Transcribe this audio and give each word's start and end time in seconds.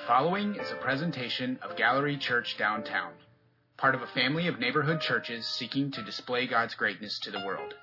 The 0.00 0.06
following 0.06 0.56
is 0.56 0.72
a 0.72 0.76
presentation 0.76 1.58
of 1.60 1.76
Gallery 1.76 2.16
Church 2.16 2.56
Downtown, 2.56 3.12
part 3.76 3.94
of 3.94 4.00
a 4.00 4.06
family 4.06 4.48
of 4.48 4.58
neighborhood 4.58 5.02
churches 5.02 5.46
seeking 5.46 5.90
to 5.92 6.02
display 6.02 6.46
God's 6.46 6.74
greatness 6.74 7.18
to 7.24 7.30
the 7.30 7.44
world. 7.44 7.74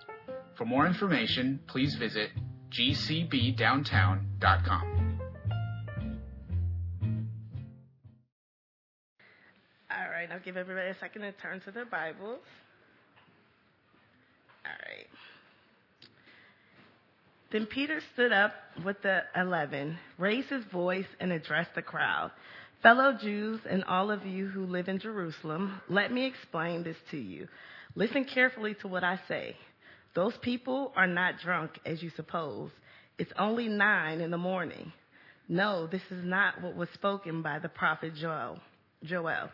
For 0.56 0.66
more 0.66 0.88
information, 0.88 1.60
please 1.68 1.94
visit 1.94 2.32
gcbdowntown.com. 2.72 5.20
All 9.92 10.10
right, 10.10 10.32
I'll 10.32 10.40
give 10.40 10.58
everybody 10.58 10.90
a 10.90 10.98
second 11.00 11.22
to 11.22 11.34
turn 11.34 11.62
to 11.62 11.72
their 11.72 11.86
Bibles. 11.86 12.42
All 14.66 14.72
right. 14.88 15.06
Then 17.52 17.66
Peter 17.66 18.02
stood 18.14 18.34
up 18.34 18.54
with 18.84 19.02
the 19.02 19.22
eleven, 19.36 19.98
raised 20.18 20.50
his 20.50 20.66
voice, 20.66 21.08
and 21.20 21.32
addressed 21.32 21.76
the 21.76 21.82
crowd. 21.82 22.32
Fellow 22.84 23.18
Jews 23.20 23.62
and 23.70 23.84
all 23.86 24.12
of 24.12 24.26
you 24.26 24.48
who 24.48 24.66
live 24.66 24.88
in 24.88 25.00
Jerusalem, 25.00 25.82
let 25.90 26.12
me 26.12 26.26
explain 26.26 26.84
this 26.84 26.98
to 27.12 27.18
you. 27.18 27.48
Listen 27.96 28.26
carefully 28.26 28.76
to 28.82 28.88
what 28.88 29.04
I 29.04 29.20
say. 29.28 29.56
Those 30.14 30.38
people 30.42 30.92
are 30.96 31.08
not 31.08 31.40
drunk 31.40 31.80
as 31.86 32.04
you 32.04 32.12
suppose. 32.16 32.70
It's 33.18 33.32
only 33.40 33.68
nine 33.68 34.22
in 34.22 34.30
the 34.30 34.38
morning. 34.38 34.92
No, 35.48 35.88
this 35.88 36.02
is 36.12 36.24
not 36.24 36.62
what 36.62 36.76
was 36.76 36.90
spoken 36.94 37.42
by 37.42 37.60
the 37.60 37.70
prophet 37.70 38.14
Joel. 38.16 38.60
Joel. 39.04 39.50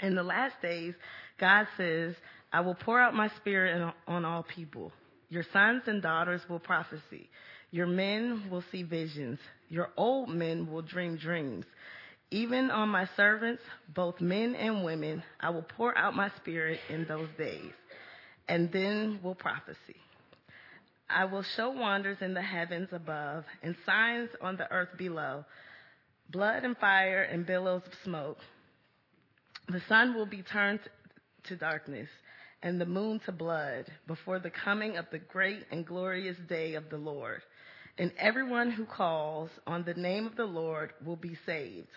In 0.00 0.14
the 0.14 0.22
last 0.22 0.54
days, 0.62 0.94
God 1.38 1.66
says, 1.76 2.14
I 2.52 2.60
will 2.60 2.74
pour 2.74 3.00
out 3.00 3.14
my 3.14 3.28
spirit 3.36 3.94
on 4.08 4.24
all 4.24 4.42
people. 4.42 4.90
Your 5.34 5.44
sons 5.52 5.82
and 5.88 6.00
daughters 6.00 6.42
will 6.48 6.60
prophesy. 6.60 7.28
Your 7.72 7.88
men 7.88 8.44
will 8.52 8.62
see 8.70 8.84
visions. 8.84 9.40
Your 9.68 9.90
old 9.96 10.28
men 10.28 10.70
will 10.70 10.82
dream 10.82 11.16
dreams. 11.16 11.64
Even 12.30 12.70
on 12.70 12.88
my 12.88 13.08
servants, 13.16 13.60
both 13.92 14.20
men 14.20 14.54
and 14.54 14.84
women, 14.84 15.24
I 15.40 15.50
will 15.50 15.66
pour 15.76 15.98
out 15.98 16.14
my 16.14 16.30
spirit 16.36 16.78
in 16.88 17.04
those 17.06 17.26
days, 17.36 17.72
and 18.46 18.70
then 18.70 19.18
will 19.24 19.34
prophesy. 19.34 19.96
I 21.10 21.24
will 21.24 21.42
show 21.42 21.70
wonders 21.70 22.18
in 22.20 22.32
the 22.32 22.40
heavens 22.40 22.90
above 22.92 23.42
and 23.60 23.74
signs 23.84 24.30
on 24.40 24.56
the 24.56 24.70
earth 24.70 24.96
below 24.96 25.44
blood 26.30 26.62
and 26.62 26.76
fire 26.76 27.24
and 27.24 27.44
billows 27.44 27.82
of 27.84 27.92
smoke. 28.04 28.38
The 29.66 29.82
sun 29.88 30.14
will 30.14 30.26
be 30.26 30.42
turned 30.42 30.78
to 31.48 31.56
darkness 31.56 32.08
and 32.64 32.80
the 32.80 32.86
moon 32.86 33.20
to 33.26 33.30
blood 33.30 33.84
before 34.06 34.38
the 34.38 34.50
coming 34.50 34.96
of 34.96 35.04
the 35.12 35.18
great 35.18 35.62
and 35.70 35.86
glorious 35.86 36.38
day 36.48 36.74
of 36.74 36.88
the 36.88 36.96
Lord. 36.96 37.42
And 37.98 38.10
everyone 38.18 38.70
who 38.70 38.86
calls 38.86 39.50
on 39.66 39.84
the 39.84 39.92
name 39.92 40.26
of 40.26 40.34
the 40.34 40.46
Lord 40.46 40.94
will 41.04 41.14
be 41.14 41.36
saved. 41.44 41.90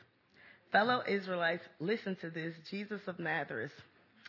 Fellow 0.74 1.02
Israelites, 1.08 1.64
listen 1.80 2.18
to 2.20 2.30
this. 2.30 2.54
Jesus 2.70 3.00
of 3.08 3.18
Nazareth 3.18 3.72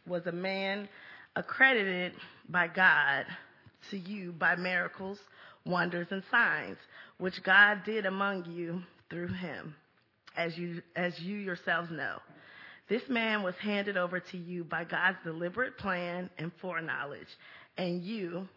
was 0.06 0.26
a 0.26 0.32
man 0.32 0.88
accredited 1.34 2.12
by 2.48 2.68
God 2.68 3.26
to 3.90 3.98
you 3.98 4.30
by 4.30 4.54
miracles, 4.54 5.18
wonders, 5.66 6.06
and 6.12 6.22
signs, 6.30 6.78
which 7.18 7.42
God 7.42 7.82
did 7.84 8.06
among 8.06 8.44
you 8.44 8.80
through 9.10 9.32
him, 9.32 9.74
as 10.36 10.56
you, 10.56 10.82
as 10.94 11.18
you 11.18 11.36
yourselves 11.36 11.90
know. 11.90 12.18
This 12.88 13.02
man 13.08 13.42
was 13.42 13.54
handed 13.56 13.96
over 13.96 14.18
to 14.18 14.38
you 14.38 14.64
by 14.64 14.84
God's 14.84 15.18
deliberate 15.22 15.76
plan 15.76 16.30
and 16.38 16.50
foreknowledge, 16.60 17.28
and 17.76 18.02
you, 18.02 18.48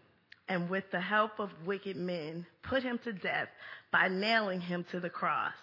and 0.48 0.70
with 0.70 0.86
the 0.92 1.02
help 1.02 1.40
of 1.40 1.50
wicked 1.66 1.98
men, 1.98 2.46
put 2.64 2.82
him 2.82 3.00
to 3.04 3.12
death 3.12 3.50
by 3.92 4.08
nailing 4.08 4.62
him 4.62 4.86
to 4.92 5.00
the 5.00 5.10
cross. 5.10 5.54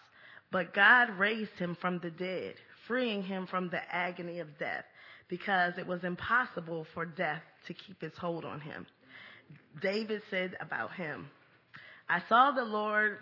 But 0.53 0.75
God 0.75 1.11
raised 1.19 1.53
him 1.59 1.77
from 1.81 1.99
the 1.99 2.11
dead, 2.11 2.55
freeing 2.87 3.23
him 3.23 3.47
from 3.47 3.71
the 3.71 3.81
agony 3.91 4.41
of 4.41 4.59
death, 4.59 4.85
because 5.29 5.75
it 5.79 5.87
was 5.87 6.05
impossible 6.05 6.87
for 6.95 7.07
death 7.07 7.43
to 7.67 7.75
keep 7.75 8.03
its 8.03 8.19
hold 8.19 8.45
on 8.45 8.61
him. 8.61 8.87
David 9.81 10.23
said 10.31 10.57
about 10.61 10.93
him, 10.93 11.29
I 12.09 12.23
saw 12.29 12.51
the 12.51 12.65
Lord 12.65 13.19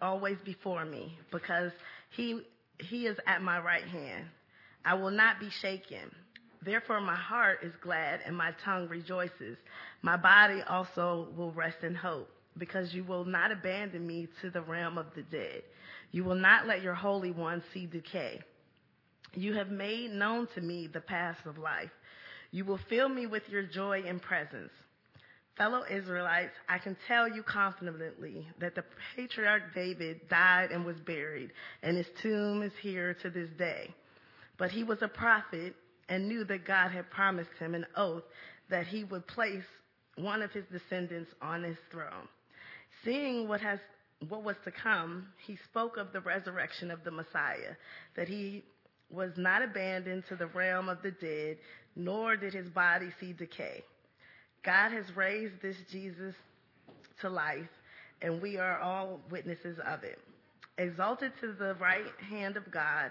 always 0.00 0.38
before 0.44 0.84
me, 0.84 1.18
because 1.30 1.72
he, 2.10 2.42
he 2.78 3.06
is 3.06 3.16
at 3.26 3.42
my 3.42 3.60
right 3.60 3.84
hand. 3.84 4.26
I 4.84 4.94
will 4.94 5.10
not 5.10 5.40
be 5.40 5.50
shaken. 5.62 6.10
Therefore, 6.62 7.00
my 7.00 7.16
heart 7.16 7.60
is 7.62 7.72
glad 7.82 8.20
and 8.26 8.36
my 8.36 8.52
tongue 8.64 8.88
rejoices. 8.88 9.56
My 10.02 10.16
body 10.16 10.62
also 10.68 11.28
will 11.36 11.52
rest 11.52 11.82
in 11.82 11.94
hope, 11.94 12.28
because 12.58 12.92
you 12.92 13.04
will 13.04 13.24
not 13.24 13.52
abandon 13.52 14.06
me 14.06 14.28
to 14.42 14.50
the 14.50 14.62
realm 14.62 14.98
of 14.98 15.06
the 15.14 15.22
dead. 15.22 15.62
You 16.12 16.24
will 16.24 16.34
not 16.34 16.66
let 16.66 16.82
your 16.82 16.94
Holy 16.94 17.30
One 17.30 17.62
see 17.72 17.86
decay. 17.86 18.40
You 19.34 19.54
have 19.54 19.70
made 19.70 20.10
known 20.10 20.48
to 20.54 20.60
me 20.60 20.86
the 20.86 21.00
paths 21.00 21.38
of 21.46 21.56
life. 21.56 21.90
You 22.50 22.64
will 22.64 22.80
fill 22.88 23.08
me 23.08 23.26
with 23.26 23.48
your 23.48 23.62
joy 23.62 24.02
and 24.06 24.20
presence. 24.20 24.72
Fellow 25.56 25.82
Israelites, 25.90 26.54
I 26.68 26.78
can 26.78 26.96
tell 27.06 27.28
you 27.28 27.42
confidently 27.42 28.48
that 28.58 28.74
the 28.74 28.84
patriarch 29.14 29.74
David 29.74 30.28
died 30.28 30.70
and 30.72 30.84
was 30.84 30.96
buried, 31.06 31.52
and 31.82 31.96
his 31.96 32.06
tomb 32.22 32.62
is 32.62 32.72
here 32.80 33.14
to 33.22 33.30
this 33.30 33.50
day. 33.58 33.94
But 34.60 34.70
he 34.70 34.84
was 34.84 34.98
a 35.00 35.08
prophet 35.08 35.74
and 36.10 36.28
knew 36.28 36.44
that 36.44 36.66
God 36.66 36.90
had 36.90 37.10
promised 37.10 37.50
him 37.58 37.74
an 37.74 37.86
oath 37.96 38.24
that 38.68 38.86
he 38.86 39.04
would 39.04 39.26
place 39.26 39.64
one 40.16 40.42
of 40.42 40.52
his 40.52 40.64
descendants 40.70 41.30
on 41.40 41.64
his 41.64 41.78
throne. 41.90 42.28
Seeing 43.02 43.48
what 43.48 43.62
has 43.62 43.78
what 44.28 44.44
was 44.44 44.56
to 44.66 44.70
come, 44.70 45.28
he 45.46 45.56
spoke 45.64 45.96
of 45.96 46.12
the 46.12 46.20
resurrection 46.20 46.90
of 46.90 47.02
the 47.04 47.10
Messiah, 47.10 47.74
that 48.16 48.28
he 48.28 48.62
was 49.08 49.30
not 49.38 49.62
abandoned 49.62 50.24
to 50.28 50.36
the 50.36 50.48
realm 50.48 50.90
of 50.90 51.00
the 51.02 51.10
dead, 51.10 51.56
nor 51.96 52.36
did 52.36 52.52
his 52.52 52.68
body 52.68 53.08
see 53.18 53.32
decay. 53.32 53.82
God 54.62 54.92
has 54.92 55.06
raised 55.16 55.54
this 55.62 55.76
Jesus 55.90 56.34
to 57.22 57.30
life, 57.30 57.70
and 58.20 58.42
we 58.42 58.58
are 58.58 58.78
all 58.78 59.20
witnesses 59.30 59.78
of 59.86 60.04
it. 60.04 60.18
Exalted 60.76 61.32
to 61.40 61.54
the 61.54 61.74
right 61.80 62.04
hand 62.28 62.58
of 62.58 62.70
God, 62.70 63.10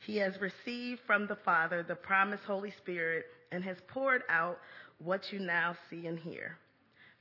he 0.00 0.16
has 0.16 0.34
received 0.40 1.00
from 1.06 1.26
the 1.26 1.36
Father 1.44 1.82
the 1.82 1.94
promised 1.94 2.44
Holy 2.44 2.72
Spirit 2.78 3.26
and 3.52 3.62
has 3.64 3.76
poured 3.88 4.22
out 4.28 4.58
what 4.98 5.32
you 5.32 5.38
now 5.38 5.76
see 5.88 6.06
and 6.06 6.18
hear. 6.18 6.58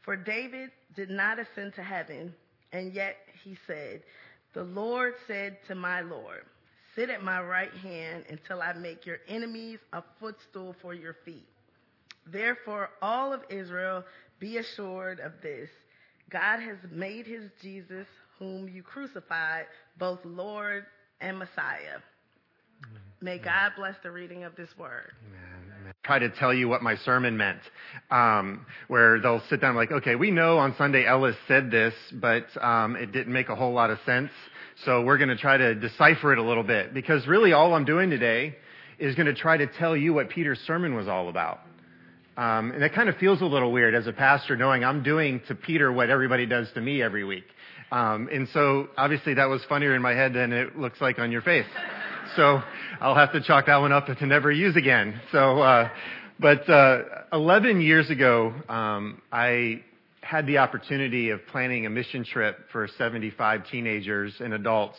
For 0.01 0.15
David 0.15 0.71
did 0.95 1.09
not 1.09 1.39
ascend 1.39 1.75
to 1.75 1.83
heaven, 1.83 2.33
and 2.71 2.93
yet 2.93 3.17
he 3.43 3.57
said, 3.67 4.01
The 4.53 4.63
Lord 4.63 5.13
said 5.27 5.57
to 5.67 5.75
my 5.75 6.01
Lord, 6.01 6.45
Sit 6.95 7.09
at 7.09 7.23
my 7.23 7.41
right 7.41 7.73
hand 7.73 8.25
until 8.29 8.61
I 8.61 8.73
make 8.73 9.05
your 9.05 9.19
enemies 9.27 9.79
a 9.93 10.01
footstool 10.19 10.75
for 10.81 10.93
your 10.93 11.15
feet. 11.25 11.47
Therefore, 12.25 12.89
all 13.01 13.33
of 13.33 13.41
Israel, 13.49 14.03
be 14.39 14.57
assured 14.57 15.19
of 15.19 15.33
this 15.41 15.69
God 16.29 16.59
has 16.59 16.77
made 16.91 17.25
his 17.25 17.49
Jesus, 17.61 18.07
whom 18.37 18.69
you 18.69 18.83
crucified, 18.83 19.65
both 19.97 20.19
Lord 20.23 20.85
and 21.21 21.37
Messiah. 21.37 21.99
May 23.21 23.37
God 23.37 23.73
bless 23.75 23.95
the 24.01 24.11
reading 24.11 24.45
of 24.45 24.55
this 24.55 24.69
word. 24.77 25.11
Amen. 25.27 25.93
Try 26.03 26.19
to 26.19 26.29
tell 26.29 26.53
you 26.53 26.69
what 26.69 26.81
my 26.81 26.95
sermon 26.95 27.35
meant, 27.35 27.59
um, 28.09 28.65
where 28.87 29.19
they'll 29.19 29.41
sit 29.49 29.59
down 29.59 29.75
like, 29.75 29.91
okay, 29.91 30.15
we 30.15 30.31
know 30.31 30.57
on 30.57 30.73
Sunday 30.77 31.05
Ellis 31.05 31.35
said 31.45 31.69
this, 31.69 31.93
but 32.13 32.45
um, 32.63 32.95
it 32.95 33.11
didn't 33.11 33.33
make 33.33 33.49
a 33.49 33.55
whole 33.55 33.73
lot 33.73 33.89
of 33.89 33.97
sense. 34.05 34.29
So 34.85 35.03
we're 35.03 35.17
going 35.17 35.29
to 35.29 35.35
try 35.35 35.57
to 35.57 35.75
decipher 35.75 36.31
it 36.31 36.39
a 36.39 36.43
little 36.43 36.63
bit 36.63 36.93
because 36.93 37.27
really 37.27 37.51
all 37.51 37.73
I'm 37.73 37.83
doing 37.83 38.09
today 38.09 38.55
is 38.99 39.15
going 39.15 39.27
to 39.27 39.35
try 39.35 39.57
to 39.57 39.67
tell 39.67 39.97
you 39.97 40.13
what 40.13 40.29
Peter's 40.29 40.59
sermon 40.59 40.95
was 40.95 41.09
all 41.09 41.27
about. 41.27 41.59
Um, 42.37 42.71
and 42.71 42.81
it 42.81 42.93
kind 42.93 43.09
of 43.09 43.17
feels 43.17 43.41
a 43.41 43.45
little 43.45 43.73
weird 43.73 43.95
as 43.95 44.07
a 44.07 44.13
pastor 44.13 44.55
knowing 44.55 44.85
I'm 44.85 45.03
doing 45.03 45.41
to 45.49 45.55
Peter 45.55 45.91
what 45.91 46.09
everybody 46.09 46.45
does 46.45 46.71
to 46.75 46.81
me 46.81 47.01
every 47.01 47.25
week. 47.25 47.43
Um, 47.91 48.29
and 48.31 48.47
so 48.53 48.87
obviously 48.97 49.33
that 49.33 49.49
was 49.49 49.61
funnier 49.67 49.93
in 49.93 50.01
my 50.01 50.13
head 50.13 50.33
than 50.33 50.53
it 50.53 50.77
looks 50.77 51.01
like 51.01 51.19
on 51.19 51.33
your 51.33 51.41
face. 51.41 51.65
So 52.35 52.61
I'll 53.01 53.15
have 53.15 53.31
to 53.33 53.41
chalk 53.41 53.65
that 53.67 53.77
one 53.77 53.91
up 53.91 54.05
to 54.05 54.25
never 54.25 54.51
use 54.51 54.75
again. 54.75 55.19
So, 55.31 55.59
uh, 55.61 55.89
but 56.39 56.69
uh, 56.69 57.03
11 57.33 57.81
years 57.81 58.09
ago, 58.09 58.53
um, 58.67 59.21
I 59.31 59.83
had 60.21 60.45
the 60.45 60.59
opportunity 60.59 61.31
of 61.31 61.39
planning 61.47 61.85
a 61.85 61.89
mission 61.89 62.23
trip 62.23 62.57
for 62.71 62.87
75 62.97 63.67
teenagers 63.71 64.35
and 64.39 64.53
adults 64.53 64.97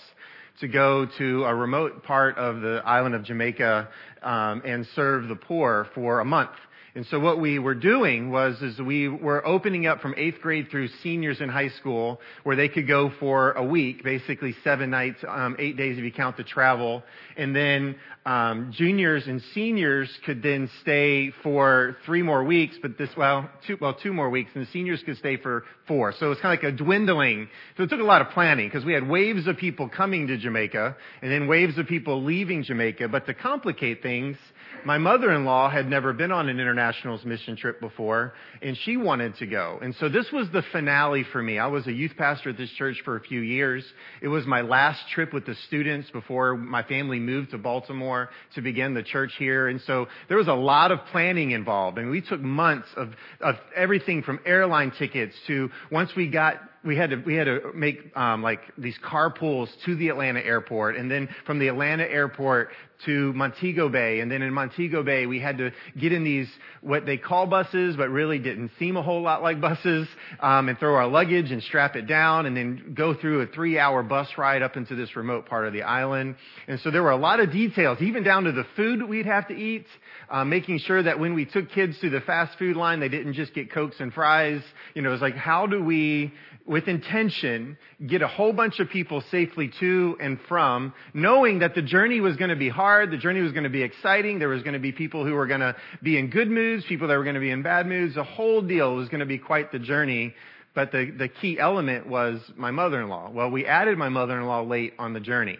to 0.61 0.69
go 0.69 1.07
to 1.19 1.45
a 1.45 1.55
remote 1.55 2.03
part 2.03 2.37
of 2.37 2.63
the 2.63 2.83
island 2.85 3.15
of 3.15 3.23
Jamaica 3.23 3.89
um, 4.23 4.63
and 4.65 4.87
serve 4.95 5.29
the 5.29 5.37
poor 5.37 5.87
for 5.95 6.21
a 6.21 6.25
month. 6.25 6.51
And 6.95 7.07
so 7.07 7.21
what 7.21 7.41
we 7.41 7.61
were 7.61 7.77
doing 7.77 8.31
was, 8.31 8.61
is 8.63 8.81
we 8.81 9.07
were 9.07 9.47
opening 9.47 9.87
up 9.87 10.01
from 10.01 10.13
eighth 10.17 10.41
grade 10.41 10.69
through 10.71 10.89
seniors 11.05 11.41
in 11.41 11.49
high 11.49 11.69
school, 11.69 12.21
where 12.43 12.57
they 12.57 12.69
could 12.69 12.89
go 12.89 13.13
for 13.21 13.53
a 13.53 13.65
week, 13.65 14.03
basically 14.03 14.57
seven 14.65 14.91
nights, 14.91 15.19
um, 15.29 15.55
eight 15.61 15.77
days 15.77 15.99
if 15.99 16.05
you 16.05 16.11
count 16.11 16.37
the 16.37 16.43
travel, 16.43 17.05
and 17.37 17.55
then 17.55 17.95
um, 18.27 18.73
juniors 18.73 19.27
and 19.29 19.41
seniors 19.55 20.11
could 20.27 20.43
then 20.43 20.69
stay 20.83 21.31
for 21.45 21.97
three 22.07 22.23
more 22.23 22.43
weeks, 22.43 22.77
but 22.83 22.99
this 22.99 23.11
well, 23.17 23.49
two 23.69 23.77
well 23.81 23.95
two 23.95 24.13
more 24.13 24.29
weeks, 24.29 24.51
and 24.55 24.67
the 24.67 24.71
seniors 24.73 25.01
could 25.05 25.17
stay 25.17 25.37
for 25.37 25.65
four. 25.87 26.13
So 26.19 26.33
it's 26.33 26.41
kind 26.41 26.59
of 26.59 26.65
like 26.65 26.75
a 26.75 26.77
dwindling. 26.77 27.49
So 27.77 27.85
it 27.85 27.91
took 27.91 28.01
a 28.01 28.05
lot 28.05 28.21
of 28.21 28.31
planning 28.31 28.69
because 28.69 28.85
we 28.85 28.93
had 28.95 29.09
waves 29.09 29.47
of 29.47 29.57
people 29.57 29.89
coming 29.89 30.27
to 30.27 30.37
Jamaica, 30.37 30.97
and 31.23 31.31
then 31.31 31.47
waves 31.47 31.79
of 31.79 31.87
people 31.87 32.23
leaving 32.25 32.65
Jamaica. 32.65 33.09
But 33.09 33.27
to 33.27 33.35
complicate 33.35 34.03
things, 34.03 34.37
my 34.85 34.99
mother-in-law 34.99 35.71
had 35.71 35.89
never 35.89 36.13
been 36.13 36.33
on 36.33 36.49
an 36.49 36.59
international 36.59 36.80
mission 37.25 37.57
trip 37.57 37.81
before, 37.81 38.35
and 38.63 38.77
she 38.85 38.97
wanted 38.97 39.37
to 39.37 39.47
go. 39.47 39.79
And 39.83 39.95
so 39.97 40.09
this 40.09 40.31
was 40.33 40.49
the 40.53 40.63
finale 40.73 41.25
for 41.33 41.43
me. 41.43 41.59
I 41.59 41.67
was 41.67 41.87
a 41.87 41.93
youth 41.93 42.13
pastor 42.17 42.51
at 42.51 42.57
this 42.57 42.71
church 42.71 43.01
for 43.05 43.17
a 43.17 43.21
few 43.21 43.41
years. 43.41 43.85
It 44.23 44.29
was 44.29 44.47
my 44.47 44.61
last 44.61 45.01
trip 45.15 45.33
with 45.33 45.47
the 45.47 45.55
students 45.67 46.11
before 46.11 46.57
my 46.57 46.83
family 46.83 47.19
moved 47.19 47.51
to 47.51 47.59
Baltimore 47.59 48.31
to 48.55 48.63
begin 48.63 48.95
the 48.95 49.03
church 49.03 49.33
here. 49.39 49.69
And 49.69 49.81
so 49.83 50.07
there 50.29 50.37
was 50.37 50.49
a 50.49 50.55
lot 50.55 50.93
of 50.93 51.01
planning 51.13 51.51
involved. 51.51 51.99
And 51.99 52.11
we 52.11 52.21
took 52.21 52.41
months 52.41 52.89
of, 52.97 53.11
of 53.41 53.57
everything 53.77 54.23
from 54.23 54.41
airline 54.45 54.93
tickets 54.99 55.35
to 55.47 55.71
once 55.91 56.11
we 56.17 56.29
got 56.29 56.61
we 56.85 56.97
had 56.97 57.11
to 57.11 57.17
we 57.17 57.35
had 57.35 57.45
to 57.45 57.73
make 57.75 58.17
um, 58.17 58.43
like 58.43 58.61
these 58.79 58.97
carpools 59.05 59.69
to 59.85 59.95
the 59.97 60.09
Atlanta 60.09 60.41
airport, 60.41 60.97
and 60.97 61.11
then 61.11 61.29
from 61.45 61.59
the 61.59 61.69
Atlanta 61.69 62.05
airport 62.05 62.71
to 63.05 63.33
Montego 63.33 63.89
Bay, 63.89 64.21
and 64.21 64.31
then 64.31 64.43
in 64.43 64.53
Montego 64.53 65.03
Bay 65.03 65.27
we 65.27 65.41
had 65.41 65.59
to 65.59 65.71
get 65.99 66.13
in 66.13 66.25
these 66.25 66.49
what 66.81 67.07
they 67.07 67.17
call 67.17 67.47
buses, 67.47 67.97
but 67.97 68.09
really 68.09 68.39
didn't 68.39 68.71
seem 68.79 68.97
a 68.97 69.03
whole 69.03 69.23
lot 69.23 69.43
like 69.43 69.61
buses, 69.61 70.09
um, 70.41 70.69
and 70.69 70.79
throw 70.79 70.95
our 70.95 71.07
luggage 71.07 71.51
and 71.51 71.63
strap 71.63 71.97
it 71.97 72.07
down, 72.07 72.47
and 72.47 72.57
then 72.57 72.95
go 72.95 73.15
through 73.15 73.43
a 73.43 73.47
three-hour 73.47 74.03
bus 74.03 74.29
ride 74.39 74.63
up 74.63 74.77
into 74.77 74.95
this 74.95 75.17
remote 75.17 75.47
part 75.47 75.67
of 75.67 75.73
the 75.73 75.83
island. 75.83 76.37
And 76.67 76.81
so 76.81 76.91
there 76.91 77.03
were 77.03 77.11
a 77.11 77.17
lot 77.17 77.41
of 77.41 77.53
details, 77.53 77.99
even 78.01 78.23
down 78.23 78.45
to 78.45 78.53
the 78.53 78.65
food 78.77 79.07
we'd 79.07 79.27
have 79.27 79.49
to 79.49 79.55
eat, 79.55 79.87
uh, 80.31 80.45
making 80.45 80.79
sure 80.79 81.03
that 81.03 81.19
when 81.19 81.35
we 81.35 81.45
took 81.45 81.71
kids 81.71 81.99
to 82.01 82.09
the 82.09 82.21
fast 82.21 82.59
food 82.59 82.77
line, 82.77 83.01
they 83.01 83.09
didn't 83.09 83.35
just 83.35 83.55
get 83.55 83.71
cokes 83.71 83.97
and 84.01 84.13
fries. 84.13 84.63
You 84.95 85.03
know, 85.03 85.11
it 85.11 85.13
was 85.13 85.23
like 85.23 85.37
how 85.37 85.67
do 85.67 85.83
we 85.83 86.33
with 86.67 86.89
intention, 86.89 87.77
get 88.07 88.23
a 88.23 88.29
whole 88.29 88.53
bunch 88.53 88.79
of 88.81 88.89
people 88.89 89.23
safely 89.31 89.73
to 89.81 90.17
and 90.21 90.39
from, 90.49 90.95
knowing 91.15 91.61
that 91.61 91.75
the 91.75 91.83
journey 91.83 92.21
was 92.21 92.37
going 92.37 92.51
to 92.51 92.57
be 92.57 92.69
hard, 92.69 93.11
the 93.11 93.17
journey 93.17 93.41
was 93.41 93.53
going 93.53 93.65
to 93.65 93.71
be 93.71 93.83
exciting, 93.83 94.39
there 94.39 94.49
was 94.49 94.63
going 94.63 94.75
to 94.75 94.81
be 94.81 94.93
people 94.93 95.25
who 95.25 95.33
were 95.35 95.47
going 95.47 95.61
to 95.61 95.75
be 96.03 96.19
in 96.19 96.31
good 96.31 96.51
moods, 96.51 96.85
people 96.89 97.09
that 97.09 97.17
were 97.17 97.25
going 97.25 97.35
to 97.35 97.41
be 97.41 97.51
in 97.51 97.63
bad 97.63 97.87
moods, 97.87 98.15
the 98.15 98.25
whole 98.25 98.63
deal 98.63 98.95
was 98.95 99.09
going 99.09 99.21
to 99.21 99.27
be 99.27 99.39
quite 99.39 99.73
the 99.73 99.79
journey. 99.79 100.35
But 100.75 100.93
the, 100.93 101.11
the 101.11 101.29
key 101.29 101.59
element 101.59 102.07
was 102.07 102.41
my 102.57 102.71
mother-in-law. 102.71 103.31
Well, 103.31 103.51
we 103.51 103.67
added 103.67 103.99
my 103.99 104.09
mother-in-law 104.09 104.63
late 104.63 104.95
on 104.99 105.13
the 105.13 105.21
journey. 105.21 105.59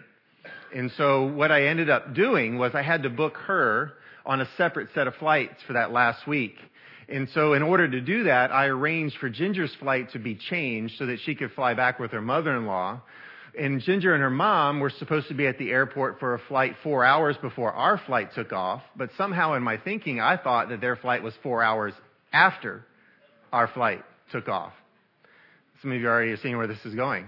And 0.73 0.89
so 0.97 1.25
what 1.25 1.51
I 1.51 1.65
ended 1.65 1.89
up 1.89 2.13
doing 2.13 2.57
was 2.57 2.73
I 2.73 2.81
had 2.81 3.03
to 3.03 3.09
book 3.09 3.35
her 3.47 3.91
on 4.25 4.39
a 4.39 4.47
separate 4.55 4.89
set 4.95 5.07
of 5.07 5.15
flights 5.15 5.61
for 5.67 5.73
that 5.73 5.91
last 5.91 6.25
week. 6.27 6.55
And 7.11 7.27
so 7.33 7.53
in 7.53 7.61
order 7.61 7.89
to 7.89 7.99
do 7.99 8.23
that, 8.23 8.51
I 8.51 8.67
arranged 8.67 9.17
for 9.17 9.29
Ginger's 9.29 9.75
flight 9.75 10.11
to 10.13 10.19
be 10.19 10.35
changed 10.35 10.97
so 10.97 11.07
that 11.07 11.19
she 11.25 11.35
could 11.35 11.51
fly 11.51 11.73
back 11.73 11.99
with 11.99 12.11
her 12.11 12.21
mother-in-law. 12.21 13.01
And 13.59 13.81
Ginger 13.81 14.13
and 14.13 14.23
her 14.23 14.29
mom 14.29 14.79
were 14.79 14.89
supposed 14.89 15.27
to 15.27 15.33
be 15.33 15.45
at 15.45 15.57
the 15.57 15.71
airport 15.71 16.19
for 16.19 16.35
a 16.35 16.39
flight 16.47 16.75
four 16.83 17.03
hours 17.03 17.35
before 17.41 17.73
our 17.73 17.97
flight 17.97 18.29
took 18.33 18.53
off. 18.53 18.81
But 18.95 19.09
somehow 19.17 19.55
in 19.55 19.63
my 19.63 19.75
thinking, 19.75 20.21
I 20.21 20.37
thought 20.37 20.69
that 20.69 20.79
their 20.79 20.95
flight 20.95 21.21
was 21.21 21.33
four 21.43 21.61
hours 21.61 21.93
after 22.31 22.85
our 23.51 23.67
flight 23.67 24.03
took 24.31 24.47
off. 24.47 24.71
Some 25.81 25.91
of 25.91 25.99
you 25.99 26.07
already 26.07 26.31
are 26.31 26.37
seeing 26.37 26.55
where 26.55 26.67
this 26.67 26.85
is 26.85 26.95
going. 26.95 27.25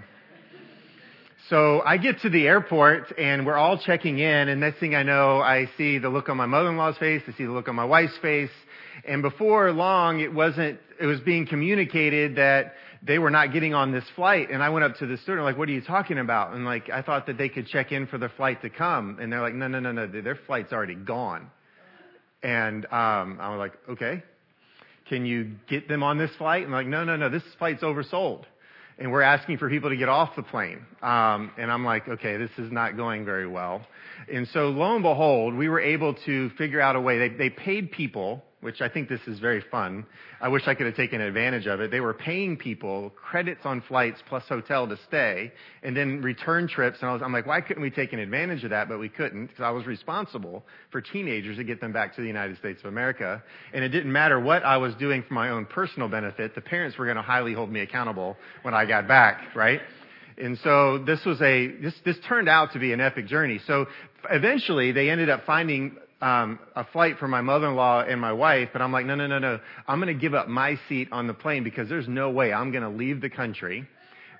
So 1.50 1.82
I 1.82 1.98
get 1.98 2.22
to 2.22 2.30
the 2.30 2.48
airport 2.48 3.18
and 3.18 3.46
we're 3.46 3.58
all 3.58 3.78
checking 3.78 4.20
in 4.20 4.48
and 4.48 4.62
next 4.62 4.80
thing 4.80 4.96
I 4.96 5.04
know, 5.04 5.40
I 5.40 5.70
see 5.78 5.98
the 5.98 6.08
look 6.08 6.30
on 6.30 6.38
my 6.38 6.46
mother-in-law's 6.46 6.98
face, 7.00 7.22
I 7.28 7.34
see 7.34 7.44
the 7.44 7.52
look 7.52 7.68
on 7.68 7.76
my 7.76 7.84
wife's 7.84 8.18
face, 8.22 8.50
and 9.06 9.22
before 9.22 9.70
long, 9.74 10.22
it 10.22 10.34
wasn't, 10.34 10.80
it 11.02 11.06
was 11.06 11.20
being 11.20 11.46
communicated 11.46 12.38
that 12.38 12.76
they 13.06 13.20
were 13.20 13.30
not 13.30 13.52
getting 13.52 13.74
on 13.74 13.92
this 13.92 14.06
flight. 14.16 14.52
And 14.52 14.64
I 14.64 14.70
went 14.70 14.86
up 14.86 14.96
to 15.00 15.06
the 15.06 15.18
student, 15.18 15.44
like, 15.44 15.58
what 15.58 15.68
are 15.68 15.74
you 15.74 15.82
talking 15.82 16.18
about? 16.18 16.54
And 16.54 16.64
like, 16.64 16.90
I 16.90 17.02
thought 17.02 17.26
that 17.26 17.38
they 17.38 17.50
could 17.50 17.68
check 17.68 17.92
in 17.92 18.08
for 18.08 18.18
the 18.18 18.30
flight 18.30 18.62
to 18.62 18.70
come. 18.70 19.18
And 19.20 19.32
they're 19.32 19.42
like, 19.42 19.54
no, 19.54 19.68
no, 19.68 19.82
no, 19.82 19.92
no, 19.92 20.08
their 20.08 20.40
flight's 20.48 20.72
already 20.72 20.96
gone. 20.96 21.52
And, 22.42 22.86
um, 22.86 23.38
I 23.42 23.50
was 23.50 23.60
like, 23.60 23.74
okay. 23.90 24.24
Can 25.10 25.26
you 25.26 25.56
get 25.68 25.90
them 25.90 26.04
on 26.04 26.18
this 26.18 26.32
flight? 26.38 26.64
And 26.64 26.72
like, 26.72 26.88
no, 26.88 27.04
no, 27.04 27.18
no, 27.18 27.28
this 27.28 27.44
flight's 27.60 27.84
oversold. 27.84 28.46
And 29.04 29.12
we're 29.12 29.22
asking 29.22 29.58
for 29.58 29.70
people 29.70 29.90
to 29.90 29.98
get 29.98 30.08
off 30.08 30.34
the 30.38 30.44
plane. 30.44 30.80
Um, 31.02 31.52
and 31.58 31.70
I'm 31.70 31.84
like, 31.84 32.08
okay, 32.08 32.38
this 32.38 32.52
is 32.58 32.72
not 32.72 32.96
going 32.96 33.26
very 33.26 33.46
well. 33.46 33.86
And 34.32 34.48
so 34.54 34.70
lo 34.70 34.96
and 34.96 35.04
behold, 35.04 35.56
we 35.56 35.68
were 35.68 35.82
able 35.82 36.14
to 36.26 36.50
figure 36.52 36.80
out 36.80 36.96
a 36.96 37.02
way. 37.02 37.20
They, 37.20 37.36
they 37.36 37.50
paid 37.50 37.92
people 37.92 38.46
which 38.64 38.82
I 38.82 38.90
think 38.90 39.10
this 39.10 39.22
is 39.28 39.40
very 39.40 39.62
fun. 39.70 40.06
I 40.42 40.48
wish 40.48 40.64
I 40.66 40.74
could 40.74 40.86
have 40.86 40.96
taken 40.96 41.22
advantage 41.22 41.68
of 41.68 41.82
it. 41.82 41.92
They 41.92 42.00
were 42.00 42.14
paying 42.14 42.58
people 42.58 43.12
credits 43.12 43.62
on 43.66 43.82
flights 43.82 44.22
plus 44.28 44.44
hotel 44.48 44.88
to 44.88 44.98
stay 45.08 45.52
and 45.84 45.96
then 45.96 46.22
return 46.22 46.68
trips. 46.68 46.98
And 47.02 47.10
I 47.10 47.14
was, 47.14 47.22
I'm 47.22 47.34
like, 47.34 47.46
why 47.46 47.62
couldn't 47.62 47.84
we 47.84 47.92
take 47.92 48.14
an 48.14 48.20
advantage 48.20 48.64
of 48.64 48.72
that? 48.72 48.90
But 48.90 49.00
we 49.00 49.10
couldn't 49.10 49.48
because 49.48 49.62
I 49.62 49.72
was 49.72 49.86
responsible 49.86 50.64
for 50.92 51.02
teenagers 51.02 51.58
to 51.58 51.64
get 51.64 51.82
them 51.82 51.92
back 51.92 52.16
to 52.16 52.22
the 52.22 52.28
United 52.28 52.58
States 52.58 52.80
of 52.82 52.88
America. 52.88 53.44
And 53.74 53.84
it 53.84 53.90
didn't 53.90 54.12
matter 54.12 54.40
what 54.40 54.64
I 54.64 54.78
was 54.78 54.96
doing 54.96 55.24
for 55.28 55.34
my 55.34 55.50
own 55.50 55.66
personal 55.66 56.08
benefit. 56.08 56.56
The 56.56 56.62
parents 56.62 56.98
were 56.98 57.06
going 57.06 57.18
to 57.18 57.24
highly 57.24 57.54
hold 57.54 57.70
me 57.70 57.82
accountable 57.82 58.38
when 58.62 58.74
I 58.74 58.86
got 58.86 59.08
back, 59.08 59.56
right? 59.56 59.82
And 60.38 60.58
so 60.64 60.98
this 60.98 61.24
was 61.26 61.42
a, 61.42 61.68
this, 61.68 61.94
this 62.06 62.18
turned 62.28 62.50
out 62.50 62.74
to 62.74 62.80
be 62.80 62.94
an 62.94 63.02
epic 63.02 63.28
journey. 63.28 63.60
So 63.68 63.86
eventually 64.30 64.92
they 64.92 65.10
ended 65.10 65.30
up 65.30 65.46
finding 65.46 65.98
um, 66.24 66.58
a 66.78 66.86
flight 66.86 67.18
for 67.20 67.28
my 67.28 67.42
mother-in-law 67.42 68.06
and 68.08 68.20
my 68.20 68.32
wife, 68.32 68.70
but 68.72 68.82
I'm 68.82 68.94
like, 68.94 69.06
no, 69.06 69.14
no, 69.14 69.28
no, 69.28 69.40
no. 69.40 69.60
I'm 69.90 70.00
going 70.00 70.14
to 70.14 70.20
give 70.20 70.34
up 70.34 70.48
my 70.48 70.80
seat 70.88 71.10
on 71.12 71.28
the 71.28 71.34
plane 71.34 71.66
because 71.66 71.90
there's 71.90 72.08
no 72.08 72.30
way 72.30 72.54
I'm 72.54 72.72
going 72.72 72.84
to 72.84 72.90
leave 72.90 73.20
the 73.20 73.30
country 73.30 73.86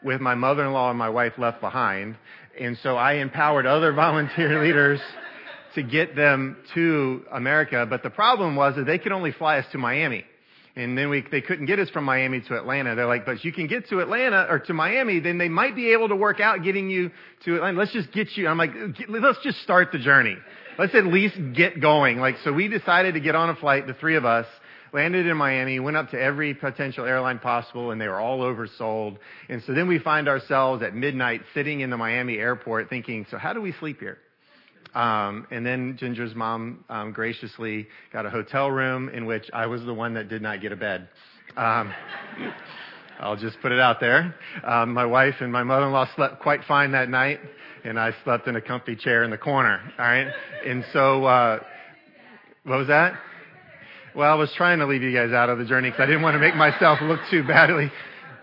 with 0.02 0.22
my 0.22 0.34
mother-in-law 0.34 0.92
and 0.92 0.98
my 0.98 1.10
wife 1.10 1.34
left 1.38 1.60
behind. 1.60 2.16
And 2.58 2.78
so 2.84 2.96
I 2.96 3.16
empowered 3.16 3.66
other 3.66 3.92
volunteer 3.94 4.64
leaders 4.64 5.02
to 5.76 5.84
get 5.84 6.16
them 6.16 6.56
to 6.74 7.26
America. 7.34 7.86
But 7.90 8.02
the 8.02 8.10
problem 8.10 8.56
was 8.56 8.78
that 8.78 8.86
they 8.86 8.98
could 8.98 9.12
only 9.12 9.34
fly 9.34 9.60
us 9.60 9.66
to 9.74 9.78
Miami. 9.78 10.24
And 10.78 10.98
then 10.98 11.10
we, 11.10 11.24
they 11.32 11.42
couldn't 11.42 11.66
get 11.66 11.80
us 11.80 11.90
from 11.90 12.06
Miami 12.06 12.40
to 12.48 12.58
Atlanta. 12.58 12.96
They're 12.96 13.08
like, 13.08 13.26
but 13.26 13.44
you 13.44 13.52
can 13.52 13.68
get 13.68 13.90
to 13.90 14.00
Atlanta 14.00 14.48
or 14.50 14.60
to 14.60 14.74
Miami, 14.74 15.20
then 15.20 15.38
they 15.38 15.50
might 15.50 15.76
be 15.76 15.92
able 15.92 16.08
to 16.08 16.16
work 16.16 16.40
out 16.40 16.64
getting 16.64 16.90
you 16.90 17.12
to 17.44 17.56
Atlanta. 17.58 17.78
Let's 17.78 17.92
just 17.92 18.12
get 18.14 18.30
you. 18.38 18.48
I'm 18.48 18.58
like, 18.58 18.72
let's 19.10 19.38
just 19.44 19.62
start 19.62 19.92
the 19.92 20.00
journey. 20.00 20.38
Let's 20.78 20.96
at 20.96 21.06
least 21.06 21.36
get 21.54 21.80
going. 21.80 22.18
Like, 22.18 22.36
so 22.44 22.52
we 22.52 22.68
decided 22.68 23.14
to 23.14 23.20
get 23.20 23.36
on 23.36 23.50
a 23.50 23.56
flight, 23.56 23.86
the 23.86 23.94
three 23.94 24.16
of 24.16 24.26
us, 24.26 24.48
landed 24.92 25.26
in 25.28 25.38
Miami, 25.38 25.80
went 25.80 25.98
up 25.98 26.12
to 26.12 26.20
every 26.20 26.54
potential 26.54 27.06
airline 27.06 27.40
possible, 27.40 27.92
and 27.92 28.02
they 28.02 28.08
were 28.08 28.20
all 28.20 28.40
oversold. 28.40 29.18
And 29.50 29.62
so 29.66 29.74
then 29.74 29.88
we 29.88 30.00
find 30.00 30.28
ourselves 30.28 30.82
at 30.84 30.96
midnight 30.96 31.42
sitting 31.54 31.82
in 31.82 31.90
the 31.90 31.98
Miami 31.98 32.38
airport 32.38 32.90
thinking, 32.90 33.26
so 33.30 33.38
how 33.38 33.54
do 33.54 33.62
we 33.62 33.74
sleep 33.74 34.00
here? 34.00 34.18
Um, 34.96 35.48
and 35.50 35.66
then 35.66 35.98
Ginger's 36.00 36.36
mom 36.36 36.86
um, 36.90 37.12
graciously 37.12 37.88
got 38.12 38.26
a 38.26 38.30
hotel 38.30 38.70
room 38.70 39.10
in 39.10 39.26
which 39.26 39.46
I 39.52 39.66
was 39.66 39.84
the 39.84 39.94
one 39.94 40.14
that 40.14 40.30
did 40.30 40.42
not 40.42 40.62
get 40.62 40.72
a 40.72 40.76
bed. 40.76 41.08
Um, 41.58 41.94
I'll 43.20 43.38
just 43.38 43.60
put 43.62 43.72
it 43.72 43.80
out 43.80 44.00
there. 44.00 44.36
Um, 44.64 44.94
my 44.94 45.06
wife 45.06 45.36
and 45.40 45.52
my 45.52 45.64
mother-in-law 45.64 46.10
slept 46.16 46.42
quite 46.42 46.64
fine 46.68 46.92
that 46.92 47.10
night, 47.10 47.40
and 47.84 48.00
I 48.00 48.14
slept 48.24 48.48
in 48.48 48.56
a 48.56 48.62
comfy 48.62 48.96
chair 48.96 49.24
in 49.24 49.32
the 49.32 49.38
corner. 49.38 49.82
All 49.98 50.06
right, 50.06 50.28
and 50.66 50.86
so 50.94 51.26
uh, 51.26 51.60
what 52.64 52.78
was 52.78 52.88
that? 52.88 53.14
Well, 54.16 54.32
I 54.32 54.36
was 54.36 54.52
trying 54.56 54.80
to 54.80 54.86
leave 54.86 55.02
you 55.02 55.12
guys 55.14 55.32
out 55.32 55.50
of 55.50 55.58
the 55.58 55.66
journey 55.66 55.90
because 55.90 56.04
I 56.04 56.06
didn't 56.06 56.22
want 56.22 56.36
to 56.36 56.40
make 56.40 56.56
myself 56.56 57.00
look 57.02 57.20
too 57.32 57.44
badly. 57.48 57.92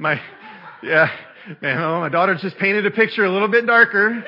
My, 0.01 0.21
yeah, 0.83 1.09
man, 1.63 1.79
my 1.79 2.09
daughter 2.09 2.37
just 2.41 2.59
painted 2.59 2.87
a 2.87 2.91
picture 2.91 3.25
a 3.25 3.31
little 3.31 3.49
bit 3.49 3.67
darker. 3.67 4.25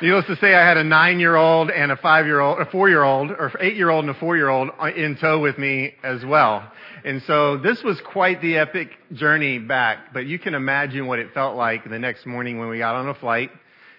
Needless 0.00 0.26
to 0.26 0.36
say, 0.36 0.54
I 0.54 0.66
had 0.66 0.76
a 0.78 0.84
nine-year-old 0.84 1.70
and 1.70 1.92
a 1.92 1.96
five-year-old, 1.96 2.58
a 2.58 2.66
four-year-old, 2.66 3.30
or 3.30 3.52
eight-year-old 3.60 4.04
and 4.04 4.16
a 4.16 4.18
four-year-old 4.18 4.70
in 4.96 5.16
tow 5.20 5.38
with 5.40 5.58
me 5.58 5.94
as 6.02 6.24
well. 6.24 6.70
And 7.04 7.20
so 7.26 7.56
this 7.56 7.82
was 7.82 8.00
quite 8.12 8.40
the 8.40 8.58
epic 8.58 8.90
journey 9.12 9.58
back, 9.58 10.12
but 10.12 10.26
you 10.26 10.38
can 10.38 10.54
imagine 10.54 11.06
what 11.06 11.18
it 11.18 11.34
felt 11.34 11.56
like 11.56 11.88
the 11.88 11.98
next 11.98 12.26
morning 12.26 12.58
when 12.58 12.68
we 12.68 12.78
got 12.78 12.94
on 12.94 13.08
a 13.08 13.14
flight. 13.14 13.50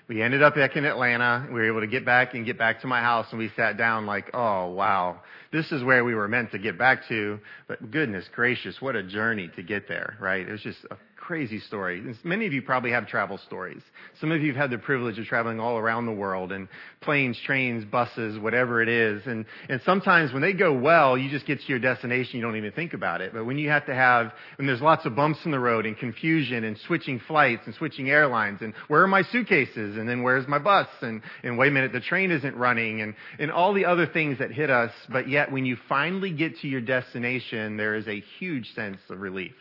We 0.08 0.22
ended 0.22 0.42
up 0.42 0.56
back 0.56 0.76
in 0.76 0.86
Atlanta. 0.86 1.48
We 1.48 1.56
were 1.56 1.68
able 1.68 1.82
to 1.82 1.88
get 1.88 2.06
back 2.06 2.34
and 2.34 2.46
get 2.46 2.58
back 2.58 2.82
to 2.82 2.88
my 2.88 3.02
house 3.02 3.28
and 3.32 3.40
we 3.40 3.50
sat 3.56 3.78
down 3.78 4.06
like, 4.06 4.30
oh 4.34 4.70
wow, 4.70 5.22
this 5.52 5.72
is 5.72 5.84
where 5.84 6.06
we 6.06 6.16
were 6.16 6.28
meant 6.28 6.52
to 6.52 6.60
get 6.60 6.78
back 6.78 7.08
to. 7.10 7.40
But 7.68 7.92
goodness 7.92 8.26
gracious, 8.34 8.82
what 8.82 8.96
a 8.96 9.04
journey 9.04 9.50
to 9.56 9.64
get 9.64 9.88
there, 9.88 10.18
right? 10.20 10.48
It 10.48 10.52
was 10.52 10.62
just 10.62 10.80
a 10.90 10.98
crazy 11.24 11.60
story. 11.62 12.04
Many 12.26 12.46
of 12.46 12.52
you 12.52 12.62
probably 12.62 12.92
have 12.92 13.08
travel 13.08 13.38
stories. 13.38 13.82
Some 14.20 14.34
of 14.34 14.42
you 14.42 14.48
have 14.52 14.58
had 14.58 14.72
the 14.72 14.78
privilege 14.78 15.18
of 15.18 15.26
traveling 15.26 15.58
all 15.58 15.78
around 15.78 16.06
the 16.06 16.12
world 16.12 16.52
and 16.52 16.68
planes, 17.00 17.40
trains, 17.46 17.86
buses, 17.86 18.38
whatever 18.38 18.82
it 18.82 18.90
is. 18.90 19.26
And, 19.26 19.46
and 19.70 19.80
sometimes 19.86 20.34
when 20.34 20.42
they 20.42 20.52
go 20.52 20.74
well, 20.74 21.18
you 21.18 21.30
just 21.30 21.46
get 21.46 21.62
to 21.62 21.66
your 21.68 21.80
destination, 21.80 22.36
you 22.36 22.42
don't 22.42 22.58
even 22.58 22.74
think 22.74 22.94
about 22.94 23.22
it. 23.22 23.32
But 23.34 23.46
when 23.46 23.58
you 23.58 23.70
have 23.70 23.86
to 23.86 23.96
have, 23.96 24.34
when 24.58 24.68
there's 24.68 24.82
lots 24.82 25.06
of 25.06 25.16
bumps 25.16 25.40
in 25.46 25.52
the 25.52 25.60
road 25.60 25.86
and 25.86 25.98
confusion 25.98 26.66
and 26.66 26.78
switching 26.88 27.22
flights 27.26 27.62
and 27.66 27.74
switching 27.76 28.10
airlines 28.10 28.60
and 28.62 28.74
where 28.90 29.02
are 29.02 29.08
my 29.08 29.22
suitcases 29.22 29.96
and 29.96 30.10
then 30.10 30.24
where's 30.24 30.46
my 30.50 30.60
bus 30.60 30.90
and, 31.02 31.22
and 31.42 31.58
wait 31.58 31.70
a 31.70 31.72
minute, 31.72 31.94
the 31.94 32.02
train 32.02 32.32
isn't 32.32 32.58
running 32.58 33.00
and, 33.00 33.16
and 33.40 33.50
all 33.50 33.74
the 33.74 33.86
other 33.86 34.08
things 34.08 34.40
that 34.40 34.52
hit 34.52 34.70
us. 34.70 34.92
But 35.10 35.30
yet 35.30 35.54
when 35.54 35.66
you 35.66 35.78
finally 35.88 36.34
get 36.34 36.58
to 36.60 36.68
your 36.68 36.82
destination, 36.82 37.78
there 37.78 37.96
is 37.96 38.10
a 38.10 38.22
huge 38.40 38.74
sense 38.76 38.98
of 39.10 39.22
relief. 39.22 39.54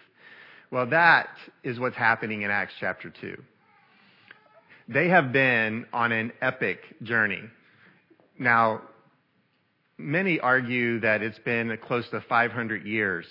Well, 0.72 0.86
that 0.86 1.28
is 1.62 1.78
what's 1.78 1.96
happening 1.96 2.42
in 2.42 2.50
Acts 2.50 2.72
chapter 2.80 3.12
2. 3.20 3.36
They 4.88 5.10
have 5.10 5.30
been 5.30 5.84
on 5.92 6.12
an 6.12 6.32
epic 6.40 6.78
journey. 7.02 7.42
Now, 8.38 8.80
many 9.98 10.40
argue 10.40 10.98
that 11.00 11.20
it's 11.20 11.38
been 11.40 11.76
close 11.86 12.08
to 12.08 12.22
500 12.22 12.86
years 12.86 13.26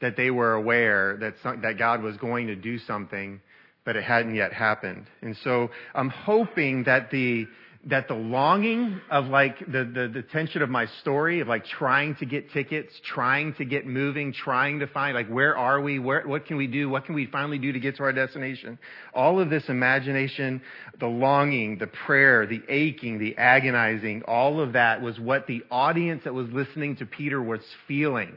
that 0.00 0.16
they 0.16 0.32
were 0.32 0.54
aware 0.54 1.16
that, 1.18 1.34
some, 1.44 1.62
that 1.62 1.78
God 1.78 2.02
was 2.02 2.16
going 2.16 2.48
to 2.48 2.56
do 2.56 2.80
something, 2.80 3.40
but 3.84 3.94
it 3.94 4.02
hadn't 4.02 4.34
yet 4.34 4.52
happened. 4.52 5.06
And 5.22 5.36
so 5.44 5.70
I'm 5.94 6.08
hoping 6.10 6.82
that 6.84 7.12
the 7.12 7.46
that 7.86 8.08
the 8.08 8.14
longing 8.14 9.00
of 9.10 9.26
like 9.26 9.60
the, 9.60 9.84
the, 9.84 10.10
the 10.12 10.22
tension 10.32 10.60
of 10.60 10.68
my 10.68 10.86
story 11.02 11.38
of 11.38 11.46
like 11.46 11.64
trying 11.64 12.16
to 12.16 12.26
get 12.26 12.50
tickets, 12.50 12.92
trying 13.04 13.54
to 13.54 13.64
get 13.64 13.86
moving, 13.86 14.32
trying 14.32 14.80
to 14.80 14.88
find 14.88 15.14
like 15.14 15.28
where 15.28 15.56
are 15.56 15.80
we, 15.80 16.00
where, 16.00 16.26
what 16.26 16.46
can 16.46 16.56
we 16.56 16.66
do, 16.66 16.88
what 16.88 17.04
can 17.04 17.14
we 17.14 17.26
finally 17.26 17.58
do 17.58 17.72
to 17.72 17.78
get 17.78 17.96
to 17.96 18.02
our 18.02 18.12
destination? 18.12 18.76
All 19.14 19.40
of 19.40 19.50
this 19.50 19.68
imagination, 19.68 20.60
the 20.98 21.06
longing, 21.06 21.78
the 21.78 21.86
prayer, 21.86 22.44
the 22.44 22.60
aching, 22.68 23.20
the 23.20 23.36
agonizing, 23.38 24.22
all 24.22 24.60
of 24.60 24.72
that 24.72 25.00
was 25.00 25.20
what 25.20 25.46
the 25.46 25.62
audience 25.70 26.24
that 26.24 26.34
was 26.34 26.48
listening 26.50 26.96
to 26.96 27.06
Peter 27.06 27.40
was 27.40 27.60
feeling. 27.86 28.32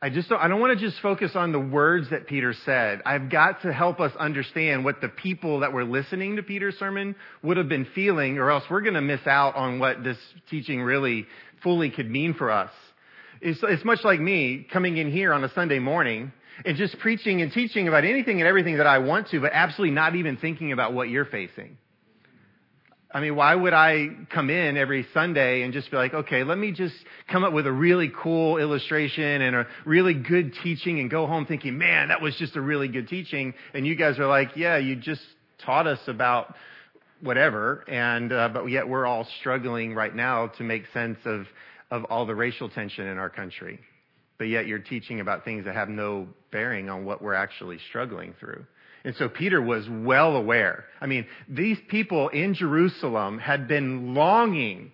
I 0.00 0.10
just 0.10 0.28
don't, 0.28 0.38
I 0.38 0.46
don't 0.46 0.60
want 0.60 0.78
to 0.78 0.84
just 0.84 1.00
focus 1.02 1.32
on 1.34 1.50
the 1.50 1.58
words 1.58 2.10
that 2.10 2.28
Peter 2.28 2.54
said. 2.64 3.02
I've 3.04 3.30
got 3.30 3.62
to 3.62 3.72
help 3.72 3.98
us 3.98 4.12
understand 4.16 4.84
what 4.84 5.00
the 5.00 5.08
people 5.08 5.60
that 5.60 5.72
were 5.72 5.84
listening 5.84 6.36
to 6.36 6.42
Peter's 6.44 6.76
sermon 6.76 7.16
would 7.42 7.56
have 7.56 7.68
been 7.68 7.84
feeling, 7.96 8.38
or 8.38 8.48
else 8.48 8.62
we're 8.70 8.82
going 8.82 8.94
to 8.94 9.00
miss 9.00 9.26
out 9.26 9.56
on 9.56 9.80
what 9.80 10.04
this 10.04 10.16
teaching 10.50 10.82
really 10.82 11.26
fully 11.64 11.90
could 11.90 12.08
mean 12.08 12.34
for 12.34 12.48
us. 12.52 12.70
It's, 13.40 13.58
it's 13.64 13.84
much 13.84 14.00
like 14.04 14.20
me 14.20 14.64
coming 14.72 14.98
in 14.98 15.10
here 15.10 15.32
on 15.32 15.42
a 15.42 15.52
Sunday 15.52 15.80
morning 15.80 16.32
and 16.64 16.76
just 16.76 16.96
preaching 17.00 17.42
and 17.42 17.52
teaching 17.52 17.88
about 17.88 18.04
anything 18.04 18.38
and 18.40 18.46
everything 18.46 18.76
that 18.76 18.86
I 18.86 18.98
want 18.98 19.28
to, 19.30 19.40
but 19.40 19.50
absolutely 19.52 19.94
not 19.96 20.14
even 20.14 20.36
thinking 20.36 20.70
about 20.70 20.92
what 20.92 21.08
you're 21.08 21.24
facing. 21.24 21.76
I 23.10 23.20
mean, 23.20 23.36
why 23.36 23.54
would 23.54 23.72
I 23.72 24.08
come 24.28 24.50
in 24.50 24.76
every 24.76 25.06
Sunday 25.14 25.62
and 25.62 25.72
just 25.72 25.90
be 25.90 25.96
like, 25.96 26.12
okay, 26.12 26.44
let 26.44 26.58
me 26.58 26.72
just 26.72 26.94
come 27.32 27.42
up 27.42 27.54
with 27.54 27.66
a 27.66 27.72
really 27.72 28.12
cool 28.22 28.58
illustration 28.58 29.40
and 29.40 29.56
a 29.56 29.66
really 29.86 30.12
good 30.12 30.52
teaching 30.62 31.00
and 31.00 31.10
go 31.10 31.26
home 31.26 31.46
thinking, 31.46 31.78
man, 31.78 32.08
that 32.08 32.20
was 32.20 32.36
just 32.36 32.54
a 32.56 32.60
really 32.60 32.88
good 32.88 33.08
teaching. 33.08 33.54
And 33.72 33.86
you 33.86 33.96
guys 33.96 34.18
are 34.18 34.26
like, 34.26 34.50
yeah, 34.56 34.76
you 34.76 34.94
just 34.94 35.22
taught 35.64 35.86
us 35.86 36.00
about 36.06 36.54
whatever. 37.22 37.82
And, 37.88 38.30
uh, 38.30 38.50
but 38.50 38.66
yet 38.66 38.86
we're 38.86 39.06
all 39.06 39.26
struggling 39.40 39.94
right 39.94 40.14
now 40.14 40.48
to 40.58 40.62
make 40.62 40.84
sense 40.92 41.18
of, 41.24 41.46
of 41.90 42.04
all 42.04 42.26
the 42.26 42.34
racial 42.34 42.68
tension 42.68 43.06
in 43.06 43.16
our 43.16 43.30
country. 43.30 43.80
But 44.36 44.48
yet 44.48 44.66
you're 44.66 44.78
teaching 44.78 45.20
about 45.20 45.46
things 45.46 45.64
that 45.64 45.74
have 45.74 45.88
no 45.88 46.28
bearing 46.52 46.90
on 46.90 47.06
what 47.06 47.22
we're 47.22 47.34
actually 47.34 47.78
struggling 47.88 48.34
through. 48.38 48.66
And 49.08 49.16
so 49.16 49.26
Peter 49.26 49.62
was 49.62 49.88
well 49.88 50.36
aware. 50.36 50.84
I 51.00 51.06
mean, 51.06 51.24
these 51.48 51.78
people 51.88 52.28
in 52.28 52.52
Jerusalem 52.52 53.38
had 53.38 53.66
been 53.66 54.12
longing 54.14 54.92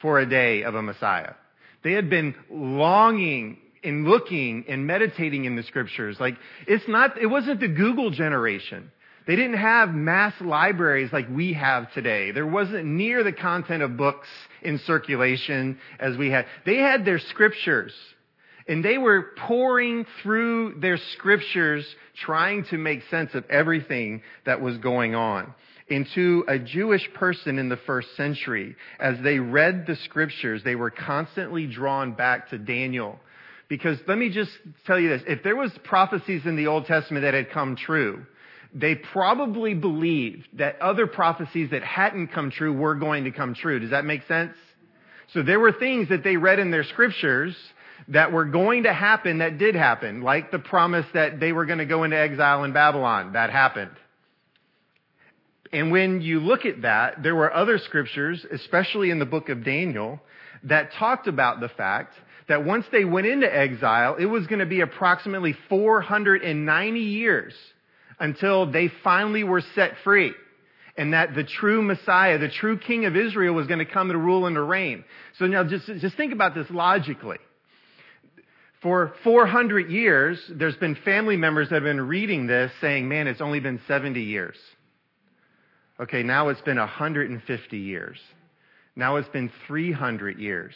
for 0.00 0.20
a 0.20 0.24
day 0.24 0.62
of 0.62 0.76
a 0.76 0.82
Messiah. 0.82 1.32
They 1.82 1.90
had 1.90 2.08
been 2.08 2.36
longing 2.48 3.58
and 3.82 4.04
looking 4.04 4.66
and 4.68 4.86
meditating 4.86 5.46
in 5.46 5.56
the 5.56 5.64
scriptures. 5.64 6.18
Like, 6.20 6.36
it's 6.68 6.86
not, 6.86 7.20
it 7.20 7.26
wasn't 7.26 7.58
the 7.58 7.66
Google 7.66 8.12
generation. 8.12 8.92
They 9.26 9.34
didn't 9.34 9.58
have 9.58 9.92
mass 9.92 10.34
libraries 10.40 11.12
like 11.12 11.28
we 11.28 11.54
have 11.54 11.92
today. 11.92 12.30
There 12.30 12.46
wasn't 12.46 12.84
near 12.84 13.24
the 13.24 13.32
content 13.32 13.82
of 13.82 13.96
books 13.96 14.28
in 14.62 14.78
circulation 14.86 15.80
as 15.98 16.16
we 16.16 16.30
had. 16.30 16.46
They 16.64 16.76
had 16.76 17.04
their 17.04 17.18
scriptures. 17.18 17.92
And 18.68 18.84
they 18.84 18.98
were 18.98 19.32
pouring 19.46 20.06
through 20.22 20.80
their 20.80 20.98
scriptures, 21.14 21.86
trying 22.24 22.64
to 22.70 22.78
make 22.78 23.00
sense 23.10 23.34
of 23.34 23.44
everything 23.50 24.22
that 24.46 24.60
was 24.60 24.76
going 24.78 25.14
on. 25.14 25.54
And 25.88 26.06
to 26.14 26.44
a 26.46 26.58
Jewish 26.58 27.02
person 27.14 27.58
in 27.58 27.68
the 27.68 27.76
first 27.78 28.16
century, 28.16 28.76
as 29.00 29.16
they 29.24 29.38
read 29.38 29.86
the 29.86 29.96
scriptures, 29.96 30.62
they 30.64 30.76
were 30.76 30.90
constantly 30.90 31.66
drawn 31.66 32.12
back 32.12 32.50
to 32.50 32.58
Daniel. 32.58 33.18
Because 33.68 33.98
let 34.06 34.18
me 34.18 34.30
just 34.30 34.50
tell 34.86 35.00
you 35.00 35.08
this, 35.08 35.22
if 35.26 35.42
there 35.42 35.56
was 35.56 35.72
prophecies 35.84 36.42
in 36.44 36.56
the 36.56 36.68
Old 36.68 36.86
Testament 36.86 37.24
that 37.24 37.34
had 37.34 37.50
come 37.50 37.76
true, 37.76 38.24
they 38.72 38.94
probably 38.94 39.74
believed 39.74 40.46
that 40.54 40.80
other 40.80 41.08
prophecies 41.08 41.70
that 41.70 41.82
hadn't 41.82 42.28
come 42.28 42.52
true 42.52 42.72
were 42.72 42.94
going 42.94 43.24
to 43.24 43.32
come 43.32 43.54
true. 43.54 43.80
Does 43.80 43.90
that 43.90 44.04
make 44.04 44.22
sense? 44.28 44.54
So 45.32 45.42
there 45.42 45.60
were 45.60 45.72
things 45.72 46.08
that 46.08 46.22
they 46.22 46.36
read 46.36 46.58
in 46.58 46.70
their 46.70 46.84
scriptures 46.84 47.56
that 48.08 48.32
were 48.32 48.44
going 48.44 48.84
to 48.84 48.92
happen 48.92 49.38
that 49.38 49.58
did 49.58 49.74
happen, 49.74 50.22
like 50.22 50.50
the 50.50 50.58
promise 50.58 51.06
that 51.14 51.40
they 51.40 51.52
were 51.52 51.66
going 51.66 51.78
to 51.78 51.86
go 51.86 52.04
into 52.04 52.18
exile 52.18 52.64
in 52.64 52.72
Babylon. 52.72 53.32
That 53.34 53.50
happened. 53.50 53.92
And 55.72 55.92
when 55.92 56.20
you 56.20 56.40
look 56.40 56.64
at 56.66 56.82
that, 56.82 57.22
there 57.22 57.34
were 57.34 57.52
other 57.52 57.78
scriptures, 57.78 58.44
especially 58.50 59.10
in 59.10 59.18
the 59.18 59.26
book 59.26 59.48
of 59.48 59.64
Daniel, 59.64 60.20
that 60.64 60.92
talked 60.98 61.28
about 61.28 61.60
the 61.60 61.68
fact 61.68 62.14
that 62.48 62.64
once 62.64 62.84
they 62.90 63.04
went 63.04 63.26
into 63.26 63.46
exile, 63.54 64.16
it 64.16 64.26
was 64.26 64.46
going 64.48 64.58
to 64.58 64.66
be 64.66 64.80
approximately 64.80 65.54
490 65.68 67.00
years 67.00 67.54
until 68.18 68.70
they 68.70 68.90
finally 69.04 69.44
were 69.44 69.62
set 69.74 69.92
free. 70.02 70.32
And 70.96 71.14
that 71.14 71.34
the 71.34 71.44
true 71.44 71.80
Messiah, 71.80 72.38
the 72.38 72.48
true 72.48 72.76
King 72.76 73.04
of 73.04 73.16
Israel 73.16 73.54
was 73.54 73.68
going 73.68 73.78
to 73.78 73.86
come 73.86 74.08
to 74.08 74.18
rule 74.18 74.46
and 74.46 74.56
to 74.56 74.62
reign. 74.62 75.04
So 75.38 75.46
now 75.46 75.62
just, 75.62 75.86
just 75.86 76.16
think 76.16 76.32
about 76.32 76.54
this 76.54 76.66
logically. 76.68 77.38
For 78.82 79.12
400 79.24 79.90
years, 79.90 80.40
there's 80.48 80.76
been 80.76 80.94
family 81.04 81.36
members 81.36 81.68
that 81.68 81.76
have 81.76 81.84
been 81.84 82.00
reading 82.00 82.46
this 82.46 82.72
saying, 82.80 83.08
man, 83.08 83.26
it's 83.26 83.42
only 83.42 83.60
been 83.60 83.80
70 83.86 84.22
years. 84.22 84.56
Okay, 86.00 86.22
now 86.22 86.48
it's 86.48 86.62
been 86.62 86.78
150 86.78 87.78
years. 87.78 88.16
Now 88.96 89.16
it's 89.16 89.28
been 89.28 89.50
300 89.66 90.38
years. 90.38 90.74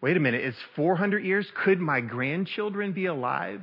Wait 0.00 0.16
a 0.16 0.20
minute, 0.20 0.42
it's 0.42 0.56
400 0.74 1.22
years? 1.22 1.46
Could 1.64 1.80
my 1.80 2.00
grandchildren 2.00 2.92
be 2.92 3.06
alive 3.06 3.60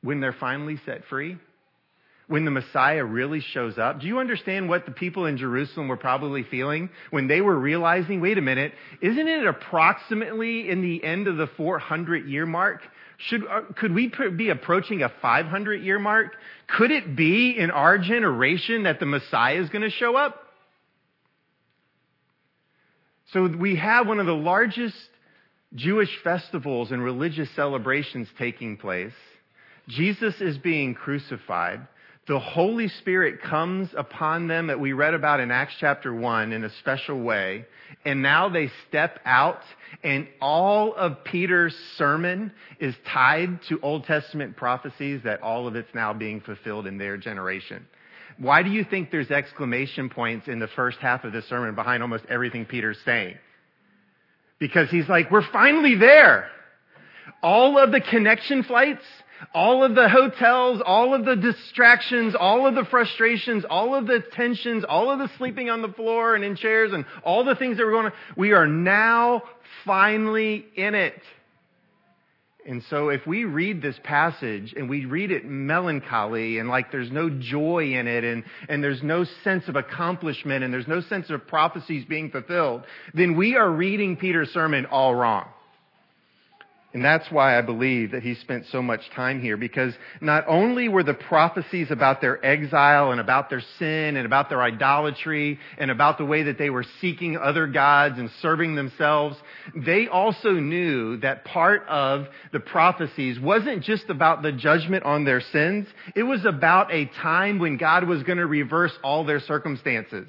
when 0.00 0.20
they're 0.20 0.32
finally 0.32 0.80
set 0.86 1.04
free? 1.10 1.36
When 2.26 2.44
the 2.44 2.50
Messiah 2.50 3.04
really 3.04 3.40
shows 3.40 3.78
up? 3.78 4.00
Do 4.00 4.06
you 4.06 4.18
understand 4.18 4.68
what 4.68 4.86
the 4.86 4.92
people 4.92 5.26
in 5.26 5.36
Jerusalem 5.36 5.88
were 5.88 5.96
probably 5.96 6.42
feeling 6.42 6.88
when 7.10 7.28
they 7.28 7.40
were 7.40 7.58
realizing, 7.58 8.20
wait 8.20 8.38
a 8.38 8.42
minute, 8.42 8.72
isn't 9.00 9.28
it 9.28 9.46
approximately 9.46 10.70
in 10.70 10.82
the 10.82 11.04
end 11.04 11.28
of 11.28 11.36
the 11.36 11.48
400 11.56 12.26
year 12.26 12.46
mark? 12.46 12.80
Should, 13.28 13.46
uh, 13.46 13.62
could 13.76 13.94
we 13.94 14.12
be 14.36 14.50
approaching 14.50 15.02
a 15.02 15.12
500 15.22 15.82
year 15.82 15.98
mark? 15.98 16.32
Could 16.66 16.90
it 16.90 17.14
be 17.14 17.56
in 17.56 17.70
our 17.70 17.98
generation 17.98 18.84
that 18.84 19.00
the 19.00 19.06
Messiah 19.06 19.60
is 19.60 19.68
going 19.68 19.82
to 19.82 19.90
show 19.90 20.16
up? 20.16 20.40
So 23.32 23.48
we 23.48 23.76
have 23.76 24.06
one 24.06 24.20
of 24.20 24.26
the 24.26 24.32
largest 24.32 24.96
Jewish 25.74 26.10
festivals 26.22 26.92
and 26.92 27.02
religious 27.02 27.48
celebrations 27.56 28.28
taking 28.38 28.76
place. 28.76 29.12
Jesus 29.88 30.40
is 30.40 30.56
being 30.58 30.94
crucified 30.94 31.86
the 32.26 32.38
Holy 32.38 32.88
Spirit 32.88 33.42
comes 33.42 33.90
upon 33.96 34.48
them 34.48 34.68
that 34.68 34.80
we 34.80 34.92
read 34.92 35.12
about 35.12 35.40
in 35.40 35.50
Acts 35.50 35.74
chapter 35.78 36.14
1 36.14 36.52
in 36.52 36.64
a 36.64 36.70
special 36.80 37.20
way. 37.20 37.66
And 38.06 38.22
now 38.22 38.48
they 38.48 38.70
step 38.88 39.20
out 39.24 39.60
and 40.02 40.26
all 40.40 40.94
of 40.94 41.22
Peter's 41.24 41.74
sermon 41.96 42.52
is 42.80 42.94
tied 43.12 43.60
to 43.68 43.78
Old 43.80 44.04
Testament 44.04 44.56
prophecies 44.56 45.20
that 45.24 45.42
all 45.42 45.66
of 45.66 45.76
it's 45.76 45.94
now 45.94 46.12
being 46.12 46.40
fulfilled 46.40 46.86
in 46.86 46.98
their 46.98 47.16
generation. 47.16 47.86
Why 48.38 48.62
do 48.62 48.70
you 48.70 48.84
think 48.84 49.10
there's 49.10 49.30
exclamation 49.30 50.08
points 50.08 50.48
in 50.48 50.58
the 50.58 50.66
first 50.68 50.98
half 50.98 51.24
of 51.24 51.32
this 51.32 51.46
sermon 51.48 51.74
behind 51.74 52.02
almost 52.02 52.24
everything 52.28 52.64
Peter's 52.64 52.98
saying? 53.04 53.36
Because 54.58 54.90
he's 54.90 55.08
like, 55.08 55.30
we're 55.30 55.48
finally 55.52 55.94
there. 55.94 56.48
All 57.42 57.78
of 57.78 57.92
the 57.92 58.00
connection 58.00 58.62
flights, 58.62 59.04
all 59.52 59.84
of 59.84 59.94
the 59.94 60.08
hotels, 60.08 60.82
all 60.84 61.14
of 61.14 61.24
the 61.24 61.36
distractions, 61.36 62.34
all 62.38 62.66
of 62.66 62.74
the 62.74 62.84
frustrations, 62.84 63.64
all 63.68 63.94
of 63.94 64.06
the 64.06 64.22
tensions, 64.32 64.84
all 64.88 65.10
of 65.10 65.18
the 65.18 65.28
sleeping 65.38 65.70
on 65.70 65.82
the 65.82 65.88
floor 65.88 66.34
and 66.34 66.44
in 66.44 66.56
chairs 66.56 66.92
and 66.92 67.04
all 67.24 67.44
the 67.44 67.54
things 67.54 67.76
that 67.76 67.84
were 67.84 67.92
going 67.92 68.06
on, 68.06 68.12
we 68.36 68.52
are 68.52 68.66
now 68.66 69.42
finally 69.84 70.64
in 70.76 70.94
it. 70.94 71.20
And 72.66 72.82
so 72.88 73.10
if 73.10 73.26
we 73.26 73.44
read 73.44 73.82
this 73.82 73.98
passage 74.04 74.72
and 74.74 74.88
we 74.88 75.04
read 75.04 75.30
it 75.30 75.44
melancholy 75.44 76.58
and 76.58 76.68
like 76.68 76.90
there's 76.90 77.12
no 77.12 77.28
joy 77.28 77.92
in 77.92 78.06
it 78.06 78.24
and, 78.24 78.42
and 78.70 78.82
there's 78.82 79.02
no 79.02 79.24
sense 79.42 79.68
of 79.68 79.76
accomplishment 79.76 80.64
and 80.64 80.72
there's 80.72 80.88
no 80.88 81.02
sense 81.02 81.28
of 81.28 81.46
prophecies 81.46 82.06
being 82.06 82.30
fulfilled, 82.30 82.84
then 83.12 83.36
we 83.36 83.56
are 83.56 83.70
reading 83.70 84.16
Peter's 84.16 84.48
sermon 84.48 84.86
all 84.86 85.14
wrong. 85.14 85.46
And 86.94 87.04
that's 87.04 87.28
why 87.28 87.58
I 87.58 87.60
believe 87.60 88.12
that 88.12 88.22
he 88.22 88.36
spent 88.36 88.66
so 88.70 88.80
much 88.80 89.00
time 89.16 89.42
here 89.42 89.56
because 89.56 89.92
not 90.20 90.44
only 90.46 90.88
were 90.88 91.02
the 91.02 91.12
prophecies 91.12 91.90
about 91.90 92.20
their 92.20 92.44
exile 92.46 93.10
and 93.10 93.20
about 93.20 93.50
their 93.50 93.62
sin 93.80 94.16
and 94.16 94.24
about 94.24 94.48
their 94.48 94.62
idolatry 94.62 95.58
and 95.76 95.90
about 95.90 96.18
the 96.18 96.24
way 96.24 96.44
that 96.44 96.56
they 96.56 96.70
were 96.70 96.84
seeking 97.00 97.36
other 97.36 97.66
gods 97.66 98.20
and 98.20 98.30
serving 98.40 98.76
themselves, 98.76 99.36
they 99.74 100.06
also 100.06 100.52
knew 100.52 101.16
that 101.16 101.44
part 101.44 101.84
of 101.88 102.26
the 102.52 102.60
prophecies 102.60 103.40
wasn't 103.40 103.82
just 103.82 104.08
about 104.08 104.42
the 104.42 104.52
judgment 104.52 105.02
on 105.02 105.24
their 105.24 105.40
sins. 105.40 105.88
It 106.14 106.22
was 106.22 106.44
about 106.44 106.92
a 106.92 107.06
time 107.20 107.58
when 107.58 107.76
God 107.76 108.06
was 108.06 108.22
going 108.22 108.38
to 108.38 108.46
reverse 108.46 108.96
all 109.02 109.24
their 109.24 109.40
circumstances. 109.40 110.28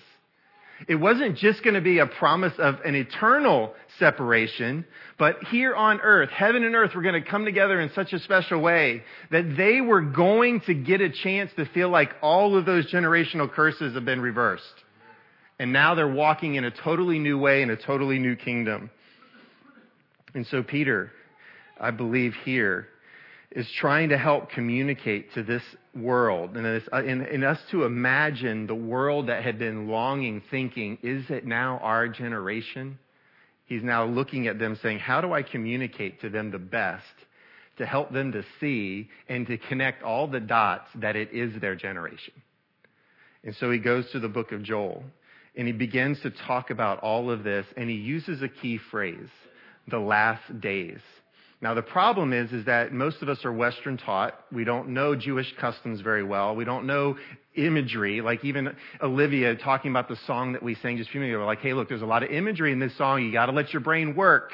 It 0.87 0.95
wasn't 0.95 1.37
just 1.37 1.63
going 1.63 1.73
to 1.73 1.81
be 1.81 1.99
a 1.99 2.05
promise 2.05 2.53
of 2.59 2.75
an 2.85 2.93
eternal 2.93 3.73
separation, 3.97 4.85
but 5.17 5.43
here 5.45 5.73
on 5.73 5.99
earth, 6.01 6.29
heaven 6.29 6.63
and 6.63 6.75
earth 6.75 6.93
were 6.93 7.01
going 7.01 7.21
to 7.21 7.27
come 7.27 7.43
together 7.43 7.81
in 7.81 7.89
such 7.93 8.13
a 8.13 8.19
special 8.19 8.59
way 8.61 9.03
that 9.31 9.55
they 9.57 9.81
were 9.81 10.01
going 10.01 10.61
to 10.61 10.75
get 10.75 11.01
a 11.01 11.09
chance 11.09 11.51
to 11.55 11.65
feel 11.65 11.89
like 11.89 12.11
all 12.21 12.55
of 12.55 12.65
those 12.65 12.91
generational 12.91 13.51
curses 13.51 13.95
have 13.95 14.05
been 14.05 14.21
reversed. 14.21 14.83
And 15.57 15.73
now 15.73 15.95
they're 15.95 16.07
walking 16.07 16.55
in 16.55 16.65
a 16.65 16.71
totally 16.71 17.17
new 17.17 17.39
way 17.39 17.63
in 17.63 17.71
a 17.71 17.77
totally 17.77 18.19
new 18.19 18.35
kingdom. 18.35 18.91
And 20.35 20.45
so 20.47 20.61
Peter, 20.61 21.11
I 21.79 21.91
believe 21.91 22.33
here, 22.43 22.89
is 23.55 23.71
trying 23.79 24.09
to 24.09 24.17
help 24.17 24.50
communicate 24.50 25.33
to 25.33 25.41
this 25.41 25.63
world 25.95 26.57
and, 26.57 26.65
this, 26.65 26.83
uh, 26.91 27.01
in, 27.01 27.25
in 27.25 27.41
us 27.41 27.57
to 27.71 27.85
imagine 27.85 28.67
the 28.67 28.75
world 28.75 29.29
that 29.29 29.43
had 29.43 29.57
been 29.57 29.88
longing, 29.88 30.43
thinking, 30.51 30.97
is 31.01 31.29
it 31.29 31.45
now 31.45 31.79
our 31.81 32.09
generation? 32.09 33.00
He's 33.65 33.81
now 33.81 34.03
looking 34.05 34.47
at 34.47 34.59
them 34.59 34.77
saying, 34.83 35.00
how 35.00 35.21
do 35.21 35.31
I 35.31 35.41
communicate 35.41 36.19
to 36.21 36.29
them 36.29 36.51
the 36.51 36.59
best 36.59 37.05
to 37.77 37.85
help 37.85 38.12
them 38.12 38.33
to 38.33 38.43
see 38.59 39.09
and 39.29 39.47
to 39.47 39.57
connect 39.57 40.03
all 40.03 40.27
the 40.27 40.41
dots 40.41 40.89
that 40.95 41.15
it 41.15 41.31
is 41.31 41.59
their 41.62 41.75
generation? 41.75 42.33
And 43.45 43.55
so 43.55 43.71
he 43.71 43.79
goes 43.79 44.12
to 44.12 44.19
the 44.19 44.27
book 44.27 44.51
of 44.51 44.63
Joel 44.63 45.01
and 45.55 45.65
he 45.65 45.71
begins 45.74 46.19
to 46.21 46.29
talk 46.29 46.71
about 46.71 47.00
all 47.00 47.31
of 47.31 47.45
this 47.45 47.65
and 47.77 47.89
he 47.89 47.95
uses 47.95 48.41
a 48.41 48.50
key 48.50 48.79
phrase, 48.91 49.29
the 49.88 50.00
last 50.00 50.59
days. 50.59 51.00
Now 51.62 51.74
the 51.74 51.81
problem 51.81 52.33
is, 52.33 52.51
is 52.51 52.65
that 52.65 52.93
most 52.93 53.21
of 53.21 53.29
us 53.29 53.43
are 53.45 53.51
Western 53.51 53.97
taught. 53.97 54.39
We 54.51 54.63
don't 54.63 54.89
know 54.89 55.15
Jewish 55.15 55.53
customs 55.59 56.01
very 56.01 56.24
well. 56.24 56.55
We 56.55 56.65
don't 56.65 56.85
know 56.85 57.17
imagery. 57.55 58.21
Like 58.21 58.43
even 58.43 58.75
Olivia 59.01 59.55
talking 59.55 59.91
about 59.91 60.09
the 60.09 60.17
song 60.27 60.53
that 60.53 60.62
we 60.62 60.75
sang 60.75 60.97
just 60.97 61.09
a 61.09 61.12
few 61.12 61.21
minutes 61.21 61.35
ago. 61.35 61.45
Like, 61.45 61.59
hey, 61.59 61.74
look, 61.74 61.89
there's 61.89 62.01
a 62.01 62.05
lot 62.05 62.24
of 62.24 62.29
imagery 62.29 62.71
in 62.71 62.79
this 62.79 62.95
song. 62.97 63.24
You 63.24 63.31
got 63.31 63.47
to 63.47 63.51
let 63.53 63.71
your 63.74 63.81
brain 63.81 64.15
work 64.15 64.51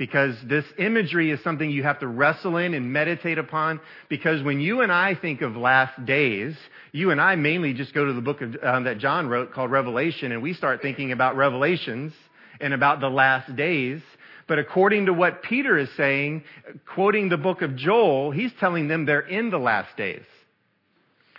because 0.00 0.34
this 0.46 0.64
imagery 0.78 1.30
is 1.30 1.38
something 1.44 1.68
you 1.68 1.82
have 1.82 2.00
to 2.00 2.06
wrestle 2.06 2.56
in 2.56 2.72
and 2.72 2.90
meditate 2.90 3.36
upon. 3.36 3.78
Because 4.08 4.42
when 4.42 4.58
you 4.58 4.80
and 4.80 4.90
I 4.90 5.14
think 5.14 5.42
of 5.42 5.56
last 5.56 6.06
days, 6.06 6.56
you 6.92 7.10
and 7.10 7.20
I 7.20 7.36
mainly 7.36 7.74
just 7.74 7.92
go 7.92 8.06
to 8.06 8.14
the 8.14 8.22
book 8.22 8.40
of, 8.40 8.56
um, 8.62 8.84
that 8.84 8.96
John 8.96 9.28
wrote 9.28 9.52
called 9.52 9.70
Revelation, 9.70 10.32
and 10.32 10.42
we 10.42 10.54
start 10.54 10.80
thinking 10.80 11.12
about 11.12 11.36
Revelations 11.36 12.14
and 12.62 12.72
about 12.72 13.00
the 13.00 13.10
last 13.10 13.54
days. 13.56 14.00
But 14.50 14.58
according 14.58 15.06
to 15.06 15.12
what 15.12 15.44
Peter 15.44 15.78
is 15.78 15.88
saying, 15.96 16.42
quoting 16.92 17.28
the 17.28 17.36
book 17.36 17.62
of 17.62 17.76
Joel, 17.76 18.32
he's 18.32 18.50
telling 18.58 18.88
them 18.88 19.06
they're 19.06 19.20
in 19.20 19.48
the 19.50 19.60
last 19.60 19.96
days. 19.96 20.24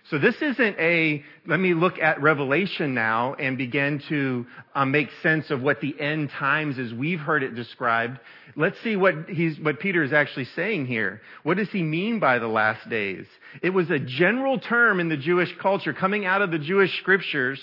So 0.10 0.18
this 0.18 0.36
isn't 0.42 0.80
a, 0.80 1.22
let 1.46 1.60
me 1.60 1.74
look 1.74 2.00
at 2.00 2.22
Revelation 2.22 2.94
now 2.94 3.34
and 3.34 3.58
begin 3.58 4.02
to 4.08 4.46
um, 4.76 4.92
make 4.92 5.10
sense 5.22 5.52
of 5.52 5.62
what 5.62 5.82
the 5.82 5.94
end 6.00 6.30
times 6.30 6.80
as 6.80 6.94
we've 6.94 7.20
heard 7.20 7.44
it 7.44 7.54
described. 7.54 8.18
Let's 8.56 8.82
see 8.82 8.96
what 8.96 9.28
he's, 9.28 9.60
what 9.60 9.82
Peter 9.82 10.04
is 10.04 10.14
actually 10.14 10.48
saying 10.56 10.86
here. 10.86 11.20
What 11.44 11.58
does 11.58 11.70
he 11.70 11.84
mean 11.84 12.22
by 12.22 12.40
the 12.40 12.48
last 12.48 12.90
days? 12.90 13.26
It 13.62 13.72
was 13.72 13.92
a 13.92 14.00
general 14.00 14.58
term 14.58 15.02
in 15.02 15.10
the 15.10 15.18
Jewish 15.18 15.54
culture 15.62 15.94
coming 15.94 16.26
out 16.26 16.42
of 16.42 16.52
the 16.52 16.60
Jewish 16.60 16.98
scriptures 17.00 17.60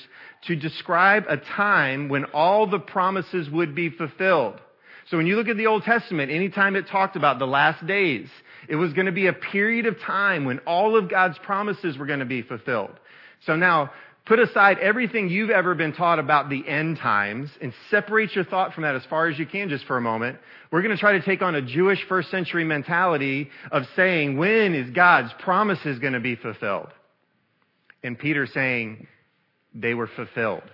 to 0.47 0.57
describe 0.57 1.25
a 1.27 1.39
time 1.39 2.11
when 2.11 2.27
all 2.35 2.67
the 2.67 2.81
promises 2.81 3.49
would 3.49 3.75
be 3.75 3.89
fulfilled. 3.89 4.61
So 5.11 5.17
when 5.17 5.27
you 5.27 5.37
look 5.37 5.49
at 5.49 5.57
the 5.57 5.67
Old 5.67 5.85
Testament, 5.85 6.31
anytime 6.31 6.77
it 6.77 6.87
talked 6.89 7.17
about 7.17 7.39
the 7.39 7.47
last 7.47 7.87
days, 7.87 8.29
it 8.69 8.77
was 8.77 8.93
going 8.93 9.07
to 9.07 9.13
be 9.13 9.27
a 9.27 9.33
period 9.33 9.87
of 9.87 9.99
time 10.01 10.45
when 10.45 10.59
all 10.61 10.97
of 10.97 11.09
God's 11.09 11.39
promises 11.39 11.97
were 11.97 12.07
going 12.07 12.19
to 12.19 12.27
be 12.27 12.43
fulfilled. 12.43 12.93
So 13.47 13.57
now, 13.57 13.91
put 14.27 14.39
aside 14.39 14.79
everything 14.79 15.31
you've 15.31 15.49
ever 15.49 15.75
been 15.75 15.95
taught 15.95 16.19
about 16.19 16.51
the 16.51 16.67
end 16.69 16.99
times 16.99 17.49
and 17.63 17.73
separate 17.91 18.35
your 18.35 18.45
thought 18.45 18.75
from 18.75 18.83
that 18.83 18.97
as 18.97 19.03
far 19.09 19.29
as 19.29 19.39
you 19.39 19.47
can 19.47 19.71
just 19.71 19.87
for 19.87 19.97
a 19.97 20.03
moment. 20.03 20.39
We're 20.71 20.83
going 20.83 20.95
to 20.95 21.01
try 21.01 21.13
to 21.13 21.25
take 21.25 21.41
on 21.41 21.55
a 21.55 21.63
Jewish 21.63 22.05
first 22.07 22.31
century 22.31 22.65
mentality 22.65 23.49
of 23.73 23.85
saying, 23.97 24.37
when 24.37 24.75
is 24.75 24.91
God's 24.91 25.33
promises 25.39 25.99
going 25.99 26.13
to 26.13 26.21
be 26.21 26.37
fulfilled? 26.37 26.89
And 28.03 28.19
Peter 28.19 28.47
saying, 28.47 29.07
they 29.75 29.95
were 29.95 30.09
fulfilled. 30.15 30.65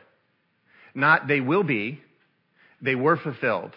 Not 0.92 1.28
they 1.28 1.40
will 1.40 1.62
be, 1.62 2.00
they 2.82 2.96
were 2.96 3.16
fulfilled. 3.16 3.70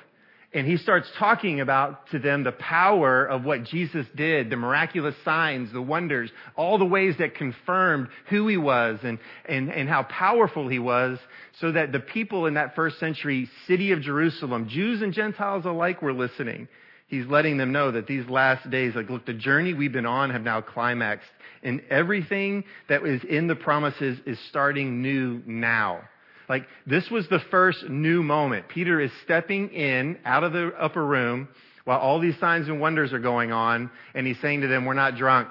And 0.58 0.66
he 0.66 0.78
starts 0.78 1.08
talking 1.20 1.62
about 1.62 2.10
to 2.10 2.18
them 2.18 2.44
the 2.44 2.52
power 2.52 3.24
of 3.24 3.46
what 3.46 3.64
Jesus 3.64 4.08
did, 4.16 4.50
the 4.50 4.56
miraculous 4.56 5.14
signs, 5.24 5.72
the 5.72 5.84
wonders, 5.84 6.32
all 6.56 6.80
the 6.80 6.84
ways 6.84 7.14
that 7.20 7.36
confirmed 7.36 8.08
who 8.32 8.48
he 8.48 8.58
was 8.58 8.98
and, 9.04 9.20
and, 9.48 9.72
and 9.72 9.88
how 9.88 10.02
powerful 10.02 10.68
he 10.68 10.80
was, 10.80 11.20
so 11.62 11.74
that 11.74 11.92
the 11.92 12.00
people 12.00 12.48
in 12.48 12.56
that 12.56 12.74
first 12.74 12.98
century 13.00 13.48
city 13.68 13.92
of 13.92 14.02
Jerusalem, 14.02 14.68
Jews 14.68 15.04
and 15.04 15.14
Gentiles 15.14 15.64
alike, 15.66 16.02
were 16.02 16.12
listening. 16.12 16.68
He's 17.08 17.28
letting 17.28 17.58
them 17.58 17.72
know 17.72 17.92
that 17.92 18.08
these 18.08 18.28
last 18.28 18.68
days, 18.72 18.96
like, 18.96 19.12
look, 19.12 19.28
the 19.28 19.34
journey 19.34 19.76
we've 19.76 19.94
been 19.94 20.08
on 20.08 20.32
have 20.32 20.42
now 20.42 20.62
climaxed, 20.62 21.30
and 21.62 21.84
everything 21.92 22.64
that 22.90 23.04
was 23.04 23.24
in 23.24 23.46
the 23.46 23.56
promises 23.56 24.18
is 24.26 24.40
starting 24.50 25.04
new 25.04 25.40
now. 25.46 26.02
Like, 26.50 26.68
this 26.86 27.10
was 27.10 27.28
the 27.28 27.42
first 27.52 27.90
new 27.90 28.24
moment. 28.24 28.70
Peter 28.70 29.02
is 29.02 29.12
stepping 29.24 29.70
in 29.70 30.18
out 30.24 30.44
of 30.44 30.54
the 30.54 30.72
upper 30.80 31.06
room 31.06 31.50
while 31.84 32.00
all 32.00 32.20
these 32.20 32.38
signs 32.40 32.68
and 32.68 32.80
wonders 32.80 33.14
are 33.14 33.20
going 33.20 33.52
on, 33.52 33.90
and 34.14 34.26
he's 34.26 34.40
saying 34.40 34.62
to 34.62 34.68
them, 34.68 34.86
We're 34.86 34.94
not 34.94 35.18
drunk. 35.18 35.50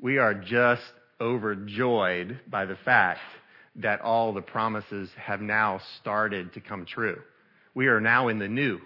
We 0.00 0.18
are 0.18 0.34
just 0.34 0.82
overjoyed 1.20 2.40
by 2.48 2.64
the 2.64 2.76
fact 2.84 3.20
that 3.76 4.00
all 4.00 4.32
the 4.32 4.42
promises 4.42 5.10
have 5.16 5.40
now 5.40 5.80
started 6.00 6.52
to 6.54 6.60
come 6.60 6.84
true. 6.84 7.20
We 7.74 7.86
are 7.86 8.00
now 8.00 8.28
in 8.28 8.38
the 8.38 8.48
new. 8.48 8.78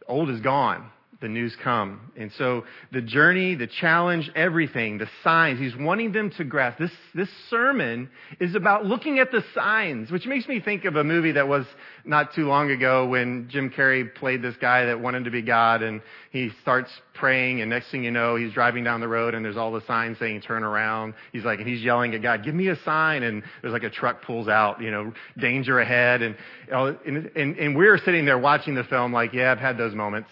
The 0.00 0.06
old 0.06 0.30
is 0.30 0.40
gone 0.40 0.90
the 1.20 1.28
news 1.28 1.54
come. 1.62 2.12
And 2.16 2.32
so 2.38 2.64
the 2.92 3.02
journey, 3.02 3.54
the 3.54 3.66
challenge, 3.66 4.30
everything, 4.34 4.96
the 4.96 5.08
signs, 5.22 5.58
he's 5.58 5.76
wanting 5.76 6.12
them 6.12 6.30
to 6.38 6.44
grasp. 6.44 6.78
This, 6.78 6.90
this 7.14 7.28
sermon 7.50 8.08
is 8.40 8.54
about 8.54 8.86
looking 8.86 9.18
at 9.18 9.30
the 9.30 9.42
signs, 9.54 10.10
which 10.10 10.26
makes 10.26 10.48
me 10.48 10.60
think 10.60 10.86
of 10.86 10.96
a 10.96 11.04
movie 11.04 11.32
that 11.32 11.46
was 11.46 11.66
not 12.06 12.34
too 12.34 12.46
long 12.46 12.70
ago 12.70 13.06
when 13.06 13.48
Jim 13.50 13.70
Carrey 13.70 14.12
played 14.14 14.40
this 14.40 14.56
guy 14.56 14.86
that 14.86 14.98
wanted 14.98 15.24
to 15.24 15.30
be 15.30 15.42
God 15.42 15.82
and 15.82 16.00
he 16.30 16.50
starts 16.62 16.90
praying 17.12 17.60
and 17.60 17.68
next 17.68 17.90
thing 17.90 18.02
you 18.02 18.10
know, 18.10 18.36
he's 18.36 18.52
driving 18.54 18.82
down 18.82 19.00
the 19.00 19.08
road 19.08 19.34
and 19.34 19.44
there's 19.44 19.58
all 19.58 19.72
the 19.72 19.84
signs 19.86 20.18
saying 20.18 20.40
turn 20.40 20.64
around. 20.64 21.12
He's 21.32 21.44
like, 21.44 21.58
and 21.58 21.68
he's 21.68 21.82
yelling 21.82 22.14
at 22.14 22.22
God, 22.22 22.44
give 22.44 22.54
me 22.54 22.68
a 22.68 22.76
sign. 22.76 23.24
And 23.24 23.42
there's 23.60 23.74
like 23.74 23.82
a 23.82 23.90
truck 23.90 24.22
pulls 24.22 24.48
out, 24.48 24.80
you 24.80 24.90
know, 24.90 25.12
danger 25.38 25.80
ahead. 25.80 26.22
And, 26.22 26.34
and, 26.70 27.30
and, 27.36 27.58
and 27.58 27.76
we're 27.76 27.98
sitting 27.98 28.24
there 28.24 28.38
watching 28.38 28.74
the 28.74 28.84
film 28.84 29.12
like, 29.12 29.34
yeah, 29.34 29.52
I've 29.52 29.58
had 29.58 29.76
those 29.76 29.94
moments 29.94 30.30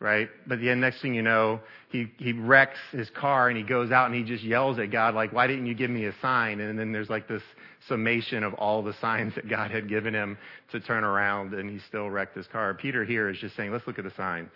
right? 0.00 0.28
But 0.46 0.60
then 0.60 0.80
next 0.80 1.00
thing 1.00 1.14
you 1.14 1.22
know, 1.22 1.60
he, 1.90 2.12
he 2.18 2.32
wrecks 2.32 2.78
his 2.92 3.08
car 3.10 3.48
and 3.48 3.56
he 3.56 3.62
goes 3.62 3.90
out 3.90 4.06
and 4.06 4.14
he 4.14 4.22
just 4.22 4.44
yells 4.44 4.78
at 4.78 4.90
God, 4.90 5.14
like, 5.14 5.32
why 5.32 5.46
didn't 5.46 5.66
you 5.66 5.74
give 5.74 5.90
me 5.90 6.04
a 6.06 6.14
sign? 6.20 6.60
And 6.60 6.78
then 6.78 6.92
there's 6.92 7.08
like 7.08 7.28
this 7.28 7.42
summation 7.88 8.42
of 8.44 8.54
all 8.54 8.82
the 8.82 8.92
signs 9.00 9.34
that 9.34 9.48
God 9.48 9.70
had 9.70 9.88
given 9.88 10.14
him 10.14 10.36
to 10.72 10.80
turn 10.80 11.04
around 11.04 11.54
and 11.54 11.70
he 11.70 11.78
still 11.88 12.10
wrecked 12.10 12.36
his 12.36 12.46
car. 12.48 12.74
Peter 12.74 13.04
here 13.04 13.28
is 13.28 13.38
just 13.38 13.56
saying, 13.56 13.72
let's 13.72 13.86
look 13.86 13.98
at 13.98 14.04
the 14.04 14.12
signs. 14.16 14.50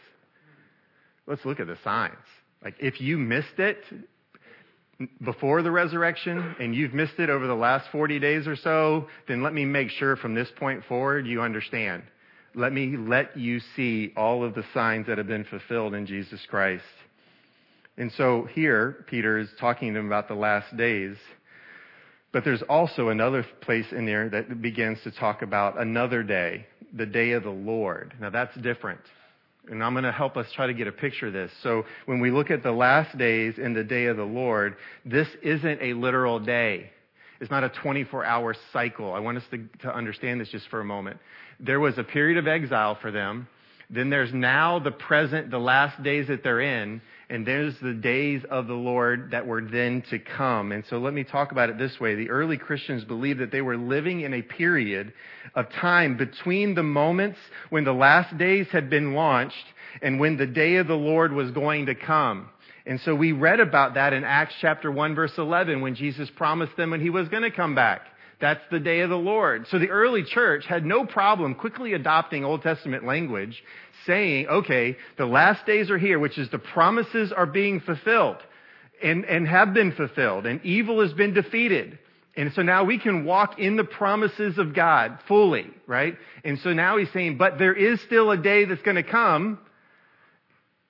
Let's 1.26 1.44
look 1.44 1.60
at 1.60 1.66
the 1.66 1.78
signs. 1.84 2.16
Like, 2.62 2.74
if 2.78 3.00
you 3.00 3.16
missed 3.16 3.58
it 3.58 3.78
before 5.24 5.62
the 5.62 5.70
resurrection 5.70 6.56
and 6.58 6.74
you've 6.74 6.92
missed 6.92 7.18
it 7.18 7.30
over 7.30 7.46
the 7.46 7.54
last 7.54 7.88
40 7.90 8.18
days 8.18 8.46
or 8.46 8.56
so, 8.56 9.06
then 9.28 9.42
let 9.42 9.54
me 9.54 9.64
make 9.64 9.88
sure 9.88 10.16
from 10.16 10.34
this 10.34 10.48
point 10.58 10.84
forward 10.84 11.26
you 11.26 11.40
understand 11.40 12.02
let 12.54 12.72
me 12.72 12.96
let 12.96 13.36
you 13.36 13.60
see 13.76 14.12
all 14.16 14.44
of 14.44 14.54
the 14.54 14.64
signs 14.74 15.06
that 15.06 15.18
have 15.18 15.26
been 15.26 15.44
fulfilled 15.44 15.94
in 15.94 16.06
Jesus 16.06 16.40
Christ. 16.48 16.84
And 17.96 18.10
so 18.12 18.48
here, 18.52 19.04
Peter 19.08 19.38
is 19.38 19.48
talking 19.58 19.92
to 19.92 19.98
them 19.98 20.06
about 20.06 20.28
the 20.28 20.34
last 20.34 20.76
days. 20.76 21.16
But 22.32 22.44
there's 22.44 22.62
also 22.62 23.08
another 23.08 23.44
place 23.60 23.86
in 23.92 24.06
there 24.06 24.28
that 24.28 24.62
begins 24.62 24.98
to 25.02 25.10
talk 25.10 25.42
about 25.42 25.80
another 25.80 26.22
day, 26.22 26.66
the 26.92 27.06
day 27.06 27.32
of 27.32 27.42
the 27.42 27.50
Lord. 27.50 28.14
Now 28.20 28.30
that's 28.30 28.56
different. 28.56 29.00
And 29.68 29.84
I'm 29.84 29.92
going 29.92 30.04
to 30.04 30.12
help 30.12 30.36
us 30.36 30.46
try 30.52 30.66
to 30.66 30.74
get 30.74 30.86
a 30.86 30.92
picture 30.92 31.26
of 31.26 31.32
this. 31.32 31.52
So 31.62 31.84
when 32.06 32.20
we 32.20 32.30
look 32.30 32.50
at 32.50 32.62
the 32.62 32.72
last 32.72 33.16
days 33.18 33.54
and 33.58 33.76
the 33.76 33.84
day 33.84 34.06
of 34.06 34.16
the 34.16 34.24
Lord, 34.24 34.76
this 35.04 35.28
isn't 35.42 35.82
a 35.82 35.92
literal 35.94 36.40
day. 36.40 36.90
It's 37.40 37.50
not 37.50 37.64
a 37.64 37.70
24 37.70 38.24
hour 38.24 38.54
cycle. 38.72 39.12
I 39.14 39.18
want 39.18 39.38
us 39.38 39.44
to, 39.50 39.66
to 39.82 39.94
understand 39.94 40.40
this 40.40 40.50
just 40.50 40.68
for 40.68 40.80
a 40.80 40.84
moment. 40.84 41.18
There 41.58 41.80
was 41.80 41.96
a 41.98 42.04
period 42.04 42.38
of 42.38 42.46
exile 42.46 42.98
for 43.00 43.10
them. 43.10 43.48
Then 43.92 44.08
there's 44.08 44.32
now 44.32 44.78
the 44.78 44.92
present, 44.92 45.50
the 45.50 45.58
last 45.58 46.00
days 46.04 46.28
that 46.28 46.44
they're 46.44 46.60
in, 46.60 47.00
and 47.28 47.44
there's 47.44 47.74
the 47.82 47.92
days 47.92 48.42
of 48.48 48.68
the 48.68 48.74
Lord 48.74 49.32
that 49.32 49.44
were 49.44 49.62
then 49.62 50.02
to 50.10 50.18
come. 50.20 50.70
And 50.70 50.84
so 50.88 50.98
let 50.98 51.12
me 51.12 51.24
talk 51.24 51.50
about 51.50 51.70
it 51.70 51.78
this 51.78 51.98
way. 51.98 52.14
The 52.14 52.30
early 52.30 52.56
Christians 52.56 53.02
believed 53.04 53.40
that 53.40 53.50
they 53.50 53.62
were 53.62 53.76
living 53.76 54.20
in 54.20 54.32
a 54.32 54.42
period 54.42 55.12
of 55.56 55.70
time 55.72 56.16
between 56.16 56.76
the 56.76 56.84
moments 56.84 57.38
when 57.70 57.82
the 57.82 57.92
last 57.92 58.36
days 58.38 58.68
had 58.70 58.90
been 58.90 59.14
launched 59.14 59.56
and 60.02 60.20
when 60.20 60.36
the 60.36 60.46
day 60.46 60.76
of 60.76 60.86
the 60.86 60.94
Lord 60.94 61.32
was 61.32 61.50
going 61.50 61.86
to 61.86 61.96
come. 61.96 62.48
And 62.86 63.00
so 63.00 63.14
we 63.14 63.32
read 63.32 63.60
about 63.60 63.94
that 63.94 64.12
in 64.12 64.24
Acts 64.24 64.54
chapter 64.60 64.90
1 64.90 65.14
verse 65.14 65.36
11 65.36 65.80
when 65.80 65.94
Jesus 65.94 66.30
promised 66.30 66.76
them 66.76 66.90
when 66.90 67.00
he 67.00 67.10
was 67.10 67.28
going 67.28 67.42
to 67.42 67.50
come 67.50 67.74
back. 67.74 68.02
That's 68.40 68.62
the 68.70 68.80
day 68.80 69.00
of 69.00 69.10
the 69.10 69.18
Lord. 69.18 69.66
So 69.68 69.78
the 69.78 69.90
early 69.90 70.24
church 70.24 70.64
had 70.66 70.84
no 70.84 71.04
problem 71.04 71.54
quickly 71.54 71.92
adopting 71.92 72.44
Old 72.44 72.62
Testament 72.62 73.04
language, 73.04 73.62
saying, 74.06 74.48
okay, 74.48 74.96
the 75.18 75.26
last 75.26 75.66
days 75.66 75.90
are 75.90 75.98
here, 75.98 76.18
which 76.18 76.38
is 76.38 76.48
the 76.48 76.58
promises 76.58 77.32
are 77.32 77.44
being 77.44 77.80
fulfilled 77.80 78.38
and, 79.02 79.26
and 79.26 79.46
have 79.46 79.74
been 79.74 79.92
fulfilled, 79.92 80.46
and 80.46 80.64
evil 80.64 81.02
has 81.02 81.12
been 81.12 81.34
defeated. 81.34 81.98
And 82.36 82.52
so 82.54 82.62
now 82.62 82.84
we 82.84 82.98
can 82.98 83.24
walk 83.24 83.58
in 83.58 83.76
the 83.76 83.84
promises 83.84 84.56
of 84.56 84.74
God 84.74 85.18
fully, 85.26 85.70
right? 85.86 86.16
And 86.44 86.58
so 86.60 86.72
now 86.72 86.96
he's 86.96 87.10
saying, 87.12 87.36
but 87.36 87.58
there 87.58 87.74
is 87.74 88.00
still 88.02 88.30
a 88.30 88.36
day 88.36 88.64
that's 88.64 88.82
going 88.82 88.96
to 88.96 89.02
come 89.02 89.58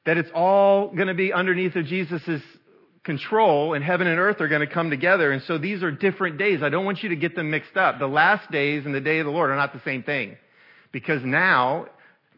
that 0.06 0.16
it's 0.16 0.30
all 0.34 0.88
going 0.88 1.08
to 1.08 1.14
be 1.14 1.32
underneath 1.32 1.76
of 1.76 1.86
Jesus' 1.86 2.42
control 3.04 3.74
and 3.74 3.82
heaven 3.84 4.06
and 4.06 4.18
earth 4.18 4.40
are 4.40 4.48
going 4.48 4.66
to 4.66 4.72
come 4.72 4.90
together. 4.90 5.32
And 5.32 5.42
so 5.44 5.58
these 5.58 5.82
are 5.82 5.90
different 5.90 6.38
days. 6.38 6.62
I 6.62 6.68
don't 6.68 6.84
want 6.84 7.02
you 7.02 7.10
to 7.10 7.16
get 7.16 7.34
them 7.34 7.50
mixed 7.50 7.76
up. 7.76 7.98
The 7.98 8.06
last 8.06 8.50
days 8.50 8.84
and 8.84 8.94
the 8.94 9.00
day 9.00 9.18
of 9.18 9.26
the 9.26 9.32
Lord 9.32 9.50
are 9.50 9.56
not 9.56 9.72
the 9.72 9.80
same 9.84 10.02
thing. 10.02 10.36
Because 10.92 11.22
now 11.24 11.86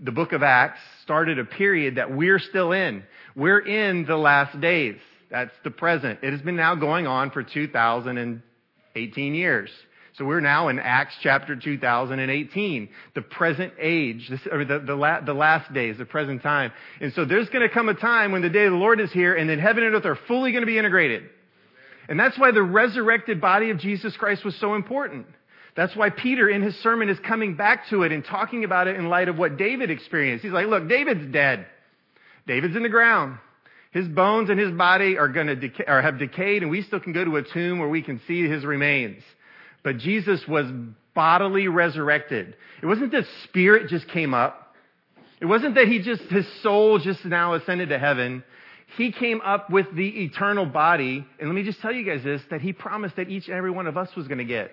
the 0.00 0.12
book 0.12 0.32
of 0.32 0.42
Acts 0.42 0.80
started 1.02 1.38
a 1.38 1.44
period 1.44 1.96
that 1.96 2.14
we're 2.14 2.38
still 2.38 2.72
in. 2.72 3.02
We're 3.34 3.60
in 3.60 4.04
the 4.04 4.16
last 4.16 4.60
days. 4.60 4.96
That's 5.30 5.54
the 5.64 5.70
present. 5.70 6.20
It 6.22 6.32
has 6.32 6.42
been 6.42 6.56
now 6.56 6.74
going 6.74 7.06
on 7.06 7.30
for 7.30 7.42
2018 7.42 9.34
years. 9.34 9.70
So 10.18 10.26
we're 10.26 10.40
now 10.40 10.68
in 10.68 10.78
Acts 10.78 11.14
chapter 11.22 11.56
2018, 11.56 12.88
the 13.14 13.22
present 13.22 13.72
age, 13.80 14.28
this, 14.28 14.40
or 14.50 14.64
the, 14.64 14.78
the, 14.78 14.94
la, 14.94 15.22
the 15.22 15.32
last 15.32 15.72
days, 15.72 15.96
the 15.96 16.04
present 16.04 16.42
time. 16.42 16.70
And 17.00 17.14
so 17.14 17.24
there's 17.24 17.48
going 17.48 17.66
to 17.66 17.72
come 17.72 17.88
a 17.88 17.94
time 17.94 18.30
when 18.30 18.42
the 18.42 18.50
day 18.50 18.64
of 18.64 18.72
the 18.72 18.78
Lord 18.78 19.00
is 19.00 19.10
here 19.10 19.34
and 19.34 19.48
then 19.48 19.58
heaven 19.58 19.84
and 19.84 19.94
earth 19.94 20.04
are 20.04 20.18
fully 20.28 20.52
going 20.52 20.62
to 20.62 20.66
be 20.66 20.76
integrated. 20.76 21.24
And 22.08 22.20
that's 22.20 22.38
why 22.38 22.50
the 22.50 22.62
resurrected 22.62 23.40
body 23.40 23.70
of 23.70 23.78
Jesus 23.78 24.14
Christ 24.18 24.44
was 24.44 24.54
so 24.60 24.74
important. 24.74 25.26
That's 25.76 25.96
why 25.96 26.10
Peter 26.10 26.46
in 26.46 26.60
his 26.60 26.74
sermon 26.82 27.08
is 27.08 27.18
coming 27.20 27.56
back 27.56 27.88
to 27.88 28.02
it 28.02 28.12
and 28.12 28.22
talking 28.22 28.64
about 28.64 28.88
it 28.88 28.96
in 28.96 29.08
light 29.08 29.28
of 29.28 29.38
what 29.38 29.56
David 29.56 29.90
experienced. 29.90 30.44
He's 30.44 30.52
like, 30.52 30.66
look, 30.66 30.88
David's 30.88 31.32
dead. 31.32 31.66
David's 32.46 32.76
in 32.76 32.82
the 32.82 32.90
ground. 32.90 33.38
His 33.92 34.08
bones 34.08 34.50
and 34.50 34.60
his 34.60 34.72
body 34.72 35.16
are 35.16 35.28
going 35.28 35.46
to 35.46 35.56
decay, 35.56 35.84
or 35.86 36.02
have 36.02 36.18
decayed 36.18 36.62
and 36.62 36.70
we 36.70 36.82
still 36.82 37.00
can 37.00 37.14
go 37.14 37.24
to 37.24 37.36
a 37.36 37.42
tomb 37.42 37.78
where 37.78 37.88
we 37.88 38.02
can 38.02 38.20
see 38.26 38.46
his 38.46 38.64
remains. 38.64 39.22
But 39.82 39.98
Jesus 39.98 40.46
was 40.46 40.66
bodily 41.14 41.68
resurrected. 41.68 42.56
It 42.82 42.86
wasn't 42.86 43.12
that 43.12 43.24
spirit 43.44 43.88
just 43.88 44.08
came 44.08 44.34
up. 44.34 44.74
It 45.40 45.46
wasn't 45.46 45.74
that 45.74 45.88
he 45.88 45.98
just, 46.00 46.22
his 46.22 46.46
soul 46.62 46.98
just 46.98 47.24
now 47.24 47.54
ascended 47.54 47.88
to 47.88 47.98
heaven. 47.98 48.44
He 48.96 49.10
came 49.10 49.40
up 49.40 49.70
with 49.70 49.86
the 49.94 50.24
eternal 50.24 50.66
body. 50.66 51.26
And 51.38 51.48
let 51.48 51.54
me 51.54 51.64
just 51.64 51.80
tell 51.80 51.92
you 51.92 52.04
guys 52.04 52.22
this, 52.22 52.42
that 52.50 52.60
he 52.60 52.72
promised 52.72 53.16
that 53.16 53.28
each 53.28 53.48
and 53.48 53.56
every 53.56 53.70
one 53.70 53.86
of 53.86 53.96
us 53.96 54.14
was 54.14 54.28
going 54.28 54.38
to 54.38 54.44
get. 54.44 54.72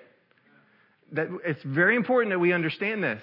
That 1.13 1.27
it's 1.43 1.63
very 1.63 1.95
important 1.95 2.31
that 2.31 2.39
we 2.39 2.53
understand 2.53 3.03
this. 3.03 3.21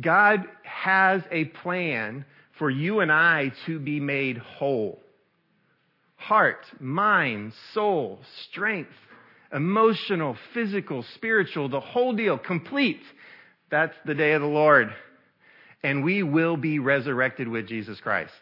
God 0.00 0.44
has 0.62 1.22
a 1.30 1.46
plan 1.46 2.24
for 2.58 2.70
you 2.70 3.00
and 3.00 3.10
I 3.10 3.52
to 3.66 3.78
be 3.78 3.98
made 3.98 4.38
whole. 4.38 5.00
Heart, 6.16 6.64
mind, 6.78 7.52
soul, 7.74 8.20
strength, 8.48 8.92
emotional, 9.52 10.36
physical, 10.54 11.04
spiritual, 11.14 11.68
the 11.68 11.80
whole 11.80 12.12
deal, 12.14 12.38
complete. 12.38 13.02
That's 13.70 13.94
the 14.06 14.14
day 14.14 14.32
of 14.32 14.42
the 14.42 14.48
Lord. 14.48 14.94
And 15.82 16.04
we 16.04 16.22
will 16.22 16.56
be 16.56 16.78
resurrected 16.78 17.48
with 17.48 17.68
Jesus 17.68 18.00
Christ. 18.00 18.32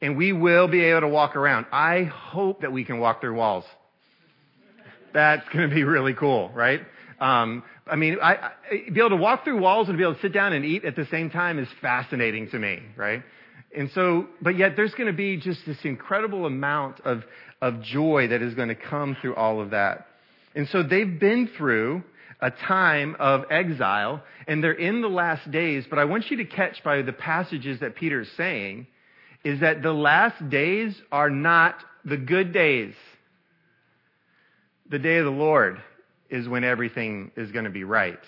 And 0.00 0.16
we 0.16 0.32
will 0.32 0.68
be 0.68 0.84
able 0.84 1.00
to 1.02 1.08
walk 1.08 1.34
around. 1.34 1.66
I 1.72 2.04
hope 2.04 2.60
that 2.60 2.72
we 2.72 2.84
can 2.84 3.00
walk 3.00 3.20
through 3.20 3.34
walls. 3.34 3.64
That's 5.12 5.48
going 5.52 5.68
to 5.68 5.74
be 5.74 5.84
really 5.84 6.14
cool, 6.14 6.50
right? 6.50 6.80
Um, 7.18 7.64
I 7.86 7.96
mean, 7.96 8.18
I, 8.22 8.34
I, 8.34 8.50
be 8.92 9.00
able 9.00 9.10
to 9.10 9.16
walk 9.16 9.44
through 9.44 9.58
walls 9.60 9.88
and 9.88 9.96
be 9.96 10.04
able 10.04 10.14
to 10.14 10.20
sit 10.20 10.32
down 10.32 10.52
and 10.52 10.64
eat 10.64 10.84
at 10.84 10.94
the 10.94 11.06
same 11.06 11.30
time 11.30 11.58
is 11.58 11.68
fascinating 11.80 12.50
to 12.50 12.58
me, 12.58 12.80
right? 12.96 13.22
And 13.76 13.90
so, 13.94 14.26
but 14.40 14.56
yet 14.56 14.76
there's 14.76 14.92
going 14.92 15.08
to 15.08 15.16
be 15.16 15.36
just 15.36 15.60
this 15.66 15.78
incredible 15.84 16.46
amount 16.46 17.00
of, 17.00 17.22
of 17.60 17.82
joy 17.82 18.28
that 18.28 18.42
is 18.42 18.54
going 18.54 18.68
to 18.68 18.74
come 18.74 19.16
through 19.20 19.34
all 19.34 19.60
of 19.60 19.70
that. 19.70 20.07
And 20.58 20.68
so 20.70 20.82
they've 20.82 21.20
been 21.20 21.48
through 21.56 22.02
a 22.40 22.50
time 22.50 23.14
of 23.20 23.44
exile 23.48 24.24
and 24.48 24.62
they're 24.62 24.72
in 24.72 25.02
the 25.02 25.08
last 25.08 25.48
days, 25.52 25.84
but 25.88 26.00
I 26.00 26.04
want 26.04 26.32
you 26.32 26.38
to 26.38 26.44
catch 26.44 26.82
by 26.82 27.00
the 27.02 27.12
passages 27.12 27.78
that 27.78 27.94
Peter 27.94 28.22
is 28.22 28.28
saying 28.36 28.88
is 29.44 29.60
that 29.60 29.82
the 29.82 29.92
last 29.92 30.50
days 30.50 31.00
are 31.12 31.30
not 31.30 31.76
the 32.04 32.16
good 32.16 32.52
days. 32.52 32.92
The 34.90 34.98
day 34.98 35.18
of 35.18 35.26
the 35.26 35.30
Lord 35.30 35.80
is 36.28 36.48
when 36.48 36.64
everything 36.64 37.30
is 37.36 37.52
going 37.52 37.66
to 37.66 37.70
be 37.70 37.84
right. 37.84 38.18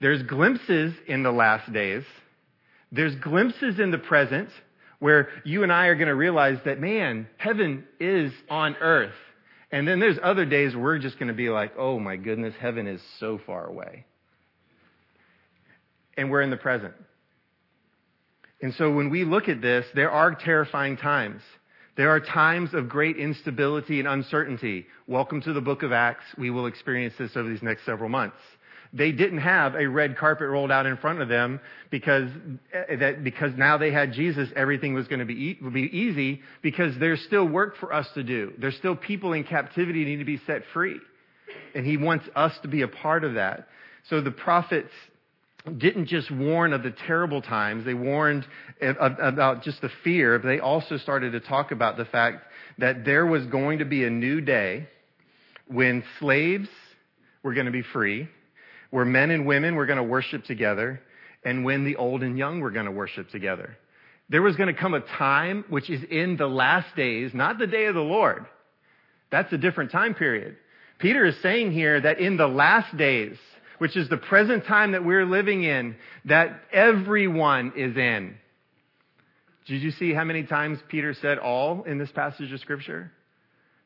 There's 0.00 0.22
glimpses 0.22 0.94
in 1.06 1.22
the 1.22 1.30
last 1.30 1.70
days. 1.70 2.04
There's 2.90 3.14
glimpses 3.16 3.78
in 3.78 3.90
the 3.90 3.98
present 3.98 4.48
where 4.98 5.28
you 5.44 5.62
and 5.62 5.70
I 5.70 5.88
are 5.88 5.94
going 5.94 6.08
to 6.08 6.14
realize 6.14 6.56
that, 6.64 6.80
man, 6.80 7.26
heaven 7.36 7.84
is 8.00 8.32
on 8.48 8.76
earth. 8.76 9.12
And 9.72 9.86
then 9.86 10.00
there's 10.00 10.18
other 10.22 10.44
days 10.44 10.74
we're 10.74 10.98
just 10.98 11.18
going 11.18 11.28
to 11.28 11.34
be 11.34 11.48
like, 11.48 11.72
oh 11.78 11.98
my 11.98 12.16
goodness, 12.16 12.54
heaven 12.58 12.86
is 12.86 13.00
so 13.18 13.40
far 13.46 13.66
away. 13.66 14.04
And 16.16 16.30
we're 16.30 16.42
in 16.42 16.50
the 16.50 16.56
present. 16.56 16.94
And 18.60 18.74
so 18.74 18.92
when 18.92 19.10
we 19.10 19.24
look 19.24 19.48
at 19.48 19.62
this, 19.62 19.86
there 19.94 20.10
are 20.10 20.34
terrifying 20.34 20.96
times. 20.96 21.40
There 21.96 22.10
are 22.10 22.20
times 22.20 22.74
of 22.74 22.88
great 22.88 23.16
instability 23.16 24.00
and 24.00 24.08
uncertainty. 24.08 24.86
Welcome 25.06 25.40
to 25.42 25.52
the 25.52 25.60
book 25.60 25.82
of 25.82 25.92
Acts. 25.92 26.24
We 26.36 26.50
will 26.50 26.66
experience 26.66 27.14
this 27.18 27.36
over 27.36 27.48
these 27.48 27.62
next 27.62 27.86
several 27.86 28.08
months. 28.08 28.36
They 28.92 29.12
didn't 29.12 29.38
have 29.38 29.76
a 29.76 29.86
red 29.86 30.16
carpet 30.16 30.48
rolled 30.48 30.72
out 30.72 30.84
in 30.84 30.96
front 30.96 31.22
of 31.22 31.28
them 31.28 31.60
because 31.90 32.28
eh, 32.72 32.96
that 32.96 33.22
because 33.22 33.52
now 33.56 33.78
they 33.78 33.92
had 33.92 34.12
Jesus, 34.12 34.48
everything 34.56 34.94
was 34.94 35.06
going 35.06 35.20
to 35.20 35.24
be 35.24 35.58
would 35.62 35.72
be 35.72 35.82
easy 35.82 36.40
because 36.60 36.98
there's 36.98 37.20
still 37.22 37.46
work 37.46 37.76
for 37.76 37.92
us 37.92 38.08
to 38.14 38.24
do. 38.24 38.52
There's 38.58 38.76
still 38.76 38.96
people 38.96 39.32
in 39.32 39.44
captivity 39.44 40.04
need 40.04 40.16
to 40.16 40.24
be 40.24 40.40
set 40.44 40.62
free, 40.72 40.98
and 41.74 41.86
He 41.86 41.96
wants 41.96 42.26
us 42.34 42.52
to 42.62 42.68
be 42.68 42.82
a 42.82 42.88
part 42.88 43.22
of 43.22 43.34
that. 43.34 43.68
So 44.08 44.20
the 44.20 44.32
prophets 44.32 44.90
didn't 45.76 46.06
just 46.06 46.30
warn 46.30 46.72
of 46.72 46.82
the 46.82 46.92
terrible 47.06 47.42
times, 47.42 47.84
they 47.84 47.94
warned 47.94 48.44
about 48.80 49.62
just 49.62 49.80
the 49.82 49.90
fear, 50.02 50.38
but 50.38 50.48
they 50.48 50.58
also 50.58 50.96
started 50.96 51.32
to 51.32 51.40
talk 51.40 51.70
about 51.70 51.96
the 51.96 52.06
fact 52.06 52.44
that 52.78 53.04
there 53.04 53.26
was 53.26 53.44
going 53.46 53.78
to 53.78 53.84
be 53.84 54.04
a 54.04 54.10
new 54.10 54.40
day 54.40 54.88
when 55.68 56.02
slaves 56.18 56.68
were 57.42 57.54
going 57.54 57.66
to 57.66 57.72
be 57.72 57.82
free 57.92 58.28
where 58.90 59.04
men 59.04 59.30
and 59.30 59.46
women 59.46 59.74
were 59.74 59.86
going 59.86 59.98
to 59.98 60.02
worship 60.02 60.44
together 60.44 61.00
and 61.44 61.64
when 61.64 61.84
the 61.84 61.96
old 61.96 62.22
and 62.22 62.36
young 62.36 62.60
were 62.60 62.70
going 62.70 62.86
to 62.86 62.92
worship 62.92 63.30
together. 63.30 63.76
There 64.28 64.42
was 64.42 64.56
going 64.56 64.72
to 64.72 64.80
come 64.80 64.94
a 64.94 65.00
time 65.00 65.64
which 65.68 65.90
is 65.90 66.02
in 66.04 66.36
the 66.36 66.46
last 66.46 66.94
days, 66.94 67.32
not 67.34 67.58
the 67.58 67.66
day 67.66 67.86
of 67.86 67.94
the 67.94 68.00
Lord. 68.00 68.46
That's 69.30 69.52
a 69.52 69.58
different 69.58 69.90
time 69.90 70.14
period. 70.14 70.56
Peter 70.98 71.24
is 71.24 71.40
saying 71.42 71.72
here 71.72 72.00
that 72.00 72.20
in 72.20 72.36
the 72.36 72.46
last 72.46 72.96
days, 72.96 73.36
which 73.78 73.96
is 73.96 74.08
the 74.08 74.18
present 74.18 74.66
time 74.66 74.92
that 74.92 75.04
we're 75.04 75.24
living 75.24 75.64
in, 75.64 75.96
that 76.26 76.60
everyone 76.72 77.72
is 77.76 77.96
in. 77.96 78.36
Did 79.66 79.82
you 79.82 79.90
see 79.92 80.12
how 80.12 80.24
many 80.24 80.42
times 80.42 80.78
Peter 80.88 81.14
said 81.14 81.38
all 81.38 81.84
in 81.84 81.98
this 81.98 82.10
passage 82.10 82.52
of 82.52 82.60
scripture? 82.60 83.10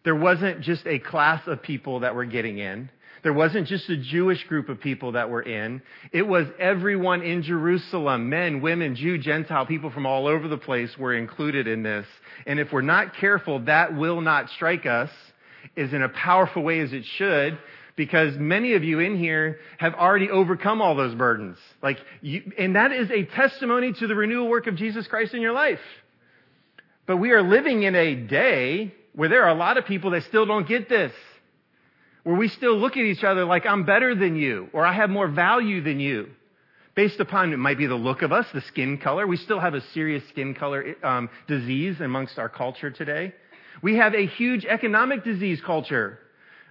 There 0.03 0.15
wasn't 0.15 0.63
just 0.63 0.87
a 0.87 0.99
class 0.99 1.47
of 1.47 1.63
people 1.63 2.01
that 2.01 2.15
were 2.15 2.25
getting 2.25 2.59
in. 2.59 2.91
There 3.25 3.33
wasn't 3.33 3.67
just 3.67 3.89
a 3.89 3.97
Jewish 3.97 4.45
group 4.45 4.69
of 4.69 4.79
people 4.79 5.13
that 5.13 5.31
were 5.31 5.41
in. 5.41 5.81
It 6.13 6.23
was 6.29 6.47
everyone 6.59 7.23
in 7.23 7.43
Jerusalem. 7.43 8.29
Men, 8.29 8.61
women, 8.61 8.95
Jew, 8.95 9.17
Gentile, 9.17 9.65
people 9.65 9.91
from 9.91 10.05
all 10.05 10.27
over 10.27 10.47
the 10.47 10.59
place 10.59 10.97
were 10.99 11.15
included 11.15 11.67
in 11.67 11.83
this. 11.83 12.07
And 12.47 12.61
if 12.61 12.71
we're 12.71 12.83
not 12.83 13.17
careful, 13.17 13.61
that 13.61 13.97
will 13.97 14.21
not 14.21 14.51
strike 14.51 14.85
us. 14.85 15.09
is 15.75 15.95
in 15.95 16.03
a 16.03 16.09
powerful 16.11 16.63
way 16.63 16.81
as 16.81 16.93
it 16.93 17.07
should 17.17 17.59
because 17.97 18.37
many 18.37 18.75
of 18.75 18.85
you 18.85 19.01
in 19.01 19.17
here 19.17 19.59
have 19.79 19.95
already 19.95 20.29
overcome 20.29 20.83
all 20.83 20.95
those 20.95 21.15
burdens. 21.15 21.57
Like 21.83 21.99
you, 22.21 22.53
and 22.59 22.77
that 22.77 22.93
is 22.93 23.11
a 23.11 23.25
testimony 23.25 23.95
to 23.95 24.07
the 24.07 24.15
renewal 24.15 24.51
work 24.51 24.67
of 24.67 24.77
Jesus 24.77 25.07
Christ 25.07 25.33
in 25.33 25.41
your 25.41 25.53
life. 25.53 25.81
But 27.07 27.17
we 27.17 27.31
are 27.31 27.43
living 27.43 27.85
in 27.85 27.95
a 27.95 28.15
day 28.15 28.95
where 29.15 29.31
there 29.31 29.45
are 29.45 29.51
a 29.51 29.59
lot 29.59 29.79
of 29.79 29.87
people 29.87 30.11
that 30.11 30.25
still 30.25 30.45
don't 30.45 30.69
get 30.69 30.91
this. 30.91 31.13
Where 32.25 32.37
we 32.37 32.49
still 32.49 32.77
look 32.77 32.97
at 32.97 33.05
each 33.05 33.23
other 33.23 33.45
like 33.45 33.67
I'm 33.67 33.85
better 33.85 34.15
than 34.15 34.35
you 34.37 34.69
or 34.73 34.85
I 34.85 34.93
have 34.93 35.11
more 35.11 35.29
value 35.29 35.83
than 35.83 36.01
you. 36.01 36.31
Based 36.95 37.19
upon, 37.19 37.53
it 37.53 37.59
might 37.59 37.77
be 37.77 37.87
the 37.87 37.95
look 37.95 38.23
of 38.23 38.33
us, 38.33 38.47
the 38.55 38.61
skin 38.63 38.99
color. 38.99 39.27
We 39.27 39.37
still 39.37 39.59
have 39.59 39.75
a 39.75 39.81
serious 39.93 40.23
skin 40.29 40.55
color 40.55 40.95
um, 41.03 41.29
disease 41.49 42.01
amongst 42.01 42.39
our 42.39 42.49
culture 42.49 42.91
today. 42.91 43.33
We 43.83 43.97
have 43.97 44.15
a 44.15 44.27
huge 44.27 44.65
economic 44.65 45.25
disease 45.25 45.61
culture 45.65 46.19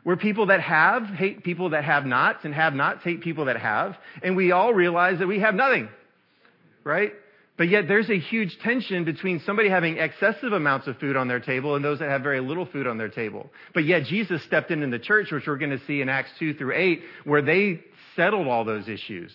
where 0.03 0.15
people 0.15 0.47
that 0.47 0.61
have 0.61 1.03
hate 1.03 1.43
people 1.43 1.71
that 1.71 1.83
have 1.83 2.05
nots 2.05 2.45
and 2.45 2.53
have 2.53 2.73
nots 2.73 3.03
hate 3.03 3.21
people 3.21 3.45
that 3.45 3.57
have. 3.57 3.97
And 4.21 4.35
we 4.35 4.51
all 4.51 4.73
realize 4.73 5.19
that 5.19 5.27
we 5.27 5.39
have 5.39 5.55
nothing. 5.55 5.89
Right? 6.83 7.13
But 7.55 7.69
yet 7.69 7.87
there's 7.87 8.09
a 8.09 8.17
huge 8.17 8.57
tension 8.63 9.03
between 9.05 9.39
somebody 9.41 9.69
having 9.69 9.97
excessive 9.97 10.53
amounts 10.53 10.87
of 10.87 10.97
food 10.97 11.15
on 11.15 11.27
their 11.27 11.39
table 11.39 11.75
and 11.75 11.85
those 11.85 11.99
that 11.99 12.09
have 12.09 12.23
very 12.23 12.39
little 12.39 12.65
food 12.65 12.87
on 12.87 12.97
their 12.97 13.09
table. 13.09 13.49
But 13.75 13.85
yet 13.85 14.05
Jesus 14.05 14.41
stepped 14.43 14.71
in 14.71 14.81
in 14.81 14.89
the 14.89 14.97
church, 14.97 15.31
which 15.31 15.45
we're 15.45 15.57
going 15.57 15.77
to 15.77 15.85
see 15.85 16.01
in 16.01 16.09
Acts 16.09 16.31
2 16.39 16.55
through 16.55 16.73
8, 16.73 17.01
where 17.25 17.43
they 17.43 17.81
settled 18.15 18.47
all 18.47 18.65
those 18.65 18.87
issues. 18.87 19.31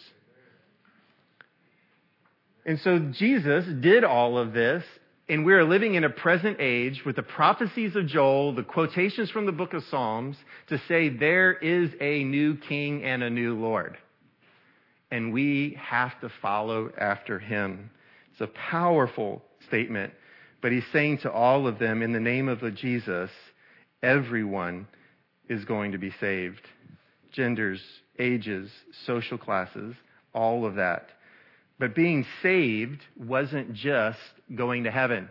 And 2.67 2.81
so 2.81 2.99
Jesus 2.99 3.65
did 3.81 4.03
all 4.03 4.37
of 4.37 4.53
this, 4.53 4.85
and 5.29 5.45
we 5.45 5.55
are 5.55 5.65
living 5.65 5.95
in 5.95 6.05
a 6.05 6.11
present 6.11 6.57
age 6.61 7.03
with 7.07 7.17
the 7.17 7.23
prophecies 7.23 7.95
of 7.95 8.07
Joel, 8.07 8.55
the 8.55 8.65
quotations 8.65 9.31
from 9.31 9.47
the 9.47 9.53
book 9.53 9.75
of 9.75 9.85
Psalms, 9.85 10.37
to 10.69 10.79
say 10.89 11.09
there 11.09 11.53
is 11.53 11.91
a 12.01 12.25
new 12.25 12.57
king 12.57 13.05
and 13.05 13.23
a 13.23 13.31
new 13.31 13.55
Lord. 13.55 13.97
And 15.11 15.33
we 15.33 15.79
have 15.81 16.21
to 16.21 16.31
follow 16.43 16.91
after 16.99 17.39
him. 17.39 17.91
It's 18.39 18.49
a 18.49 18.71
powerful 18.71 19.43
statement, 19.67 20.13
but 20.63 20.71
he's 20.71 20.85
saying 20.93 21.19
to 21.23 21.33
all 21.33 21.67
of 21.67 21.81
them, 21.81 22.03
in 22.03 22.13
the 22.13 22.21
name 22.21 22.49
of 22.49 22.63
Jesus, 22.77 23.31
everyone 24.01 24.87
is 25.49 25.65
going 25.65 25.91
to 25.91 25.99
be 25.99 26.13
saved. 26.21 26.61
Genders, 27.33 27.83
ages, 28.17 28.71
social 29.07 29.39
classes, 29.39 29.97
all 30.33 30.65
of 30.65 30.77
that. 30.77 31.09
But 31.81 31.97
being 31.97 32.25
saved 32.41 33.01
wasn't 33.17 33.75
just 33.75 34.21
going 34.55 34.85
to 34.85 34.93
heaven. 34.93 35.29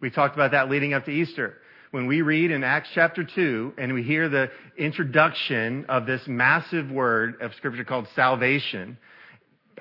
We 0.00 0.10
talked 0.10 0.36
about 0.36 0.52
that 0.52 0.70
leading 0.70 0.94
up 0.94 1.06
to 1.06 1.10
Easter. 1.10 1.56
When 1.90 2.06
we 2.06 2.22
read 2.22 2.52
in 2.52 2.62
Acts 2.62 2.90
chapter 2.94 3.24
2 3.24 3.74
and 3.78 3.94
we 3.94 4.04
hear 4.04 4.28
the 4.28 4.50
introduction 4.76 5.86
of 5.88 6.06
this 6.06 6.22
massive 6.28 6.88
word 6.88 7.42
of 7.42 7.52
scripture 7.54 7.84
called 7.84 8.06
salvation, 8.14 8.96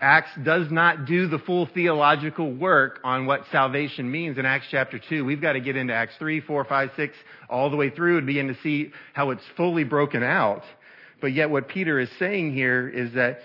Acts 0.02 0.30
does 0.44 0.72
not 0.72 1.06
do 1.06 1.28
the 1.28 1.40
full 1.40 1.66
theological 1.68 2.52
work 2.52 3.00
on 3.04 3.26
what 3.26 3.42
salvation 3.52 4.10
means 4.10 4.38
in 4.38 4.46
Acts 4.46 4.68
chapter 4.70 5.00
2. 5.00 5.26
We've 5.26 5.42
got 5.42 5.54
to 5.54 5.60
get 5.60 5.76
into 5.76 5.94
Acts 5.94 6.16
3, 6.20 6.42
4, 6.42 6.66
5, 6.66 6.92
6, 6.96 7.16
all 7.50 7.70
the 7.70 7.76
way 7.76 7.90
through 7.90 8.18
and 8.18 8.28
begin 8.28 8.48
to 8.48 8.58
see 8.62 8.92
how 9.14 9.30
it's 9.32 9.44
fully 9.56 9.84
broken 9.84 10.24
out. 10.24 10.64
But 11.22 11.34
yet 11.34 11.50
what 11.50 11.68
Peter 11.68 12.00
is 12.00 12.10
saying 12.20 12.54
here 12.54 12.88
is 12.88 13.14
that 13.14 13.40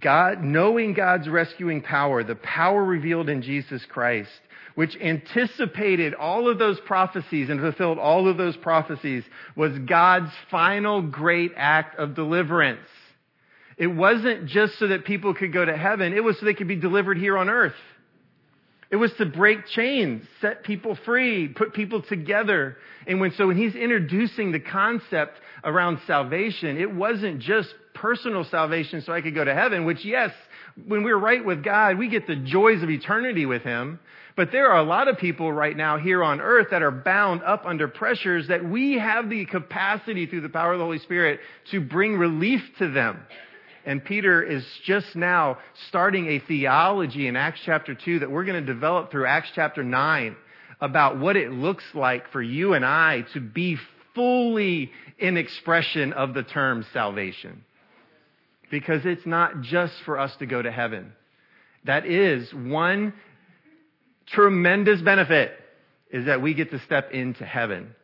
God, 0.00 0.42
knowing 0.42 0.94
God's 0.94 1.28
rescuing 1.28 1.82
power, 1.82 2.24
the 2.24 2.36
power 2.36 2.82
revealed 2.82 3.28
in 3.28 3.42
Jesus 3.42 3.84
Christ, 3.84 4.30
which 4.74 4.96
anticipated 4.96 6.14
all 6.14 6.48
of 6.48 6.58
those 6.58 6.80
prophecies 6.80 7.50
and 7.50 7.60
fulfilled 7.60 7.98
all 7.98 8.28
of 8.28 8.36
those 8.36 8.56
prophecies, 8.56 9.24
was 9.54 9.78
God's 9.80 10.32
final 10.50 11.02
great 11.02 11.52
act 11.56 11.98
of 11.98 12.14
deliverance. 12.14 12.80
It 13.76 13.88
wasn't 13.88 14.46
just 14.46 14.78
so 14.78 14.88
that 14.88 15.04
people 15.04 15.34
could 15.34 15.52
go 15.52 15.64
to 15.64 15.76
heaven, 15.76 16.12
it 16.12 16.22
was 16.22 16.38
so 16.38 16.46
they 16.46 16.54
could 16.54 16.68
be 16.68 16.76
delivered 16.76 17.18
here 17.18 17.36
on 17.36 17.48
earth. 17.48 17.74
It 18.90 18.96
was 18.96 19.12
to 19.14 19.26
break 19.26 19.66
chains, 19.66 20.24
set 20.40 20.62
people 20.62 20.96
free, 21.04 21.48
put 21.48 21.74
people 21.74 22.02
together. 22.02 22.76
And 23.08 23.18
when, 23.18 23.32
so 23.32 23.48
when 23.48 23.56
he's 23.56 23.74
introducing 23.74 24.52
the 24.52 24.60
concept 24.60 25.40
around 25.64 25.98
salvation, 26.06 26.76
it 26.78 26.94
wasn't 26.94 27.40
just 27.40 27.74
personal 27.94 28.44
salvation 28.44 29.00
so 29.00 29.12
I 29.12 29.20
could 29.20 29.34
go 29.34 29.44
to 29.44 29.54
heaven, 29.54 29.84
which 29.84 30.04
yes, 30.04 30.30
when 30.86 31.02
we're 31.02 31.18
right 31.18 31.44
with 31.44 31.64
God, 31.64 31.98
we 31.98 32.08
get 32.08 32.26
the 32.26 32.36
joys 32.36 32.82
of 32.82 32.90
eternity 32.90 33.46
with 33.46 33.62
him. 33.62 33.98
But 34.36 34.50
there 34.50 34.70
are 34.70 34.78
a 34.78 34.84
lot 34.84 35.08
of 35.08 35.18
people 35.18 35.52
right 35.52 35.76
now 35.76 35.96
here 35.98 36.22
on 36.22 36.40
earth 36.40 36.68
that 36.70 36.82
are 36.82 36.90
bound 36.90 37.42
up 37.42 37.64
under 37.66 37.86
pressures 37.86 38.48
that 38.48 38.64
we 38.64 38.98
have 38.98 39.30
the 39.30 39.44
capacity 39.44 40.26
through 40.26 40.40
the 40.40 40.48
power 40.48 40.72
of 40.72 40.78
the 40.78 40.84
Holy 40.84 40.98
Spirit 40.98 41.40
to 41.70 41.80
bring 41.80 42.16
relief 42.16 42.62
to 42.78 42.90
them. 42.90 43.20
And 43.86 44.04
Peter 44.04 44.42
is 44.42 44.64
just 44.84 45.14
now 45.14 45.58
starting 45.88 46.28
a 46.28 46.38
theology 46.38 47.26
in 47.26 47.36
Acts 47.36 47.60
chapter 47.64 47.94
2 47.94 48.20
that 48.20 48.30
we're 48.30 48.44
going 48.44 48.64
to 48.64 48.72
develop 48.72 49.10
through 49.10 49.26
Acts 49.26 49.50
chapter 49.54 49.84
9 49.84 50.36
about 50.80 51.18
what 51.18 51.36
it 51.36 51.52
looks 51.52 51.84
like 51.94 52.30
for 52.32 52.42
you 52.42 52.74
and 52.74 52.84
I 52.84 53.24
to 53.34 53.40
be 53.40 53.76
fully 54.14 54.90
in 55.18 55.36
expression 55.36 56.12
of 56.12 56.34
the 56.34 56.42
term 56.42 56.86
salvation. 56.92 57.64
Because 58.70 59.04
it's 59.04 59.26
not 59.26 59.60
just 59.60 59.94
for 60.04 60.18
us 60.18 60.34
to 60.36 60.46
go 60.46 60.60
to 60.60 60.70
heaven. 60.70 61.12
That 61.84 62.06
is 62.06 62.52
one 62.52 63.12
tremendous 64.26 65.02
benefit 65.02 65.52
is 66.10 66.26
that 66.26 66.40
we 66.40 66.54
get 66.54 66.70
to 66.70 66.78
step 66.80 67.10
into 67.12 67.44
heaven. 67.44 67.94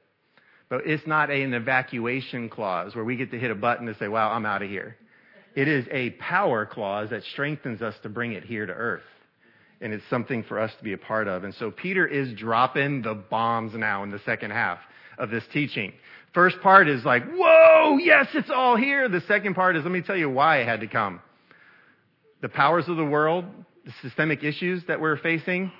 But 0.68 0.82
it's 0.86 1.06
not 1.06 1.30
an 1.30 1.54
evacuation 1.54 2.48
clause 2.48 2.94
where 2.94 3.04
we 3.04 3.16
get 3.16 3.30
to 3.32 3.38
hit 3.38 3.50
a 3.50 3.54
button 3.54 3.86
to 3.86 3.96
say, 3.96 4.08
wow, 4.08 4.30
I'm 4.30 4.46
out 4.46 4.62
of 4.62 4.68
here. 4.68 4.96
It 5.54 5.68
is 5.68 5.86
a 5.90 6.10
power 6.10 6.66
clause 6.66 7.10
that 7.10 7.22
strengthens 7.32 7.82
us 7.82 7.94
to 8.02 8.08
bring 8.08 8.32
it 8.32 8.44
here 8.44 8.66
to 8.66 8.72
earth. 8.72 9.02
And 9.80 9.92
it's 9.92 10.04
something 10.10 10.42
for 10.44 10.60
us 10.60 10.70
to 10.78 10.84
be 10.84 10.92
a 10.92 10.98
part 10.98 11.26
of. 11.26 11.44
And 11.44 11.54
so 11.54 11.70
Peter 11.70 12.06
is 12.06 12.32
dropping 12.34 13.02
the 13.02 13.14
bombs 13.14 13.72
now 13.74 14.02
in 14.02 14.10
the 14.10 14.20
second 14.26 14.50
half 14.50 14.78
of 15.18 15.30
this 15.30 15.44
teaching. 15.52 15.92
First 16.34 16.60
part 16.60 16.88
is 16.88 17.04
like, 17.04 17.24
whoa, 17.28 17.98
yes, 17.98 18.26
it's 18.34 18.50
all 18.50 18.76
here. 18.76 19.08
The 19.08 19.22
second 19.22 19.54
part 19.54 19.76
is, 19.76 19.82
let 19.82 19.90
me 19.90 20.02
tell 20.02 20.16
you 20.16 20.30
why 20.30 20.58
it 20.58 20.66
had 20.68 20.80
to 20.80 20.86
come. 20.86 21.20
The 22.42 22.48
powers 22.48 22.88
of 22.88 22.96
the 22.96 23.04
world, 23.04 23.44
the 23.84 23.92
systemic 24.02 24.44
issues 24.44 24.82
that 24.86 25.00
we're 25.00 25.16
facing, 25.16 25.72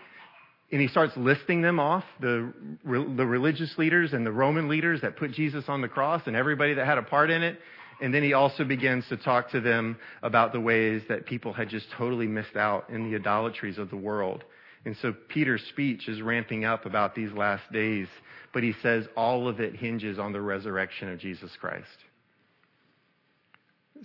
and 0.73 0.81
he 0.81 0.89
starts 0.89 1.17
listing 1.17 1.63
them 1.63 1.81
off 1.81 2.05
the, 2.21 2.53
the 2.85 3.27
religious 3.27 3.77
leaders 3.77 4.13
and 4.13 4.25
the 4.25 4.33
Roman 4.33 4.69
leaders 4.69 5.01
that 5.03 5.17
put 5.17 5.33
Jesus 5.33 5.65
on 5.69 5.81
the 5.81 5.89
cross 5.89 6.23
and 6.27 6.37
everybody 6.37 6.75
that 6.75 6.87
had 6.87 6.99
a 6.99 7.03
part 7.03 7.31
in 7.31 7.43
it. 7.43 7.59
And 8.01 8.15
then 8.15 8.23
he 8.23 8.33
also 8.33 8.65
begins 8.65 9.07
to 9.09 9.17
talk 9.17 9.51
to 9.51 9.61
them 9.61 9.99
about 10.23 10.53
the 10.53 10.61
ways 10.61 11.03
that 11.09 11.27
people 11.27 11.53
had 11.53 11.69
just 11.69 11.87
totally 11.97 12.27
missed 12.27 12.57
out 12.57 12.89
in 12.89 13.11
the 13.11 13.17
idolatries 13.17 13.79
of 13.79 13.91
the 13.91 13.97
world. 13.97 14.45
And 14.87 14.97
so 15.03 15.15
Peter's 15.29 15.63
speech 15.69 16.09
is 16.09 16.23
ramping 16.23 16.65
up 16.65 16.87
about 16.87 17.15
these 17.15 17.31
last 17.33 17.71
days, 17.73 18.09
but 18.55 18.63
he 18.63 18.73
says 18.83 19.07
all 19.17 19.49
of 19.49 19.61
it 19.61 19.77
hinges 19.77 20.19
on 20.19 20.33
the 20.33 20.41
resurrection 20.41 21.11
of 21.11 21.19
Jesus 21.19 21.51
Christ. 21.61 21.87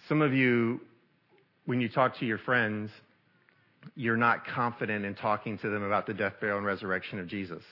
Some 0.10 0.22
of 0.22 0.34
you, 0.34 0.82
when 1.66 1.80
you 1.80 1.88
talk 1.88 2.20
to 2.20 2.26
your 2.26 2.40
friends, 2.40 2.92
you're 3.96 4.18
not 4.18 4.46
confident 4.46 5.06
in 5.06 5.16
talking 5.16 5.58
to 5.60 5.70
them 5.70 5.84
about 5.84 6.06
the 6.06 6.14
death, 6.14 6.34
burial, 6.42 6.58
and 6.58 6.68
resurrection 6.68 7.20
of 7.20 7.28
Jesus 7.28 7.64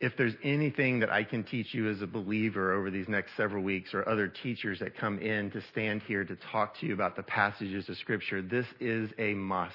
if 0.00 0.16
there's 0.16 0.34
anything 0.44 1.00
that 1.00 1.10
I 1.10 1.24
can 1.24 1.42
teach 1.42 1.74
you 1.74 1.90
as 1.90 2.02
a 2.02 2.06
believer 2.06 2.72
over 2.72 2.90
these 2.90 3.08
next 3.08 3.32
several 3.36 3.64
weeks 3.64 3.92
or 3.94 4.08
other 4.08 4.28
teachers 4.28 4.78
that 4.78 4.96
come 4.96 5.18
in 5.18 5.50
to 5.50 5.60
stand 5.72 6.02
here 6.02 6.24
to 6.24 6.36
talk 6.52 6.78
to 6.78 6.86
you 6.86 6.94
about 6.94 7.16
the 7.16 7.24
passages 7.24 7.88
of 7.88 7.96
scripture, 7.96 8.40
this 8.40 8.66
is 8.78 9.10
a 9.18 9.34
must. 9.34 9.74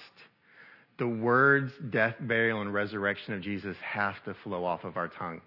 The 0.97 1.07
words 1.07 1.73
death, 1.89 2.15
burial, 2.21 2.61
and 2.61 2.73
resurrection 2.73 3.33
of 3.33 3.41
Jesus 3.41 3.75
have 3.81 4.15
to 4.23 4.33
flow 4.43 4.63
off 4.63 4.85
of 4.85 4.95
our 4.95 5.09
tongue. 5.09 5.41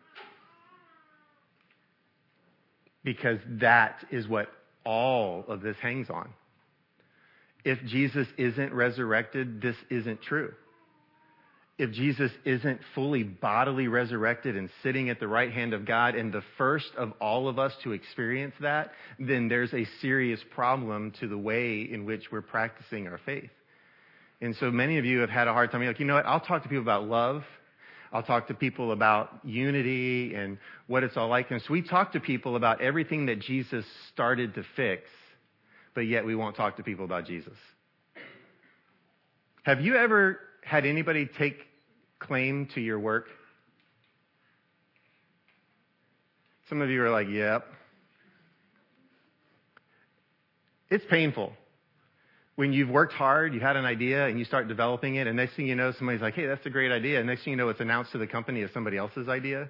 Because 3.03 3.39
that 3.47 4.05
is 4.11 4.29
what 4.29 4.49
all 4.85 5.45
of 5.49 5.63
this 5.63 5.77
hangs 5.81 6.11
on. 6.11 6.29
If 7.65 7.83
Jesus 7.87 8.29
isn't 8.37 8.75
resurrected, 8.75 9.63
this 9.63 9.77
isn't 9.89 10.21
true 10.21 10.53
if 11.79 11.93
Jesus 11.93 12.33
isn't 12.45 12.81
fully 12.95 13.23
bodily 13.23 13.87
resurrected 13.87 14.57
and 14.57 14.71
sitting 14.83 15.11
at 15.11 15.21
the 15.21 15.29
right 15.29 15.53
hand 15.53 15.75
of 15.75 15.85
God 15.85 16.15
and 16.15 16.33
the 16.33 16.43
first 16.57 16.91
of 16.97 17.13
all 17.21 17.49
of 17.49 17.59
us 17.59 17.73
to 17.85 17.93
experience 17.93 18.55
that, 18.61 18.93
then 19.19 19.49
there's 19.49 19.75
a 19.75 19.85
serious 20.01 20.41
problem 20.55 21.13
to 21.21 21.29
the 21.29 21.37
way 21.37 21.83
in 21.83 22.07
which 22.07 22.33
we're 22.33 22.41
practicing 22.41 23.07
our 23.07 23.21
faith. 23.27 23.51
And 24.41 24.57
so 24.57 24.71
many 24.71 24.97
of 24.97 25.05
you 25.05 25.21
have 25.21 25.29
had 25.31 25.49
a 25.49 25.53
hard 25.53 25.71
time. 25.71 25.85
Like, 25.85 26.01
you 26.01 26.07
know 26.07 26.15
what? 26.15 26.25
I'll 26.25 26.41
talk 26.41 26.63
to 26.63 26.69
people 26.69 26.83
about 26.83 27.05
love. 27.05 27.43
I'll 28.11 28.23
talk 28.23 28.49
to 28.49 28.55
people 28.55 28.93
about 28.93 29.41
unity 29.45 30.35
and 30.35 30.57
what 30.87 31.03
it's 31.03 31.17
all 31.17 31.29
like. 31.29 31.51
And 31.51 31.61
so 31.61 31.73
we 31.73 31.83
talk 31.83 32.13
to 32.13 32.21
people 32.21 32.57
about 32.57 32.81
everything 32.81 33.27
that 33.27 33.41
Jesus 33.41 33.85
started 34.13 34.55
to 34.55 34.65
fix, 34.77 35.03
but 35.95 36.03
yet 36.03 36.25
we 36.25 36.35
won't 36.35 36.57
talk 36.57 36.77
to 36.79 36.83
people 36.83 37.05
about 37.05 37.27
Jesus. 37.27 37.53
Have 39.65 39.81
you 39.81 39.97
ever 39.97 40.39
had 40.67 40.85
anybody 40.85 41.29
take 41.39 41.59
claim 42.19 42.69
to 42.75 42.81
your 42.81 42.99
work? 42.99 43.27
Some 46.69 46.83
of 46.83 46.91
you 46.91 47.03
are 47.05 47.11
like, 47.11 47.29
yep. 47.31 47.65
It's 50.91 51.05
painful. 51.09 51.53
When 52.57 52.73
you've 52.73 52.89
worked 52.89 53.13
hard, 53.13 53.55
you 53.55 53.61
had 53.61 53.77
an 53.77 53.85
idea, 53.85 54.27
and 54.27 54.39
you 54.39 54.45
start 54.45 54.67
developing 54.67 55.17
it, 55.17 55.29
and 55.29 55.37
next 55.37 55.55
thing 55.55 55.69
you 55.69 55.77
know, 55.77 55.93
somebody's 55.93 56.23
like, 56.23 56.35
hey, 56.35 56.47
that's 56.47 56.67
a 56.67 56.71
great 56.71 56.91
idea. 56.91 57.19
And 57.19 57.29
next 57.29 57.45
thing 57.45 57.53
you 57.53 57.57
know, 57.57 57.69
it's 57.69 57.81
announced 57.81 58.11
to 58.13 58.19
the 58.19 58.27
company 58.27 58.63
as 58.63 58.71
somebody 58.73 58.97
else's 58.97 59.29
idea. 59.29 59.69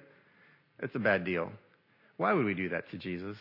It's 0.79 0.95
a 0.95 0.99
bad 0.99 1.25
deal. 1.25 1.51
Why 2.17 2.33
would 2.33 2.45
we 2.45 2.55
do 2.55 2.69
that 2.69 2.89
to 2.89 2.97
Jesus? 2.97 3.37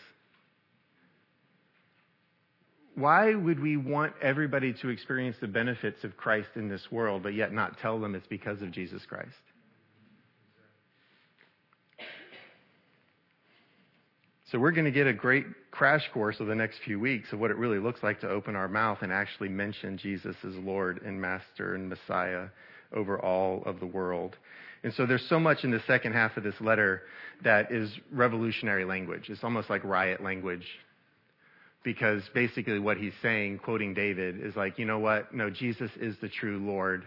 Why 2.97 3.35
would 3.35 3.61
we 3.61 3.77
want 3.77 4.15
everybody 4.23 4.73
to 4.81 4.89
experience 4.89 5.37
the 5.39 5.47
benefits 5.47 6.03
of 6.03 6.17
Christ 6.17 6.49
in 6.57 6.69
this 6.69 6.91
world, 6.91 7.23
but 7.23 7.35
yet 7.35 7.53
not 7.53 7.79
tell 7.79 8.01
them 8.01 8.15
it's 8.15 8.27
because 8.27 8.63
of 8.63 8.73
Jesus 8.73 9.03
Christ? 9.07 9.37
So 14.51 14.59
we're 14.59 14.71
going 14.71 14.87
to 14.87 14.91
get 14.91 15.07
a 15.07 15.13
great 15.13 15.45
crash 15.71 16.09
course 16.15 16.41
of 16.41 16.47
the 16.47 16.55
next 16.55 16.79
few 16.87 16.99
weeks 16.99 17.33
of 17.33 17.39
what 17.39 17.51
it 17.51 17.59
really 17.59 17.79
looks 17.79 18.03
like 18.03 18.21
to 18.21 18.31
open 18.31 18.57
our 18.57 18.69
mouth 18.69 18.99
and 19.03 19.13
actually 19.13 19.51
mention 19.51 19.99
Jesus 19.99 20.37
as 20.43 20.55
Lord 20.55 21.03
and 21.05 21.21
Master 21.21 21.75
and 21.75 21.91
Messiah 21.91 22.47
over 22.95 23.21
all 23.21 23.63
of 23.67 23.79
the 23.79 23.87
world. 23.87 24.37
And 24.85 24.95
so 24.95 25.05
there's 25.05 25.29
so 25.29 25.39
much 25.39 25.65
in 25.65 25.71
the 25.71 25.83
second 25.87 26.15
half 26.15 26.39
of 26.39 26.45
this 26.45 26.59
letter 26.61 27.03
that 27.45 27.71
is 27.71 27.91
revolutionary 28.11 28.87
language. 28.87 29.29
It's 29.29 29.45
almost 29.45 29.69
like 29.69 29.85
riot 29.85 30.23
language. 30.23 30.65
Because 31.87 32.23
basically 32.35 32.81
what 32.81 32.97
he's 32.97 33.13
saying, 33.23 33.61
quoting 33.65 33.95
David, 33.95 34.45
is 34.45 34.57
like, 34.57 34.77
you 34.77 34.85
know 34.85 34.99
what? 34.99 35.33
No, 35.33 35.51
Jesus 35.51 35.91
is 36.01 36.17
the 36.21 36.29
true 36.29 36.59
Lord. 36.59 37.05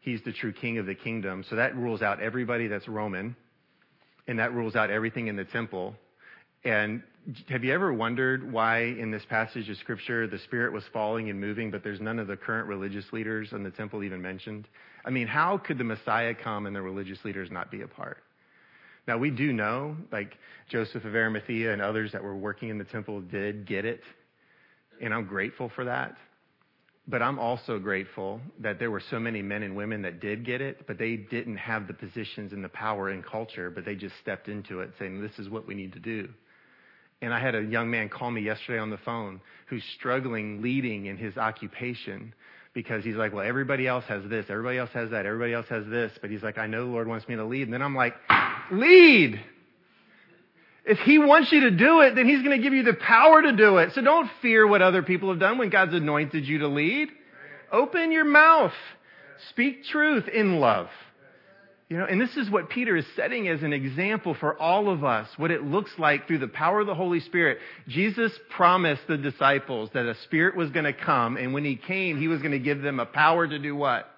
He's 0.00 0.22
the 0.24 0.32
true 0.32 0.52
King 0.52 0.78
of 0.78 0.86
the 0.86 0.94
kingdom. 0.94 1.44
So 1.50 1.56
that 1.56 1.76
rules 1.76 2.00
out 2.00 2.22
everybody 2.22 2.66
that's 2.66 2.88
Roman. 2.88 3.36
And 4.26 4.38
that 4.38 4.54
rules 4.54 4.74
out 4.74 4.90
everything 4.90 5.26
in 5.26 5.36
the 5.36 5.44
temple 5.44 5.94
and 6.66 7.02
have 7.48 7.64
you 7.64 7.72
ever 7.72 7.92
wondered 7.92 8.52
why 8.52 8.82
in 8.82 9.10
this 9.10 9.24
passage 9.28 9.68
of 9.68 9.76
scripture 9.78 10.26
the 10.26 10.38
Spirit 10.40 10.72
was 10.72 10.84
falling 10.92 11.30
and 11.30 11.40
moving, 11.40 11.70
but 11.70 11.82
there's 11.82 12.00
none 12.00 12.18
of 12.18 12.26
the 12.26 12.36
current 12.36 12.68
religious 12.68 13.04
leaders 13.12 13.52
in 13.52 13.62
the 13.62 13.70
temple 13.70 14.02
even 14.02 14.22
mentioned? 14.22 14.68
I 15.04 15.10
mean, 15.10 15.26
how 15.26 15.58
could 15.58 15.78
the 15.78 15.84
Messiah 15.84 16.34
come 16.34 16.66
and 16.66 16.74
the 16.74 16.82
religious 16.82 17.18
leaders 17.24 17.50
not 17.50 17.70
be 17.70 17.82
a 17.82 17.88
part? 17.88 18.18
Now, 19.06 19.18
we 19.18 19.30
do 19.30 19.52
know, 19.52 19.96
like 20.10 20.36
Joseph 20.68 21.04
of 21.04 21.14
Arimathea 21.14 21.72
and 21.72 21.80
others 21.80 22.12
that 22.12 22.22
were 22.22 22.36
working 22.36 22.70
in 22.70 22.78
the 22.78 22.84
temple 22.84 23.20
did 23.20 23.66
get 23.66 23.84
it, 23.84 24.02
and 25.00 25.14
I'm 25.14 25.26
grateful 25.26 25.70
for 25.74 25.84
that. 25.84 26.16
But 27.08 27.22
I'm 27.22 27.38
also 27.38 27.78
grateful 27.78 28.40
that 28.58 28.80
there 28.80 28.90
were 28.90 29.02
so 29.10 29.20
many 29.20 29.40
men 29.40 29.62
and 29.62 29.76
women 29.76 30.02
that 30.02 30.18
did 30.18 30.44
get 30.44 30.60
it, 30.60 30.88
but 30.88 30.98
they 30.98 31.16
didn't 31.16 31.56
have 31.56 31.86
the 31.86 31.94
positions 31.94 32.52
and 32.52 32.64
the 32.64 32.68
power 32.68 33.10
and 33.10 33.24
culture, 33.24 33.70
but 33.70 33.84
they 33.84 33.94
just 33.94 34.16
stepped 34.20 34.48
into 34.48 34.80
it 34.80 34.90
saying, 34.98 35.22
this 35.22 35.38
is 35.38 35.48
what 35.48 35.68
we 35.68 35.74
need 35.74 35.92
to 35.92 36.00
do. 36.00 36.28
And 37.22 37.32
I 37.32 37.38
had 37.38 37.54
a 37.54 37.62
young 37.62 37.88
man 37.90 38.08
call 38.08 38.32
me 38.32 38.42
yesterday 38.42 38.80
on 38.80 38.90
the 38.90 38.98
phone 38.98 39.40
who's 39.68 39.84
struggling 39.96 40.62
leading 40.62 41.06
in 41.06 41.16
his 41.16 41.36
occupation 41.36 42.34
because 42.74 43.04
he's 43.04 43.14
like, 43.14 43.32
well, 43.32 43.46
everybody 43.46 43.86
else 43.86 44.04
has 44.06 44.22
this, 44.28 44.46
everybody 44.48 44.76
else 44.76 44.90
has 44.92 45.10
that, 45.10 45.26
everybody 45.26 45.54
else 45.54 45.66
has 45.68 45.86
this. 45.86 46.12
But 46.20 46.30
he's 46.30 46.42
like, 46.42 46.58
I 46.58 46.66
know 46.66 46.84
the 46.84 46.90
Lord 46.90 47.06
wants 47.06 47.26
me 47.28 47.36
to 47.36 47.44
lead. 47.44 47.62
And 47.62 47.72
then 47.72 47.82
I'm 47.82 47.94
like, 47.94 48.14
lead! 48.72 49.40
If 50.84 50.98
he 51.00 51.18
wants 51.18 51.50
you 51.50 51.62
to 51.62 51.72
do 51.72 52.00
it, 52.02 52.14
then 52.14 52.28
he's 52.28 52.42
going 52.42 52.56
to 52.56 52.62
give 52.62 52.72
you 52.72 52.84
the 52.84 52.94
power 52.94 53.42
to 53.42 53.52
do 53.52 53.78
it. 53.78 53.92
So 53.94 54.02
don't 54.02 54.30
fear 54.40 54.66
what 54.66 54.82
other 54.82 55.02
people 55.02 55.30
have 55.30 55.40
done 55.40 55.58
when 55.58 55.68
God's 55.68 55.94
anointed 55.94 56.46
you 56.46 56.58
to 56.58 56.68
lead. 56.68 57.08
Open 57.72 58.12
your 58.12 58.24
mouth. 58.24 58.72
Speak 59.50 59.84
truth 59.84 60.28
in 60.28 60.60
love. 60.60 60.88
You 61.88 61.98
know, 61.98 62.04
and 62.04 62.20
this 62.20 62.36
is 62.36 62.50
what 62.50 62.68
Peter 62.68 62.96
is 62.96 63.04
setting 63.14 63.48
as 63.48 63.62
an 63.62 63.72
example 63.72 64.34
for 64.34 64.60
all 64.60 64.88
of 64.88 65.04
us, 65.04 65.28
what 65.36 65.52
it 65.52 65.62
looks 65.62 65.90
like 65.98 66.26
through 66.26 66.38
the 66.38 66.48
power 66.48 66.80
of 66.80 66.86
the 66.88 66.96
Holy 66.96 67.20
Spirit. 67.20 67.58
Jesus 67.86 68.32
promised 68.50 69.02
the 69.06 69.16
disciples 69.16 69.90
that 69.94 70.04
a 70.04 70.16
spirit 70.22 70.56
was 70.56 70.70
going 70.70 70.84
to 70.84 70.92
come, 70.92 71.36
and 71.36 71.54
when 71.54 71.64
he 71.64 71.76
came, 71.76 72.18
he 72.18 72.26
was 72.26 72.40
going 72.40 72.52
to 72.52 72.58
give 72.58 72.82
them 72.82 72.98
a 72.98 73.06
power 73.06 73.46
to 73.46 73.58
do 73.60 73.76
what? 73.76 74.08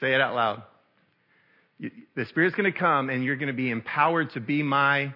Say 0.00 0.12
it 0.12 0.20
out 0.20 0.34
loud. 0.34 0.62
The 1.78 2.24
Spirit's 2.26 2.56
going 2.56 2.72
to 2.72 2.78
come, 2.78 3.10
and 3.10 3.22
you're 3.22 3.36
going 3.36 3.48
to 3.48 3.52
be 3.52 3.70
empowered 3.70 4.30
to 4.30 4.40
be 4.40 4.62
my 4.62 5.12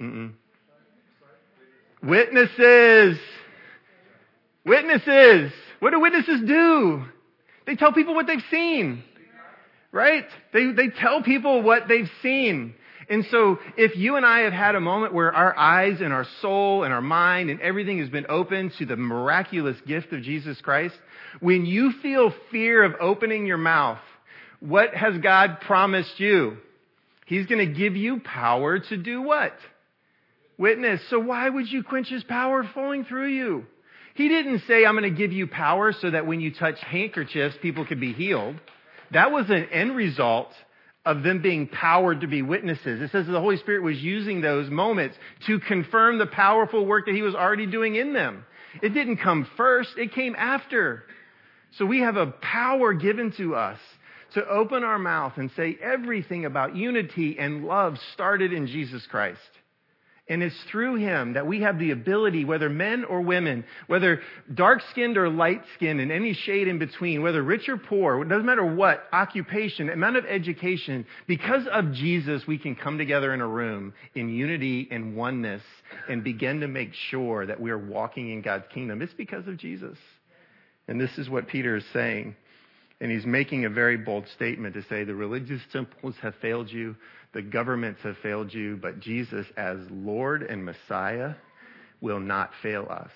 Mm-mm. 0.00 0.32
witnesses. 2.02 3.18
Witnesses. 4.64 5.52
What 5.80 5.90
do 5.90 6.00
witnesses 6.00 6.42
do? 6.46 7.04
They 7.66 7.74
tell 7.74 7.92
people 7.92 8.14
what 8.14 8.26
they've 8.26 8.44
seen. 8.50 9.02
Right? 9.90 10.26
They, 10.52 10.72
they 10.72 10.88
tell 10.88 11.22
people 11.22 11.62
what 11.62 11.88
they've 11.88 12.10
seen. 12.22 12.74
And 13.08 13.24
so 13.30 13.58
if 13.76 13.96
you 13.96 14.16
and 14.16 14.24
I 14.24 14.40
have 14.40 14.52
had 14.52 14.74
a 14.74 14.80
moment 14.80 15.12
where 15.12 15.32
our 15.32 15.56
eyes 15.56 16.00
and 16.00 16.12
our 16.12 16.26
soul 16.40 16.84
and 16.84 16.92
our 16.92 17.02
mind 17.02 17.50
and 17.50 17.60
everything 17.60 17.98
has 17.98 18.08
been 18.08 18.26
open 18.28 18.72
to 18.78 18.86
the 18.86 18.96
miraculous 18.96 19.76
gift 19.86 20.12
of 20.12 20.22
Jesus 20.22 20.60
Christ, 20.60 20.94
when 21.40 21.66
you 21.66 21.92
feel 22.02 22.32
fear 22.50 22.82
of 22.82 22.94
opening 23.00 23.46
your 23.46 23.58
mouth, 23.58 23.98
what 24.64 24.94
has 24.94 25.18
God 25.18 25.60
promised 25.60 26.18
you? 26.18 26.56
He's 27.26 27.46
going 27.46 27.66
to 27.66 27.74
give 27.74 27.96
you 27.96 28.20
power 28.20 28.78
to 28.78 28.96
do 28.96 29.20
what? 29.20 29.52
Witness. 30.56 31.00
So 31.10 31.18
why 31.18 31.48
would 31.48 31.68
you 31.68 31.82
quench 31.82 32.08
his 32.08 32.24
power 32.24 32.64
flowing 32.72 33.04
through 33.04 33.28
you? 33.28 33.66
He 34.14 34.28
didn't 34.28 34.62
say, 34.66 34.86
I'm 34.86 34.96
going 34.96 35.10
to 35.10 35.18
give 35.18 35.32
you 35.32 35.46
power 35.48 35.92
so 35.92 36.10
that 36.10 36.26
when 36.26 36.40
you 36.40 36.54
touch 36.54 36.78
handkerchiefs, 36.80 37.56
people 37.60 37.84
can 37.84 38.00
be 38.00 38.12
healed. 38.12 38.56
That 39.12 39.32
was 39.32 39.50
an 39.50 39.66
end 39.70 39.96
result 39.96 40.48
of 41.04 41.22
them 41.22 41.42
being 41.42 41.66
powered 41.66 42.22
to 42.22 42.26
be 42.26 42.40
witnesses. 42.40 43.02
It 43.02 43.10
says 43.10 43.26
the 43.26 43.40
Holy 43.40 43.58
Spirit 43.58 43.82
was 43.82 43.98
using 43.98 44.40
those 44.40 44.70
moments 44.70 45.16
to 45.46 45.60
confirm 45.60 46.18
the 46.18 46.26
powerful 46.26 46.86
work 46.86 47.04
that 47.06 47.14
He 47.14 47.22
was 47.22 47.34
already 47.34 47.66
doing 47.66 47.96
in 47.96 48.14
them. 48.14 48.44
It 48.82 48.90
didn't 48.90 49.18
come 49.18 49.46
first, 49.58 49.90
it 49.98 50.14
came 50.14 50.34
after. 50.38 51.04
So 51.76 51.84
we 51.84 52.00
have 52.00 52.16
a 52.16 52.28
power 52.28 52.94
given 52.94 53.32
to 53.36 53.56
us 53.56 53.78
to 54.34 54.46
open 54.46 54.84
our 54.84 54.98
mouth 54.98 55.34
and 55.36 55.50
say 55.56 55.78
everything 55.82 56.44
about 56.44 56.76
unity 56.76 57.38
and 57.38 57.64
love 57.64 57.98
started 58.12 58.52
in 58.52 58.66
Jesus 58.66 59.06
Christ. 59.06 59.40
And 60.26 60.42
it's 60.42 60.56
through 60.70 60.94
him 60.94 61.34
that 61.34 61.46
we 61.46 61.60
have 61.60 61.78
the 61.78 61.90
ability, 61.90 62.46
whether 62.46 62.70
men 62.70 63.04
or 63.04 63.20
women, 63.20 63.62
whether 63.88 64.22
dark 64.54 64.80
skinned 64.90 65.18
or 65.18 65.28
light 65.28 65.60
skinned, 65.74 66.00
and 66.00 66.10
any 66.10 66.32
shade 66.32 66.66
in 66.66 66.78
between, 66.78 67.20
whether 67.20 67.42
rich 67.42 67.68
or 67.68 67.76
poor, 67.76 68.22
it 68.22 68.28
doesn't 68.30 68.46
matter 68.46 68.64
what, 68.64 69.04
occupation, 69.12 69.90
amount 69.90 70.16
of 70.16 70.24
education, 70.24 71.04
because 71.26 71.66
of 71.70 71.92
Jesus, 71.92 72.46
we 72.46 72.56
can 72.56 72.74
come 72.74 72.96
together 72.96 73.34
in 73.34 73.42
a 73.42 73.46
room 73.46 73.92
in 74.14 74.30
unity 74.30 74.88
and 74.90 75.14
oneness 75.14 75.62
and 76.08 76.24
begin 76.24 76.60
to 76.60 76.68
make 76.68 76.94
sure 77.10 77.44
that 77.44 77.60
we 77.60 77.70
are 77.70 77.76
walking 77.76 78.30
in 78.30 78.40
God's 78.40 78.64
kingdom. 78.72 79.02
It's 79.02 79.12
because 79.12 79.46
of 79.46 79.58
Jesus. 79.58 79.98
And 80.88 80.98
this 80.98 81.18
is 81.18 81.28
what 81.28 81.48
Peter 81.48 81.76
is 81.76 81.84
saying. 81.92 82.34
And 83.00 83.10
he's 83.10 83.26
making 83.26 83.64
a 83.64 83.70
very 83.70 83.96
bold 83.96 84.26
statement 84.34 84.74
to 84.74 84.82
say 84.84 85.04
the 85.04 85.14
religious 85.14 85.60
temples 85.72 86.14
have 86.22 86.34
failed 86.40 86.70
you, 86.70 86.96
the 87.32 87.42
governments 87.42 88.00
have 88.02 88.16
failed 88.22 88.54
you, 88.54 88.78
but 88.80 89.00
Jesus, 89.00 89.46
as 89.56 89.78
Lord 89.90 90.42
and 90.42 90.64
Messiah, 90.64 91.34
will 92.00 92.20
not 92.20 92.50
fail 92.62 92.86
us. 92.88 93.10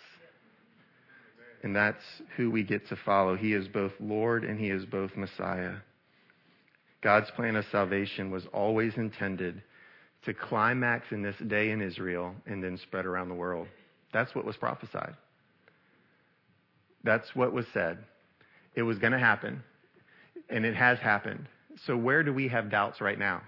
And 1.63 1.75
that's 1.75 2.03
who 2.37 2.51
we 2.51 2.63
get 2.63 2.89
to 2.89 2.97
follow. 3.05 3.37
He 3.37 3.53
is 3.53 3.69
both 3.69 3.93
Lord 4.01 4.45
and 4.45 4.59
He 4.59 4.71
is 4.71 4.85
both 4.85 5.17
Messiah. 5.17 5.77
God's 7.03 7.31
plan 7.33 7.57
of 7.57 7.65
salvation 7.71 8.31
was 8.31 8.45
always 8.53 8.97
intended 8.97 9.63
to 10.25 10.35
climax 10.35 11.07
in 11.11 11.23
this 11.23 11.37
day 11.47 11.71
in 11.71 11.81
Israel 11.81 12.35
and 12.47 12.63
then 12.63 12.79
spread 12.79 13.07
around 13.07 13.29
the 13.29 13.35
world. 13.35 13.69
That's 14.13 14.35
what 14.35 14.45
was 14.45 14.57
prophesied. 14.57 15.15
That's 17.05 17.35
what 17.35 17.53
was 17.53 17.67
said. 17.73 17.99
It 18.79 18.83
was 18.83 18.97
going 18.97 19.13
to 19.13 19.19
happen, 19.19 19.61
and 20.49 20.65
it 20.65 20.77
has 20.77 21.01
happened. 21.01 21.49
So, 21.85 21.97
where 21.97 22.23
do 22.23 22.33
we 22.33 22.47
have 22.47 22.71
doubts 22.71 23.01
right 23.01 23.19
now? 23.19 23.43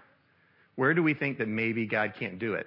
Where 0.74 0.92
do 0.92 1.04
we 1.04 1.14
think 1.14 1.38
that 1.38 1.46
maybe 1.46 1.86
God 1.86 2.14
can't 2.18 2.40
do 2.40 2.54
it? 2.54 2.66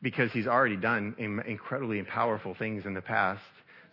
Because 0.00 0.32
he's 0.32 0.46
already 0.46 0.76
done 0.76 1.14
incredibly 1.46 2.02
powerful 2.04 2.54
things 2.54 2.86
in 2.86 2.94
the 2.94 3.02
past. 3.02 3.42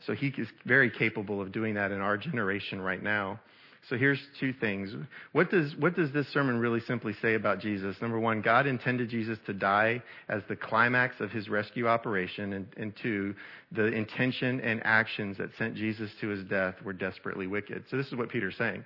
So 0.07 0.13
he 0.13 0.27
is 0.37 0.47
very 0.65 0.89
capable 0.89 1.41
of 1.41 1.51
doing 1.51 1.73
that 1.73 1.91
in 1.91 1.99
our 1.99 2.17
generation 2.17 2.79
right 2.79 3.03
now. 3.03 3.41
So 3.89 3.97
here's 3.97 4.19
two 4.39 4.53
things. 4.53 4.93
What 5.31 5.49
does, 5.49 5.75
what 5.79 5.95
does 5.95 6.11
this 6.13 6.27
sermon 6.27 6.59
really 6.59 6.79
simply 6.81 7.13
say 7.23 7.33
about 7.33 7.59
Jesus? 7.59 7.95
Number 8.01 8.19
one, 8.19 8.41
God 8.41 8.67
intended 8.67 9.09
Jesus 9.09 9.39
to 9.47 9.53
die 9.53 10.03
as 10.27 10.43
the 10.47 10.55
climax 10.55 11.15
of 11.19 11.31
his 11.31 11.49
rescue 11.49 11.87
operation. 11.87 12.53
And, 12.53 12.67
and 12.77 12.93
two, 13.01 13.33
the 13.71 13.87
intention 13.87 14.61
and 14.61 14.79
actions 14.83 15.37
that 15.39 15.49
sent 15.57 15.75
Jesus 15.75 16.11
to 16.21 16.27
his 16.27 16.43
death 16.45 16.75
were 16.85 16.93
desperately 16.93 17.47
wicked. 17.47 17.83
So 17.89 17.97
this 17.97 18.05
is 18.07 18.15
what 18.15 18.29
Peter's 18.29 18.57
saying. 18.57 18.85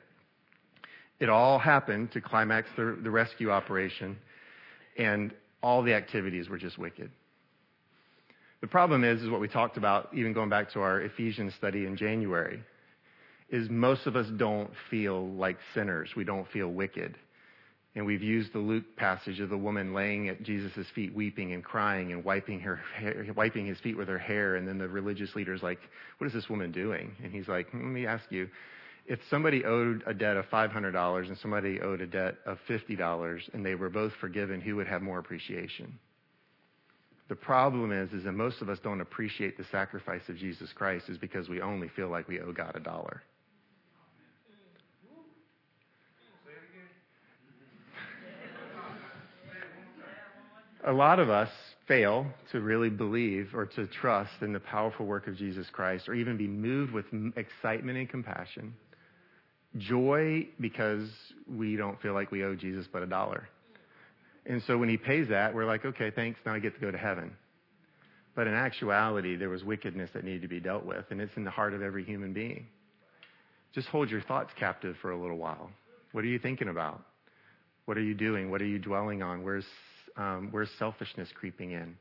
It 1.19 1.29
all 1.29 1.59
happened 1.59 2.13
to 2.13 2.21
climax 2.21 2.69
the, 2.77 2.97
the 3.03 3.11
rescue 3.11 3.51
operation, 3.51 4.17
and 4.97 5.33
all 5.61 5.83
the 5.83 5.93
activities 5.93 6.47
were 6.49 6.57
just 6.57 6.77
wicked. 6.77 7.11
The 8.61 8.67
problem 8.67 9.03
is, 9.03 9.21
is 9.21 9.29
what 9.29 9.41
we 9.41 9.49
talked 9.49 9.75
about, 9.75 10.09
even 10.13 10.31
going 10.31 10.49
back 10.49 10.71
to 10.71 10.79
our 10.79 11.01
Ephesians 11.01 11.53
study 11.55 11.85
in 11.85 11.97
January, 11.97 12.63
is 13.53 13.69
most 13.69 14.07
of 14.07 14.15
us 14.15 14.25
don't 14.37 14.71
feel 14.89 15.29
like 15.33 15.57
sinners. 15.75 16.09
We 16.17 16.23
don't 16.23 16.47
feel 16.49 16.69
wicked. 16.69 17.15
And 17.93 18.03
we've 18.03 18.23
used 18.23 18.51
the 18.51 18.57
Luke 18.57 18.95
passage 18.97 19.39
of 19.39 19.51
the 19.51 19.57
woman 19.57 19.93
laying 19.93 20.27
at 20.27 20.41
Jesus' 20.41 20.87
feet, 20.95 21.13
weeping 21.13 21.53
and 21.53 21.63
crying 21.63 22.11
and 22.11 22.25
wiping 22.25 22.59
her 22.61 22.77
hair, 22.95 23.27
wiping 23.35 23.67
his 23.67 23.79
feet 23.79 23.95
with 23.95 24.07
her 24.07 24.17
hair. 24.17 24.55
And 24.55 24.67
then 24.67 24.79
the 24.79 24.89
religious 24.89 25.35
leader's 25.35 25.61
like, 25.61 25.77
"What 26.17 26.25
is 26.25 26.33
this 26.33 26.49
woman 26.49 26.71
doing?" 26.71 27.15
And 27.23 27.31
he's 27.31 27.47
like, 27.47 27.71
"Let 27.71 27.83
me 27.83 28.07
ask 28.07 28.31
you: 28.31 28.49
If 29.05 29.23
somebody 29.29 29.63
owed 29.63 30.01
a 30.07 30.15
debt 30.15 30.35
of 30.35 30.49
$500 30.49 31.27
and 31.27 31.37
somebody 31.37 31.79
owed 31.79 32.01
a 32.01 32.07
debt 32.07 32.39
of 32.47 32.57
$50, 32.67 33.47
and 33.53 33.63
they 33.63 33.75
were 33.75 33.89
both 33.91 34.13
forgiven, 34.15 34.61
who 34.61 34.77
would 34.77 34.87
have 34.87 35.03
more 35.03 35.19
appreciation?" 35.19 35.99
The 37.27 37.35
problem 37.35 37.91
is, 37.91 38.13
is 38.13 38.23
that 38.23 38.31
most 38.31 38.63
of 38.63 38.69
us 38.69 38.79
don't 38.79 39.01
appreciate 39.01 39.57
the 39.57 39.63
sacrifice 39.65 40.27
of 40.27 40.37
Jesus 40.37 40.73
Christ, 40.73 41.07
is 41.07 41.19
because 41.19 41.49
we 41.49 41.61
only 41.61 41.89
feel 41.89 42.09
like 42.09 42.27
we 42.27 42.39
owe 42.39 42.51
God 42.51 42.75
a 42.75 42.79
dollar. 42.79 43.21
A 50.85 50.91
lot 50.91 51.19
of 51.19 51.29
us 51.29 51.49
fail 51.87 52.25
to 52.51 52.61
really 52.61 52.89
believe 52.89 53.49
or 53.53 53.65
to 53.65 53.87
trust 53.87 54.31
in 54.41 54.53
the 54.53 54.59
powerful 54.59 55.05
work 55.05 55.27
of 55.27 55.37
Jesus 55.37 55.67
Christ 55.71 56.07
or 56.07 56.13
even 56.13 56.37
be 56.37 56.47
moved 56.47 56.91
with 56.91 57.05
excitement 57.35 57.97
and 57.97 58.09
compassion. 58.09 58.73
Joy 59.77 60.47
because 60.59 61.09
we 61.49 61.75
don't 61.75 62.01
feel 62.01 62.13
like 62.13 62.31
we 62.31 62.43
owe 62.43 62.55
Jesus 62.55 62.85
but 62.91 63.01
a 63.01 63.07
dollar. 63.07 63.47
And 64.45 64.61
so 64.67 64.77
when 64.77 64.89
he 64.89 64.97
pays 64.97 65.29
that, 65.29 65.53
we're 65.53 65.65
like, 65.65 65.85
okay, 65.85 66.11
thanks, 66.11 66.39
now 66.45 66.53
I 66.53 66.59
get 66.59 66.75
to 66.75 66.81
go 66.81 66.91
to 66.91 66.97
heaven. 66.97 67.31
But 68.35 68.47
in 68.47 68.53
actuality, 68.53 69.35
there 69.35 69.49
was 69.49 69.63
wickedness 69.63 70.09
that 70.13 70.25
needed 70.25 70.41
to 70.41 70.47
be 70.47 70.59
dealt 70.59 70.85
with, 70.85 71.05
and 71.11 71.21
it's 71.21 71.35
in 71.37 71.43
the 71.43 71.51
heart 71.51 71.73
of 71.73 71.81
every 71.81 72.03
human 72.03 72.33
being. 72.33 72.65
Just 73.73 73.87
hold 73.87 74.09
your 74.09 74.21
thoughts 74.21 74.51
captive 74.59 74.95
for 75.01 75.11
a 75.11 75.17
little 75.21 75.37
while. 75.37 75.69
What 76.11 76.23
are 76.23 76.27
you 76.27 76.39
thinking 76.39 76.67
about? 76.67 77.01
What 77.85 77.97
are 77.97 78.03
you 78.03 78.13
doing? 78.13 78.51
What 78.51 78.61
are 78.61 78.67
you 78.67 78.79
dwelling 78.79 79.21
on? 79.21 79.43
Where's 79.43 79.65
um, 80.17 80.49
where's 80.51 80.69
selfishness 80.77 81.29
creeping 81.33 81.71
in? 81.71 81.95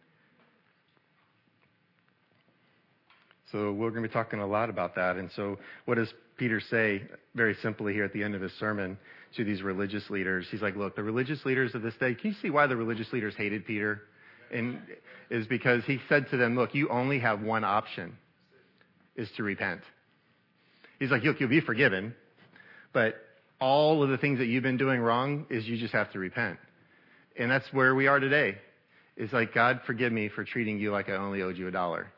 So 3.50 3.72
we're 3.72 3.90
going 3.90 4.02
to 4.02 4.08
be 4.08 4.12
talking 4.12 4.40
a 4.40 4.46
lot 4.46 4.70
about 4.70 4.94
that. 4.94 5.16
And 5.16 5.30
so 5.36 5.58
what 5.84 5.96
does 5.96 6.12
Peter 6.38 6.60
say 6.70 7.02
very 7.34 7.54
simply 7.62 7.92
here 7.92 8.04
at 8.04 8.12
the 8.14 8.24
end 8.24 8.34
of 8.34 8.40
his 8.40 8.52
sermon 8.52 8.96
to 9.36 9.44
these 9.44 9.62
religious 9.62 10.08
leaders? 10.08 10.46
He's 10.50 10.62
like, 10.62 10.74
look, 10.74 10.96
the 10.96 11.02
religious 11.02 11.44
leaders 11.44 11.74
of 11.74 11.82
this 11.82 11.94
day, 12.00 12.14
can 12.14 12.30
you 12.30 12.36
see 12.40 12.48
why 12.48 12.66
the 12.66 12.76
religious 12.76 13.12
leaders 13.12 13.34
hated 13.36 13.66
Peter? 13.66 14.02
And 14.50 14.80
is 15.30 15.46
because 15.46 15.84
he 15.84 15.98
said 16.08 16.26
to 16.30 16.36
them, 16.36 16.56
look, 16.56 16.74
you 16.74 16.88
only 16.88 17.18
have 17.20 17.42
one 17.42 17.64
option 17.64 18.16
is 19.16 19.28
to 19.36 19.42
repent. 19.42 19.82
He's 20.98 21.10
like, 21.10 21.22
look, 21.22 21.40
you'll 21.40 21.48
be 21.48 21.60
forgiven, 21.60 22.14
but 22.92 23.16
all 23.60 24.02
of 24.02 24.08
the 24.08 24.18
things 24.18 24.38
that 24.38 24.46
you've 24.46 24.62
been 24.62 24.76
doing 24.76 25.00
wrong 25.00 25.46
is 25.50 25.66
you 25.66 25.76
just 25.78 25.92
have 25.92 26.10
to 26.12 26.18
repent. 26.18 26.58
And 27.38 27.50
that's 27.50 27.66
where 27.72 27.94
we 27.94 28.06
are 28.06 28.20
today. 28.20 28.56
It's 29.16 29.32
like, 29.32 29.54
God, 29.54 29.80
forgive 29.86 30.12
me 30.12 30.28
for 30.28 30.44
treating 30.44 30.78
you 30.78 30.90
like 30.90 31.08
I 31.08 31.16
only 31.16 31.42
owed 31.42 31.56
you 31.56 31.68
a 31.68 31.70
dollar. 31.70 32.08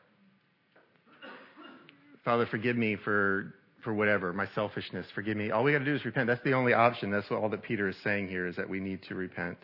Father, 2.23 2.47
forgive 2.49 2.75
me 2.75 2.95
for, 3.03 3.53
for 3.83 3.93
whatever, 3.93 4.33
my 4.33 4.47
selfishness. 4.55 5.05
Forgive 5.13 5.37
me. 5.37 5.51
All 5.51 5.63
we 5.63 5.71
got 5.71 5.79
to 5.79 5.85
do 5.85 5.93
is 5.93 6.03
repent. 6.05 6.27
That's 6.27 6.43
the 6.43 6.53
only 6.53 6.73
option. 6.73 7.11
That's 7.11 7.29
what 7.29 7.41
all 7.41 7.49
that 7.49 7.61
Peter 7.61 7.87
is 7.87 7.95
saying 8.03 8.29
here 8.29 8.47
is 8.47 8.55
that 8.55 8.67
we 8.67 8.79
need 8.79 9.03
to 9.09 9.15
repent. 9.15 9.57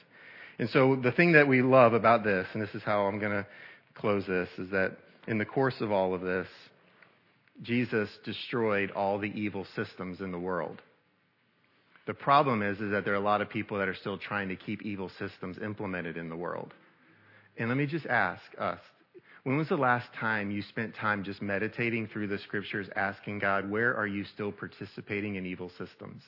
And 0.60 0.70
so 0.70 0.95
the 0.95 1.12
thing 1.12 1.32
that 1.34 1.47
we 1.47 1.62
love 1.62 1.93
about 1.93 2.24
this, 2.24 2.45
and 2.54 2.62
this 2.62 2.74
is 2.76 2.84
how 2.84 3.04
I'm 3.08 3.20
going 3.20 3.32
to 3.32 3.47
close 3.95 4.26
this, 4.28 4.47
is 4.60 4.70
that 4.72 4.97
in 5.28 5.38
the 5.38 5.45
course 5.45 5.76
of 5.82 5.91
all 5.91 6.14
of 6.14 6.22
this, 6.22 6.47
Jesus 7.64 8.10
destroyed 8.26 8.91
all 8.91 9.18
the 9.18 9.32
evil 9.32 9.66
systems 9.76 10.22
in 10.22 10.32
the 10.32 10.39
world. 10.39 10.82
The 12.08 12.14
problem 12.14 12.62
is, 12.64 12.80
is 12.80 12.91
that 12.91 13.06
there 13.06 13.14
are 13.14 13.18
a 13.18 13.20
lot 13.20 13.41
of 13.41 13.49
people 13.49 13.78
that 13.78 13.88
are 13.88 13.95
still 13.95 14.18
trying 14.18 14.49
to 14.49 14.56
keep 14.56 14.82
evil 14.82 15.10
systems 15.20 15.58
implemented 15.64 16.18
in 16.18 16.30
the 16.30 16.36
world. 16.36 16.74
And 17.58 17.70
let 17.70 17.78
me 17.78 17.86
just 17.86 18.06
ask 18.08 18.41
us, 18.58 18.80
when 19.43 19.58
was 19.58 19.70
the 19.70 19.78
last 19.78 20.08
time 20.20 20.52
you 20.52 20.62
spent 20.62 20.95
time 20.95 21.24
just 21.24 21.41
meditating 21.41 22.08
through 22.08 22.28
the 22.28 22.38
scriptures, 22.39 22.88
asking 22.95 23.39
God, 23.39 23.70
where 23.70 23.95
are 23.95 24.08
you 24.08 24.24
still 24.24 24.52
participating 24.52 25.36
in 25.36 25.45
evil 25.45 25.70
systems? 25.78 26.22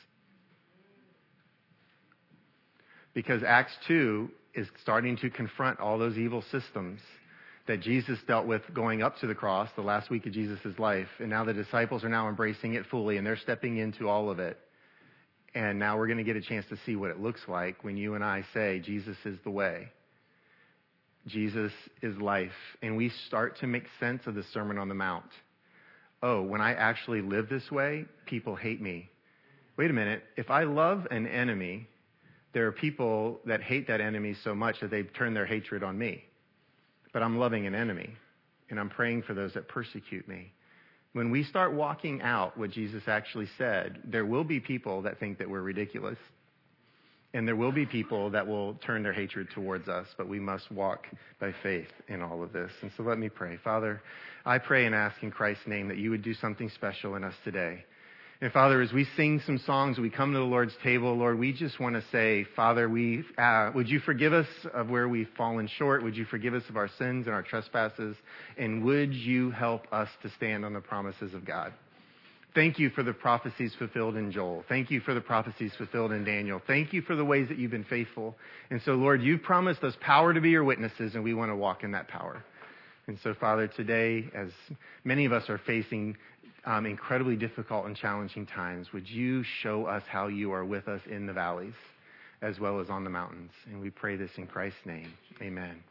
Because 3.13 3.43
Acts 3.43 3.73
2 3.87 4.29
is 4.55 4.67
starting 4.81 5.17
to 5.17 5.29
confront 5.29 5.79
all 5.79 5.99
those 5.99 6.17
evil 6.17 6.43
systems 6.51 6.99
that 7.67 7.79
Jesus 7.79 8.19
dealt 8.27 8.45
with 8.45 8.61
going 8.73 9.01
up 9.01 9.17
to 9.19 9.27
the 9.27 9.35
cross 9.35 9.69
the 9.75 9.81
last 9.81 10.09
week 10.09 10.25
of 10.25 10.33
Jesus' 10.33 10.77
life. 10.77 11.07
And 11.19 11.29
now 11.29 11.45
the 11.45 11.53
disciples 11.53 12.03
are 12.03 12.09
now 12.09 12.27
embracing 12.27 12.73
it 12.73 12.85
fully 12.87 13.17
and 13.17 13.25
they're 13.25 13.37
stepping 13.37 13.77
into 13.77 14.09
all 14.09 14.29
of 14.29 14.39
it. 14.39 14.57
And 15.55 15.77
now 15.77 15.97
we're 15.97 16.07
going 16.07 16.17
to 16.17 16.23
get 16.23 16.35
a 16.35 16.41
chance 16.41 16.65
to 16.69 16.77
see 16.85 16.95
what 16.95 17.11
it 17.11 17.19
looks 17.19 17.41
like 17.47 17.83
when 17.83 17.95
you 17.95 18.15
and 18.15 18.23
I 18.23 18.43
say, 18.53 18.79
Jesus 18.79 19.17
is 19.25 19.37
the 19.43 19.51
way. 19.51 19.89
Jesus 21.27 21.71
is 22.01 22.17
life. 22.17 22.51
And 22.81 22.97
we 22.97 23.09
start 23.27 23.59
to 23.59 23.67
make 23.67 23.83
sense 23.99 24.23
of 24.25 24.35
the 24.35 24.43
Sermon 24.53 24.77
on 24.77 24.89
the 24.89 24.95
Mount. 24.95 25.29
Oh, 26.21 26.41
when 26.41 26.61
I 26.61 26.73
actually 26.73 27.21
live 27.21 27.49
this 27.49 27.69
way, 27.69 28.05
people 28.25 28.55
hate 28.55 28.81
me. 28.81 29.09
Wait 29.77 29.89
a 29.89 29.93
minute. 29.93 30.23
If 30.37 30.49
I 30.49 30.63
love 30.63 31.07
an 31.11 31.27
enemy, 31.27 31.87
there 32.53 32.65
are 32.67 32.71
people 32.71 33.39
that 33.45 33.61
hate 33.61 33.87
that 33.87 34.01
enemy 34.01 34.35
so 34.43 34.55
much 34.55 34.79
that 34.81 34.91
they 34.91 35.03
turn 35.03 35.33
their 35.33 35.45
hatred 35.45 35.83
on 35.83 35.97
me. 35.97 36.23
But 37.11 37.23
I'm 37.23 37.37
loving 37.37 37.67
an 37.67 37.75
enemy, 37.75 38.15
and 38.69 38.79
I'm 38.79 38.89
praying 38.89 39.23
for 39.23 39.33
those 39.33 39.53
that 39.53 39.67
persecute 39.67 40.27
me. 40.27 40.53
When 41.13 41.29
we 41.29 41.43
start 41.43 41.73
walking 41.73 42.21
out 42.21 42.57
what 42.57 42.71
Jesus 42.71 43.03
actually 43.07 43.47
said, 43.57 43.99
there 44.03 44.25
will 44.25 44.43
be 44.43 44.59
people 44.59 45.03
that 45.03 45.19
think 45.19 45.37
that 45.37 45.49
we're 45.49 45.61
ridiculous. 45.61 46.17
And 47.35 47.47
there 47.47 47.55
will 47.55 47.71
be 47.71 47.85
people 47.85 48.29
that 48.31 48.45
will 48.45 48.75
turn 48.75 49.01
their 49.01 49.13
hatred 49.13 49.47
towards 49.55 49.87
us, 49.87 50.07
but 50.17 50.27
we 50.27 50.39
must 50.39 50.71
walk 50.71 51.07
by 51.39 51.51
faith 51.63 51.87
in 52.07 52.21
all 52.21 52.43
of 52.43 52.53
this. 52.53 52.71
And 52.81 52.91
so 52.95 53.01
let 53.03 53.17
me 53.17 53.29
pray. 53.29 53.57
Father, 53.63 54.01
I 54.45 54.59
pray 54.59 54.85
and 54.85 54.93
ask 54.93 55.21
in 55.23 55.31
Christ's 55.31 55.65
name 55.65 55.87
that 55.87 55.97
you 55.97 56.11
would 56.11 56.21
do 56.21 56.35
something 56.35 56.69
special 56.69 57.15
in 57.15 57.23
us 57.23 57.33
today. 57.43 57.85
And 58.43 58.51
Father, 58.51 58.81
as 58.81 58.91
we 58.91 59.07
sing 59.15 59.41
some 59.45 59.57
songs, 59.59 59.97
we 59.97 60.09
come 60.09 60.33
to 60.33 60.37
the 60.37 60.43
Lord's 60.43 60.75
table, 60.83 61.15
Lord, 61.15 61.39
we 61.39 61.53
just 61.53 61.79
want 61.79 61.95
to 61.95 62.03
say, 62.11 62.45
Father, 62.57 62.89
we, 62.89 63.23
uh, 63.37 63.71
would 63.73 63.87
you 63.87 64.01
forgive 64.01 64.33
us 64.33 64.47
of 64.73 64.89
where 64.89 65.07
we've 65.07 65.29
fallen 65.37 65.69
short? 65.77 66.03
Would 66.03 66.17
you 66.17 66.25
forgive 66.25 66.53
us 66.53 66.63
of 66.67 66.75
our 66.75 66.89
sins 66.97 67.25
and 67.25 67.33
our 67.33 67.41
trespasses? 67.41 68.17
And 68.57 68.83
would 68.83 69.13
you 69.13 69.51
help 69.51 69.87
us 69.93 70.09
to 70.23 70.29
stand 70.31 70.65
on 70.65 70.73
the 70.73 70.81
promises 70.81 71.33
of 71.33 71.45
God? 71.45 71.71
Thank 72.53 72.79
you 72.79 72.89
for 72.89 73.01
the 73.01 73.13
prophecies 73.13 73.73
fulfilled 73.79 74.17
in 74.17 74.29
Joel. 74.29 74.65
Thank 74.67 74.91
you 74.91 74.99
for 74.99 75.13
the 75.13 75.21
prophecies 75.21 75.71
fulfilled 75.77 76.11
in 76.11 76.25
Daniel. 76.25 76.61
Thank 76.67 76.91
you 76.91 77.01
for 77.01 77.15
the 77.15 77.23
ways 77.23 77.47
that 77.47 77.57
you've 77.57 77.71
been 77.71 77.85
faithful. 77.85 78.35
And 78.69 78.81
so, 78.81 78.95
Lord, 78.95 79.21
you've 79.21 79.43
promised 79.43 79.85
us 79.85 79.95
power 80.01 80.33
to 80.33 80.41
be 80.41 80.49
your 80.49 80.65
witnesses, 80.65 81.15
and 81.15 81.23
we 81.23 81.33
want 81.33 81.49
to 81.49 81.55
walk 81.55 81.85
in 81.85 81.93
that 81.93 82.09
power. 82.09 82.43
And 83.07 83.17
so, 83.21 83.33
Father, 83.33 83.67
today, 83.67 84.29
as 84.33 84.49
many 85.03 85.25
of 85.25 85.33
us 85.33 85.49
are 85.49 85.59
facing 85.65 86.15
um, 86.65 86.85
incredibly 86.85 87.35
difficult 87.35 87.85
and 87.85 87.95
challenging 87.95 88.45
times, 88.45 88.93
would 88.93 89.09
you 89.09 89.43
show 89.43 89.85
us 89.85 90.03
how 90.07 90.27
you 90.27 90.51
are 90.53 90.65
with 90.65 90.87
us 90.87 91.01
in 91.09 91.25
the 91.25 91.33
valleys 91.33 91.73
as 92.41 92.59
well 92.59 92.79
as 92.79 92.89
on 92.89 93.03
the 93.03 93.09
mountains? 93.09 93.51
And 93.65 93.81
we 93.81 93.89
pray 93.89 94.15
this 94.15 94.31
in 94.37 94.47
Christ's 94.47 94.85
name. 94.85 95.13
Amen. 95.41 95.83